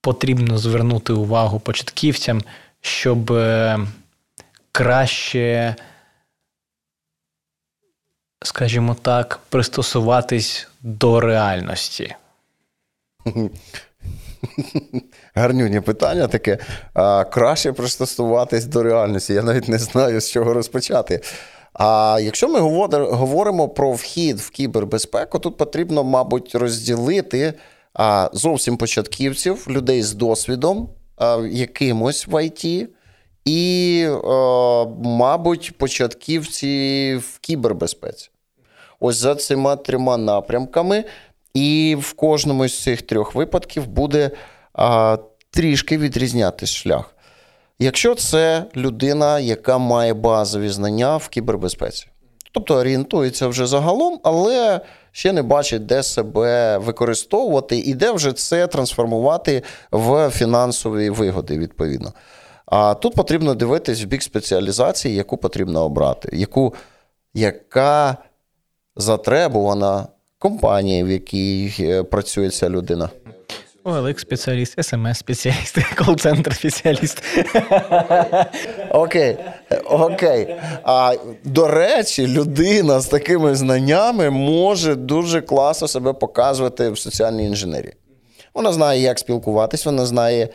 потрібно 0.00 0.58
звернути 0.58 1.12
увагу 1.12 1.60
початківцям, 1.60 2.42
щоб 2.82 3.32
е, 3.32 3.78
краще, 4.72 5.74
скажімо 8.44 8.96
так, 9.02 9.40
пристосуватись 9.48 10.68
до 10.80 11.20
реальності? 11.20 12.14
Гарнюнє 15.34 15.80
питання 15.80 16.26
таке. 16.26 16.58
А, 16.94 17.24
Краще 17.24 17.72
пристосуватись 17.72 18.64
до 18.64 18.82
реальності. 18.82 19.34
Я 19.34 19.42
навіть 19.42 19.68
не 19.68 19.78
знаю, 19.78 20.20
з 20.20 20.30
чого 20.30 20.54
розпочати. 20.54 21.20
А 21.72 22.18
якщо 22.22 22.48
ми 22.48 22.60
говоримо 23.04 23.68
про 23.68 23.92
вхід 23.92 24.40
в 24.40 24.50
кібербезпеку, 24.50 25.38
тут 25.38 25.56
потрібно, 25.56 26.04
мабуть, 26.04 26.54
розділити 26.54 27.54
а, 27.94 28.30
зовсім 28.32 28.76
початківців, 28.76 29.66
людей 29.68 30.02
з 30.02 30.12
досвідом 30.12 30.88
якимось 31.50 32.28
в 32.28 32.44
ІТ, 32.44 32.88
і, 33.44 34.06
а, 34.24 34.84
мабуть, 35.04 35.78
початківці 35.78 37.16
в 37.16 37.38
кібербезпеці. 37.38 38.30
Ось 39.00 39.16
за 39.16 39.34
цими 39.34 39.76
трьома 39.76 40.16
напрямками. 40.16 41.04
І 41.54 41.96
в 42.00 42.12
кожному 42.12 42.68
з 42.68 42.82
цих 42.82 43.02
трьох 43.02 43.34
випадків 43.34 43.86
буде 43.86 44.30
а, 44.72 45.18
трішки 45.50 45.98
відрізнятись 45.98 46.70
шлях. 46.70 47.14
Якщо 47.78 48.14
це 48.14 48.64
людина, 48.76 49.40
яка 49.40 49.78
має 49.78 50.14
базові 50.14 50.68
знання 50.68 51.16
в 51.16 51.28
кібербезпеці, 51.28 52.06
тобто 52.52 52.74
орієнтується 52.74 53.48
вже 53.48 53.66
загалом, 53.66 54.20
але 54.22 54.80
ще 55.12 55.32
не 55.32 55.42
бачить, 55.42 55.86
де 55.86 56.02
себе 56.02 56.78
використовувати 56.78 57.78
і 57.78 57.94
де 57.94 58.12
вже 58.12 58.32
це 58.32 58.66
трансформувати 58.66 59.62
в 59.90 60.30
фінансові 60.30 61.10
вигоди, 61.10 61.58
відповідно. 61.58 62.12
А 62.66 62.94
тут 62.94 63.14
потрібно 63.14 63.54
дивитись 63.54 64.02
в 64.02 64.06
бік 64.06 64.22
спеціалізації, 64.22 65.14
яку 65.14 65.36
потрібно 65.36 65.84
обрати, 65.84 66.28
яку, 66.32 66.74
яка 67.34 68.16
затребувана 68.96 70.06
компанія, 70.38 71.04
в 71.04 71.10
якій 71.10 71.74
е, 71.80 72.02
працює 72.02 72.50
ця 72.50 72.68
людина. 72.68 73.10
OLX 73.84 74.18
спеціаліст, 74.18 74.78
sms 74.78 75.14
спеціаліст, 75.14 75.78
кол-центр 76.04 76.54
спеціаліст. 76.54 77.22
Окей. 78.90 79.36
Окей. 79.84 80.56
А 80.82 81.14
до 81.44 81.68
речі, 81.68 82.26
людина 82.26 83.00
з 83.00 83.06
такими 83.06 83.54
знаннями 83.54 84.30
може 84.30 84.94
дуже 84.94 85.40
класно 85.40 85.88
себе 85.88 86.12
показувати 86.12 86.90
в 86.90 86.98
соціальній 86.98 87.46
інженерії. 87.46 87.94
Вона 88.54 88.72
знає, 88.72 89.00
як 89.00 89.18
спілкуватись, 89.18 89.86
вона 89.86 90.06
знає 90.06 90.48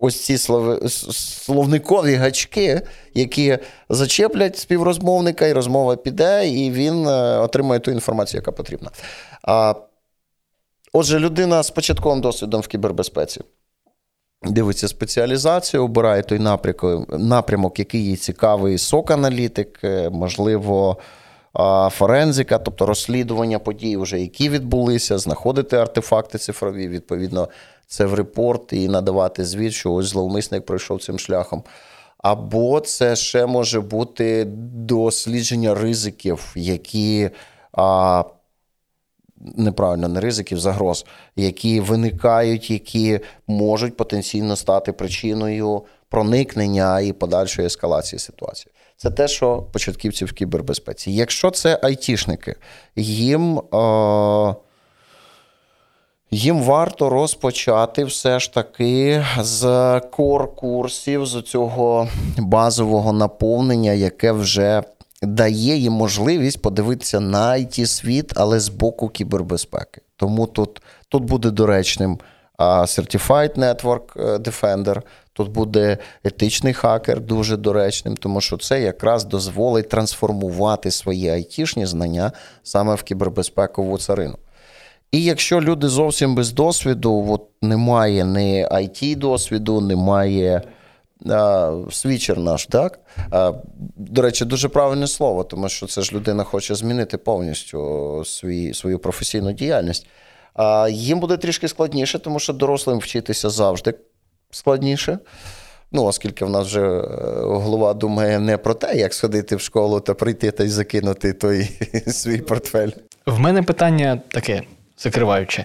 ось 0.00 0.24
ці 0.24 0.38
словникові 0.38 2.14
гачки, 2.14 2.80
які 3.14 3.58
зачеплять 3.88 4.58
співрозмовника, 4.58 5.46
і 5.46 5.52
розмова 5.52 5.96
піде, 5.96 6.48
і 6.48 6.70
він 6.70 7.06
е, 7.06 7.38
отримує 7.38 7.80
ту 7.80 7.90
інформацію, 7.90 8.38
яка 8.38 8.52
потрібна. 8.52 8.90
Отже, 10.92 11.18
людина 11.18 11.62
з 11.62 11.70
початковим 11.70 12.20
досвідом 12.20 12.60
в 12.60 12.68
кібербезпеці. 12.68 13.40
Дивиться 14.42 14.88
спеціалізацію, 14.88 15.84
обирає 15.84 16.22
той 16.22 16.38
напрямок, 17.08 17.78
який 17.78 18.04
їй 18.04 18.16
цікавий, 18.16 18.78
сок-аналітик, 18.78 19.80
е, 19.84 20.10
можливо, 20.10 20.96
форензика, 21.90 22.58
тобто 22.58 22.86
розслідування 22.86 23.58
подій, 23.58 23.96
вже 23.96 24.20
які 24.20 24.48
відбулися, 24.48 25.18
знаходити 25.18 25.76
артефакти 25.76 26.38
цифрові, 26.38 26.88
відповідно, 26.88 27.48
це 27.86 28.04
в 28.04 28.14
репорт 28.14 28.72
і 28.72 28.88
надавати 28.88 29.44
звіт, 29.44 29.72
що 29.72 29.92
ось 29.92 30.06
зловмисник 30.06 30.66
пройшов 30.66 31.02
цим 31.02 31.18
шляхом. 31.18 31.62
Або 32.18 32.80
це 32.80 33.16
ще 33.16 33.46
може 33.46 33.80
бути 33.80 34.44
дослідження 34.74 35.74
ризиків, 35.74 36.52
які 36.56 37.30
неправильно 39.40 40.08
не 40.08 40.20
ризиків, 40.20 40.60
загроз, 40.60 41.06
які 41.36 41.80
виникають, 41.80 42.70
які 42.70 43.20
можуть 43.46 43.96
потенційно 43.96 44.56
стати 44.56 44.92
причиною 44.92 45.82
проникнення 46.08 47.00
і 47.00 47.12
подальшої 47.12 47.66
ескалації 47.66 48.18
ситуації. 48.18 48.72
Це 48.96 49.10
те, 49.10 49.28
що 49.28 49.62
початківці 49.72 50.24
в 50.24 50.32
кібербезпеці. 50.32 51.12
Якщо 51.12 51.50
це 51.50 51.78
айтішники, 51.82 52.56
їм. 52.96 53.58
Е- 53.58 54.54
їм 56.30 56.62
варто 56.62 57.08
розпочати 57.08 58.04
все 58.04 58.40
ж 58.40 58.54
таки 58.54 59.24
з 59.40 59.64
кор-курсів, 60.10 61.26
з 61.26 61.42
цього 61.42 62.08
базового 62.38 63.12
наповнення, 63.12 63.92
яке 63.92 64.32
вже 64.32 64.82
дає 65.22 65.76
їм 65.76 65.92
можливість 65.92 66.62
подивитися 66.62 67.20
на 67.20 67.52
it 67.52 67.86
світ, 67.86 68.32
але 68.36 68.60
з 68.60 68.68
боку 68.68 69.08
кібербезпеки. 69.08 70.00
Тому 70.16 70.46
тут 70.46 70.82
тут 71.08 71.24
буде 71.24 71.50
доречним 71.50 72.18
Certified 72.58 73.58
Network 73.58 74.38
Defender. 74.38 75.02
Тут 75.32 75.48
буде 75.48 75.98
етичний 76.24 76.72
хакер 76.72 77.20
дуже 77.20 77.56
доречним, 77.56 78.16
тому 78.16 78.40
що 78.40 78.56
це 78.56 78.82
якраз 78.82 79.24
дозволить 79.24 79.88
трансформувати 79.88 80.90
свої 80.90 81.28
айтішні 81.28 81.86
знання 81.86 82.32
саме 82.62 82.94
в 82.94 83.02
кібербезпекову 83.02 83.98
царину. 83.98 84.36
І 85.12 85.24
якщо 85.24 85.60
люди 85.60 85.88
зовсім 85.88 86.34
без 86.34 86.52
досвіду, 86.52 87.26
от 87.28 87.42
немає 87.62 88.24
ні 88.24 88.66
it 88.70 89.16
досвіду, 89.16 89.80
немає 89.80 90.62
свічер 91.90 92.38
наш, 92.38 92.66
так? 92.66 93.00
До 93.96 94.22
речі, 94.22 94.44
дуже 94.44 94.68
правильне 94.68 95.06
слово, 95.06 95.44
тому 95.44 95.68
що 95.68 95.86
це 95.86 96.02
ж 96.02 96.12
людина 96.12 96.44
хоче 96.44 96.74
змінити 96.74 97.18
повністю 97.18 98.22
свій, 98.26 98.74
свою 98.74 98.98
професійну 98.98 99.52
діяльність. 99.52 100.06
Їм 100.90 101.20
буде 101.20 101.36
трішки 101.36 101.68
складніше, 101.68 102.18
тому 102.18 102.38
що 102.38 102.52
дорослим 102.52 102.98
вчитися 102.98 103.50
завжди 103.50 103.94
складніше. 104.50 105.18
Ну, 105.92 106.04
оскільки 106.04 106.44
в 106.44 106.50
нас 106.50 106.66
вже 106.66 106.80
е, 106.80 107.02
голова 107.42 107.94
думає 107.94 108.38
не 108.38 108.56
про 108.56 108.74
те, 108.74 108.96
як 108.96 109.14
сходити 109.14 109.56
в 109.56 109.60
школу 109.60 110.00
та 110.00 110.14
прийти 110.14 110.50
та 110.50 110.64
й 110.64 110.68
закинути 110.68 111.32
той 111.32 111.64
свій 112.06 112.38
портфель. 112.38 112.90
В 113.26 113.40
мене 113.40 113.62
питання 113.62 114.20
таке 114.28 114.62
закриваюче. 114.98 115.64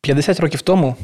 50 0.00 0.40
років 0.40 0.62
тому 0.62 0.96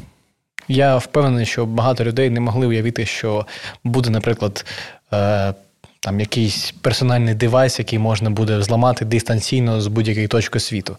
я 0.67 0.97
впевнений, 0.97 1.45
що 1.45 1.65
багато 1.65 2.03
людей 2.03 2.29
не 2.29 2.39
могли 2.39 2.67
уявити, 2.67 3.05
що 3.05 3.45
буде, 3.83 4.09
наприклад, 4.09 4.65
е, 5.13 5.53
там 5.99 6.19
якийсь 6.19 6.73
персональний 6.81 7.33
девайс, 7.33 7.79
який 7.79 7.99
можна 7.99 8.29
буде 8.29 8.61
зламати 8.61 9.05
дистанційно 9.05 9.81
з 9.81 9.87
будь-якої 9.87 10.27
точки 10.27 10.59
світу. 10.59 10.97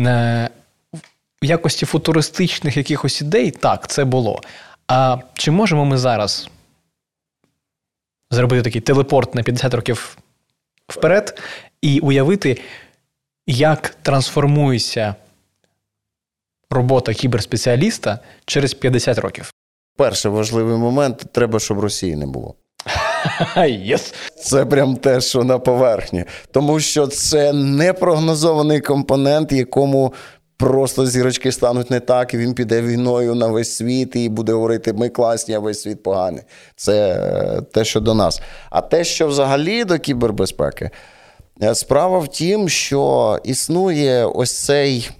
Е, 0.00 0.48
в 1.42 1.44
якості 1.44 1.86
футуристичних 1.86 2.76
якихось 2.76 3.20
ідей, 3.20 3.50
так, 3.50 3.88
це 3.88 4.04
було. 4.04 4.40
А 4.88 5.18
чи 5.34 5.50
можемо 5.50 5.84
ми 5.84 5.98
зараз 5.98 6.50
зробити 8.30 8.62
такий 8.62 8.80
телепорт 8.80 9.34
на 9.34 9.42
50 9.42 9.74
років 9.74 10.18
вперед 10.88 11.42
і 11.82 12.00
уявити, 12.00 12.60
як 13.46 13.88
трансформується 14.02 15.14
робота 16.70 17.14
кіберспеціаліста 17.14 18.18
через 18.44 18.74
50 18.74 19.18
років? 19.18 19.52
Перший 19.96 20.30
важливий 20.30 20.76
момент 20.76 21.26
треба, 21.32 21.60
щоб 21.60 21.78
Росії 21.78 22.16
не 22.16 22.26
було. 22.26 22.54
Yes. 23.56 24.14
Це 24.36 24.64
прям 24.64 24.96
те, 24.96 25.20
що 25.20 25.44
на 25.44 25.58
поверхні. 25.58 26.24
Тому 26.50 26.80
що 26.80 27.06
це 27.06 27.52
непрогнозований 27.52 28.80
компонент, 28.80 29.52
якому 29.52 30.14
просто 30.56 31.06
зірочки 31.06 31.52
стануть 31.52 31.90
не 31.90 32.00
так, 32.00 32.34
і 32.34 32.38
він 32.38 32.54
піде 32.54 32.82
війною 32.82 33.34
на 33.34 33.46
весь 33.46 33.76
світ 33.76 34.16
і 34.16 34.28
буде 34.28 34.52
говорити: 34.52 34.92
ми 34.92 35.08
класні, 35.08 35.54
а 35.54 35.58
весь 35.58 35.82
світ 35.82 36.02
поганий. 36.02 36.42
Це 36.76 37.12
е, 37.12 37.62
те, 37.62 37.84
що 37.84 38.00
до 38.00 38.14
нас. 38.14 38.40
А 38.70 38.80
те, 38.80 39.04
що 39.04 39.28
взагалі 39.28 39.84
до 39.84 39.98
кібербезпеки, 39.98 40.90
е, 41.62 41.74
справа 41.74 42.18
в 42.18 42.28
тім, 42.28 42.68
що 42.68 43.38
існує 43.44 44.24
ось 44.24 44.64
цей. 44.64 45.10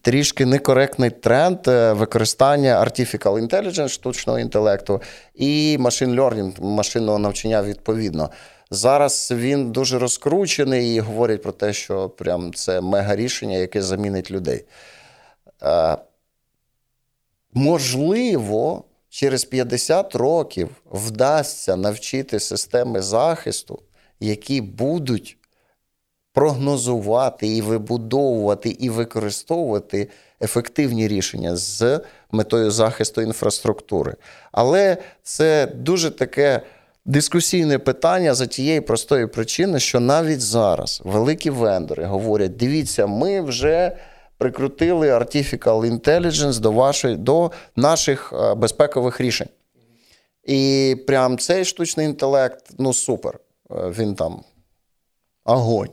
Трішки 0.00 0.46
некоректний 0.46 1.10
тренд 1.10 1.68
е, 1.68 1.92
використання 1.92 2.80
Artificial 2.80 3.48
Intelligence, 3.48 3.88
штучного 3.88 4.38
інтелекту 4.38 5.02
і 5.34 5.78
Machine 5.80 6.14
Learning, 6.14 6.62
машинного 6.62 7.18
навчання 7.18 7.62
відповідно. 7.62 8.30
Зараз 8.70 9.32
він 9.36 9.72
дуже 9.72 9.98
розкручений 9.98 10.94
і 10.94 11.00
говорять 11.00 11.42
про 11.42 11.52
те, 11.52 11.72
що 11.72 12.08
прям 12.08 12.54
це 12.54 12.80
мега 12.80 13.16
рішення, 13.16 13.56
яке 13.56 13.82
замінить 13.82 14.30
людей. 14.30 14.64
Е, 15.62 15.96
можливо, 17.54 18.84
через 19.08 19.44
50 19.44 20.14
років 20.14 20.70
вдасться 20.90 21.76
навчити 21.76 22.40
системи 22.40 23.02
захисту, 23.02 23.82
які 24.20 24.60
будуть 24.60 25.38
прогнозувати 26.32 27.46
і 27.46 27.62
вибудовувати 27.62 28.68
і 28.70 28.90
використовувати 28.90 30.08
ефективні 30.42 31.08
рішення 31.08 31.56
з 31.56 32.00
метою 32.32 32.70
захисту 32.70 33.22
інфраструктури. 33.22 34.14
Але 34.52 34.96
це 35.22 35.66
дуже 35.74 36.10
таке 36.10 36.60
дискусійне 37.04 37.78
питання 37.78 38.34
за 38.34 38.46
тієї 38.46 38.80
простої 38.80 39.26
причини, 39.26 39.80
що 39.80 40.00
навіть 40.00 40.40
зараз 40.40 41.02
великі 41.04 41.50
вендори 41.50 42.04
говорять: 42.04 42.56
дивіться, 42.56 43.06
ми 43.06 43.40
вже. 43.40 43.96
Прикрутили 44.38 45.10
Artificial 45.10 46.00
Intelligence 46.00 46.60
до 46.60 46.72
вашої, 46.72 47.16
до 47.16 47.50
наших 47.76 48.32
е, 48.32 48.54
безпекових 48.54 49.20
рішень. 49.20 49.48
І 50.44 50.96
прям 51.06 51.38
цей 51.38 51.64
штучний 51.64 52.06
інтелект 52.06 52.70
ну 52.78 52.94
супер. 52.94 53.38
Е, 53.70 53.74
він 53.74 54.14
там 54.14 54.42
огонь, 55.44 55.88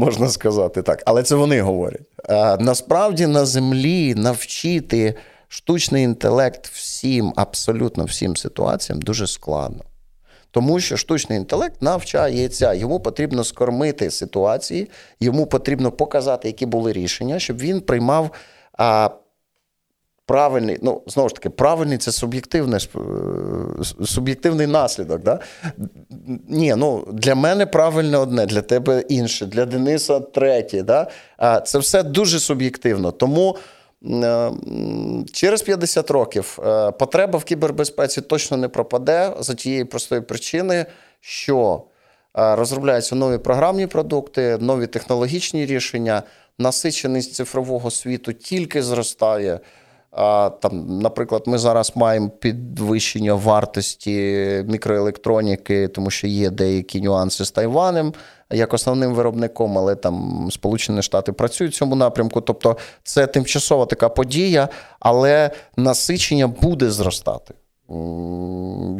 можна 0.00 0.28
сказати 0.28 0.82
так. 0.82 1.02
Але 1.06 1.22
це 1.22 1.34
вони 1.34 1.60
говорять. 1.60 2.02
А 2.28 2.56
Насправді 2.60 3.26
на 3.26 3.44
землі 3.44 4.14
навчити 4.14 5.14
штучний 5.48 6.04
інтелект 6.04 6.66
всім, 6.66 7.32
абсолютно 7.36 8.04
всім 8.04 8.36
ситуаціям 8.36 9.02
дуже 9.02 9.26
складно. 9.26 9.84
Тому 10.50 10.80
що 10.80 10.96
штучний 10.96 11.38
інтелект 11.38 11.82
навчається, 11.82 12.74
йому 12.74 13.00
потрібно 13.00 13.44
скормити 13.44 14.10
ситуації, 14.10 14.90
йому 15.20 15.46
потрібно 15.46 15.92
показати, 15.92 16.48
які 16.48 16.66
були 16.66 16.92
рішення, 16.92 17.38
щоб 17.38 17.58
він 17.58 17.80
приймав 17.80 18.30
а, 18.78 19.10
правильний, 20.30 20.78
ну, 20.82 21.02
знову 21.06 21.28
ж 21.28 21.34
таки, 21.34 21.50
правильний 21.50 21.98
це 21.98 22.12
суб'єктивний, 22.12 22.88
е, 24.00 24.04
суб'єктивний 24.06 24.66
наслідок. 24.66 25.22
Да? 25.22 25.38
Ні, 26.48 26.74
ну, 26.76 27.08
Для 27.12 27.34
мене 27.34 27.66
правильне 27.66 28.18
одне, 28.18 28.46
для 28.46 28.62
тебе 28.62 29.00
інше, 29.08 29.46
для 29.46 29.66
Дениса 29.66 30.20
третє. 30.20 30.82
Да? 30.82 31.06
А 31.36 31.60
Це 31.60 31.78
все 31.78 32.02
дуже 32.02 32.40
суб'єктивно. 32.40 33.12
Тому. 33.12 33.56
Е, 34.04 34.50
через 35.32 35.62
50 35.62 36.10
років 36.10 36.58
е, 36.66 36.90
потреба 36.90 37.38
в 37.38 37.44
кібербезпеці 37.44 38.20
точно 38.20 38.56
не 38.56 38.68
пропаде 38.68 39.32
за 39.40 39.54
тієї 39.54 39.84
простої 39.84 40.20
причини, 40.20 40.86
що 41.20 41.82
розробляються 42.34 43.14
нові 43.14 43.38
програмні 43.38 43.86
продукти, 43.86 44.58
нові 44.60 44.86
технологічні 44.86 45.66
рішення, 45.66 46.22
насиченість 46.58 47.34
цифрового 47.34 47.90
світу 47.90 48.32
тільки 48.32 48.82
зростає. 48.82 49.60
Там, 50.60 50.98
Наприклад, 51.02 51.42
ми 51.46 51.58
зараз 51.58 51.92
маємо 51.94 52.30
підвищення 52.30 53.34
вартості 53.34 54.14
мікроелектроніки, 54.68 55.88
тому 55.88 56.10
що 56.10 56.26
є 56.26 56.50
деякі 56.50 57.00
нюанси 57.00 57.44
з 57.44 57.50
Тайванем 57.50 58.12
як 58.52 58.74
основним 58.74 59.14
виробником, 59.14 59.78
але 59.78 59.94
там 59.94 60.48
Сполучені 60.50 61.02
Штати 61.02 61.32
працюють 61.32 61.72
в 61.74 61.76
цьому 61.76 61.96
напрямку. 61.96 62.40
Тобто 62.40 62.76
це 63.02 63.26
тимчасова 63.26 63.86
така 63.86 64.08
подія, 64.08 64.68
але 65.00 65.50
насичення 65.76 66.46
буде 66.46 66.90
зростати. 66.90 67.54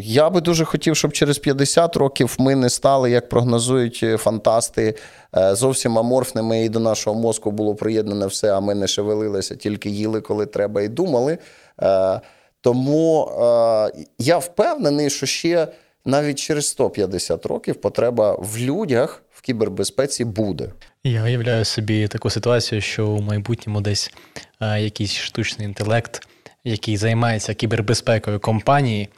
Я 0.01 0.30
би 0.30 0.41
дуже 0.41 0.64
хотів, 0.64 0.97
щоб 0.97 1.12
через 1.12 1.38
50 1.38 1.97
років 1.97 2.36
ми 2.38 2.55
не 2.55 2.70
стали, 2.70 3.11
як 3.11 3.28
прогнозують 3.28 4.05
фантасти, 4.18 4.95
е, 5.36 5.55
зовсім 5.55 5.99
аморфними, 5.99 6.64
і 6.64 6.68
до 6.68 6.78
нашого 6.78 7.20
мозку 7.20 7.51
було 7.51 7.74
приєднане 7.74 8.26
все, 8.26 8.53
а 8.53 8.61
ми 8.61 8.74
не 8.74 8.86
шевелилися, 8.86 9.57
тільки 9.57 9.91
їли, 9.91 10.20
коли 10.20 10.47
треба, 10.47 10.82
і 10.82 10.88
думали. 10.88 11.38
Е, 11.82 12.20
тому 12.61 13.24
е, 13.24 14.05
я 14.18 14.38
впевнений, 14.38 15.11
що 15.11 15.26
ще 15.26 15.68
навіть 16.05 16.38
через 16.38 16.68
150 16.68 17.47
років 17.47 17.74
потреба 17.74 18.36
в 18.38 18.59
людях 18.59 19.22
в 19.30 19.41
кібербезпеці 19.41 20.24
буде. 20.24 20.72
Я 21.05 21.24
уявляю 21.24 21.64
собі 21.64 22.09
таку 22.09 22.30
ситуацію, 22.30 22.80
що 22.80 23.09
у 23.09 23.20
майбутньому 23.20 23.80
десь 23.80 24.12
е, 24.61 24.80
якийсь 24.80 25.14
штучний 25.14 25.68
інтелект, 25.68 26.26
який 26.64 26.96
займається 26.96 27.54
кібербезпекою 27.54 28.40
компанії, 28.40 29.08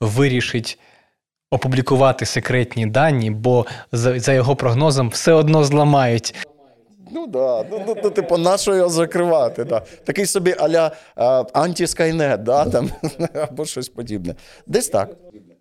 вирішить. 0.00 0.78
Опублікувати 1.50 2.26
секретні 2.26 2.86
дані, 2.86 3.30
бо 3.30 3.66
за 3.92 4.18
за 4.18 4.32
його 4.32 4.56
прогнозом 4.56 5.08
все 5.08 5.32
одно 5.32 5.64
зламають. 5.64 6.34
Ну 7.14 7.26
да, 7.26 7.64
ну, 7.70 7.82
ну, 7.86 7.96
ну 8.04 8.10
типу, 8.10 8.38
на 8.38 8.58
що 8.58 8.74
його 8.74 8.88
закривати? 8.88 9.64
Да. 9.64 9.82
Такий 10.04 10.26
собі 10.26 10.54
аля 10.58 10.90
антіскайнет, 11.52 12.42
да, 12.42 12.64
там, 12.64 12.90
або 13.50 13.64
щось 13.64 13.88
подібне. 13.88 14.34
Десь 14.66 14.88
так. 14.88 15.10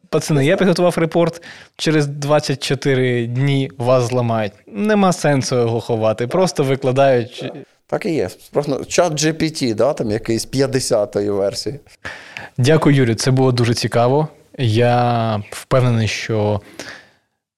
Пацани, 0.10 0.46
я 0.46 0.58
підготував 0.58 0.98
репорт. 0.98 1.44
Через 1.76 2.08
24 2.08 3.28
дні 3.28 3.72
вас 3.78 4.04
зламають. 4.04 4.54
Нема 4.68 5.14
сенсу 5.14 5.56
його 5.56 5.82
ховати, 5.82 6.28
просто 6.28 6.64
викладають. 6.64 7.52
Так 7.92 8.06
і 8.06 8.14
є. 8.14 8.30
Просто 8.52 8.86
Чат 8.86 9.14
GPT, 9.14 9.76
да, 9.76 9.94
там 9.94 10.12
якийсь 10.12 10.48
50-ї 10.48 11.32
версії. 11.32 11.80
Дякую, 12.58 12.96
Юрію. 12.96 13.16
Це 13.16 13.32
було 13.32 13.52
дуже 13.52 13.74
цікаво. 13.74 14.28
Я 14.58 15.44
впевнений, 15.52 16.08
що 16.08 16.62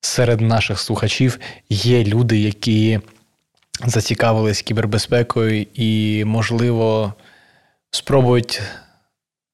серед 0.02 0.42
наших 0.42 0.80
слухачів 0.80 1.40
є 1.70 2.04
люди, 2.04 2.40
які 2.40 3.00
зацікавились 3.86 4.62
кібербезпекою 4.62 5.66
і, 5.74 6.24
можливо, 6.26 7.14
спробують 7.92 8.62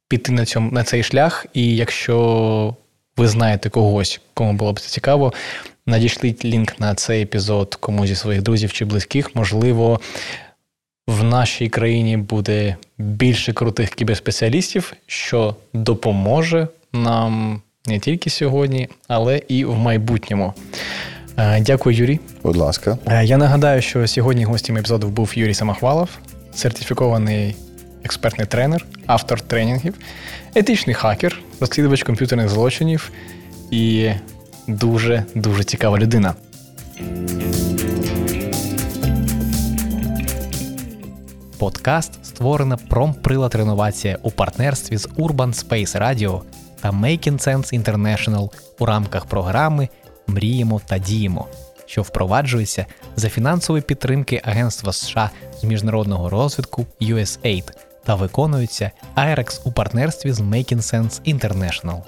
піти 0.08 0.32
на 0.32 0.46
цьому, 0.46 0.72
на 0.72 0.84
цей 0.84 1.04
шлях, 1.04 1.46
і 1.54 1.76
якщо 1.76 2.76
ви 3.18 3.28
знаєте 3.28 3.70
когось, 3.70 4.22
кому 4.34 4.54
було 4.54 4.74
б 4.74 4.80
це 4.80 4.90
цікаво, 4.90 5.34
надішліть 5.86 6.46
лінк 6.46 6.80
на 6.80 6.96
цей 6.96 7.24
епізод 7.24 7.76
комусь 7.76 8.10
зі 8.10 8.16
своїх 8.16 8.42
друзів 8.42 8.74
чи 8.74 8.86
близьких. 8.86 9.36
Можливо, 9.36 10.00
в 11.10 11.24
нашій 11.24 11.70
країні 11.70 12.18
буде 12.18 12.76
більше 12.98 13.54
крутих 13.54 13.90
кіберспеціалістів, 13.90 14.94
що 15.08 15.56
допоможе 15.74 16.68
нам 16.94 17.62
не 17.88 18.00
тільки 18.00 18.30
сьогодні, 18.30 18.90
але 19.08 19.42
і 19.48 19.66
в 19.66 19.78
майбутньому. 19.78 20.54
Е, 21.38 21.62
дякую, 21.62 21.96
Юрій. 21.96 22.20
Будь 22.44 22.56
ласка. 22.56 22.98
Е, 23.08 23.26
я 23.26 23.38
нагадаю, 23.38 23.82
що 23.82 24.08
сьогодні 24.08 24.44
гостем 24.44 24.78
епізоду 24.78 25.08
був 25.08 25.32
Юрій 25.36 25.54
Самохвалов, 25.54 26.10
сертифікований 26.54 27.56
експертний 28.04 28.48
тренер, 28.48 28.86
автор 29.06 29.42
тренінгів, 29.42 29.94
етичний 30.56 30.94
хакер, 30.94 31.42
розслідувач 31.60 32.04
комп'ютерних 32.04 32.50
злочинів 32.50 33.12
і 33.72 34.10
дуже 34.68 35.24
дуже 35.36 35.64
цікава 35.64 35.98
людина. 35.98 36.34
Подкаст 41.60 42.26
створена 42.26 42.78
промприлад 42.78 43.56
реновація 43.56 44.18
у 44.22 44.32
партнерстві 44.32 44.98
з 44.98 45.08
Urban 45.08 45.66
Space 45.66 46.02
Radio 46.02 46.42
та 46.82 46.92
Making 46.92 47.48
Sense 47.48 47.84
International 47.84 48.50
у 48.80 48.86
рамках 48.86 49.26
програми 49.26 49.90
Мріємо 50.28 50.82
та 50.86 50.98
діємо, 50.98 51.48
що 51.86 52.02
впроваджується 52.02 52.86
за 53.16 53.30
фінансової 53.30 53.82
підтримки 53.82 54.42
Агентства 54.44 54.94
США 54.94 55.30
з 55.62 55.64
міжнародного 55.64 56.30
розвитку 56.30 56.86
USAID 57.02 57.72
та 58.04 58.16
виконується 58.16 58.92
IREX 59.16 59.62
у 59.64 59.72
партнерстві 59.72 60.32
з 60.32 60.40
Making 60.40 60.78
Sense 60.78 61.36
International. 61.36 62.02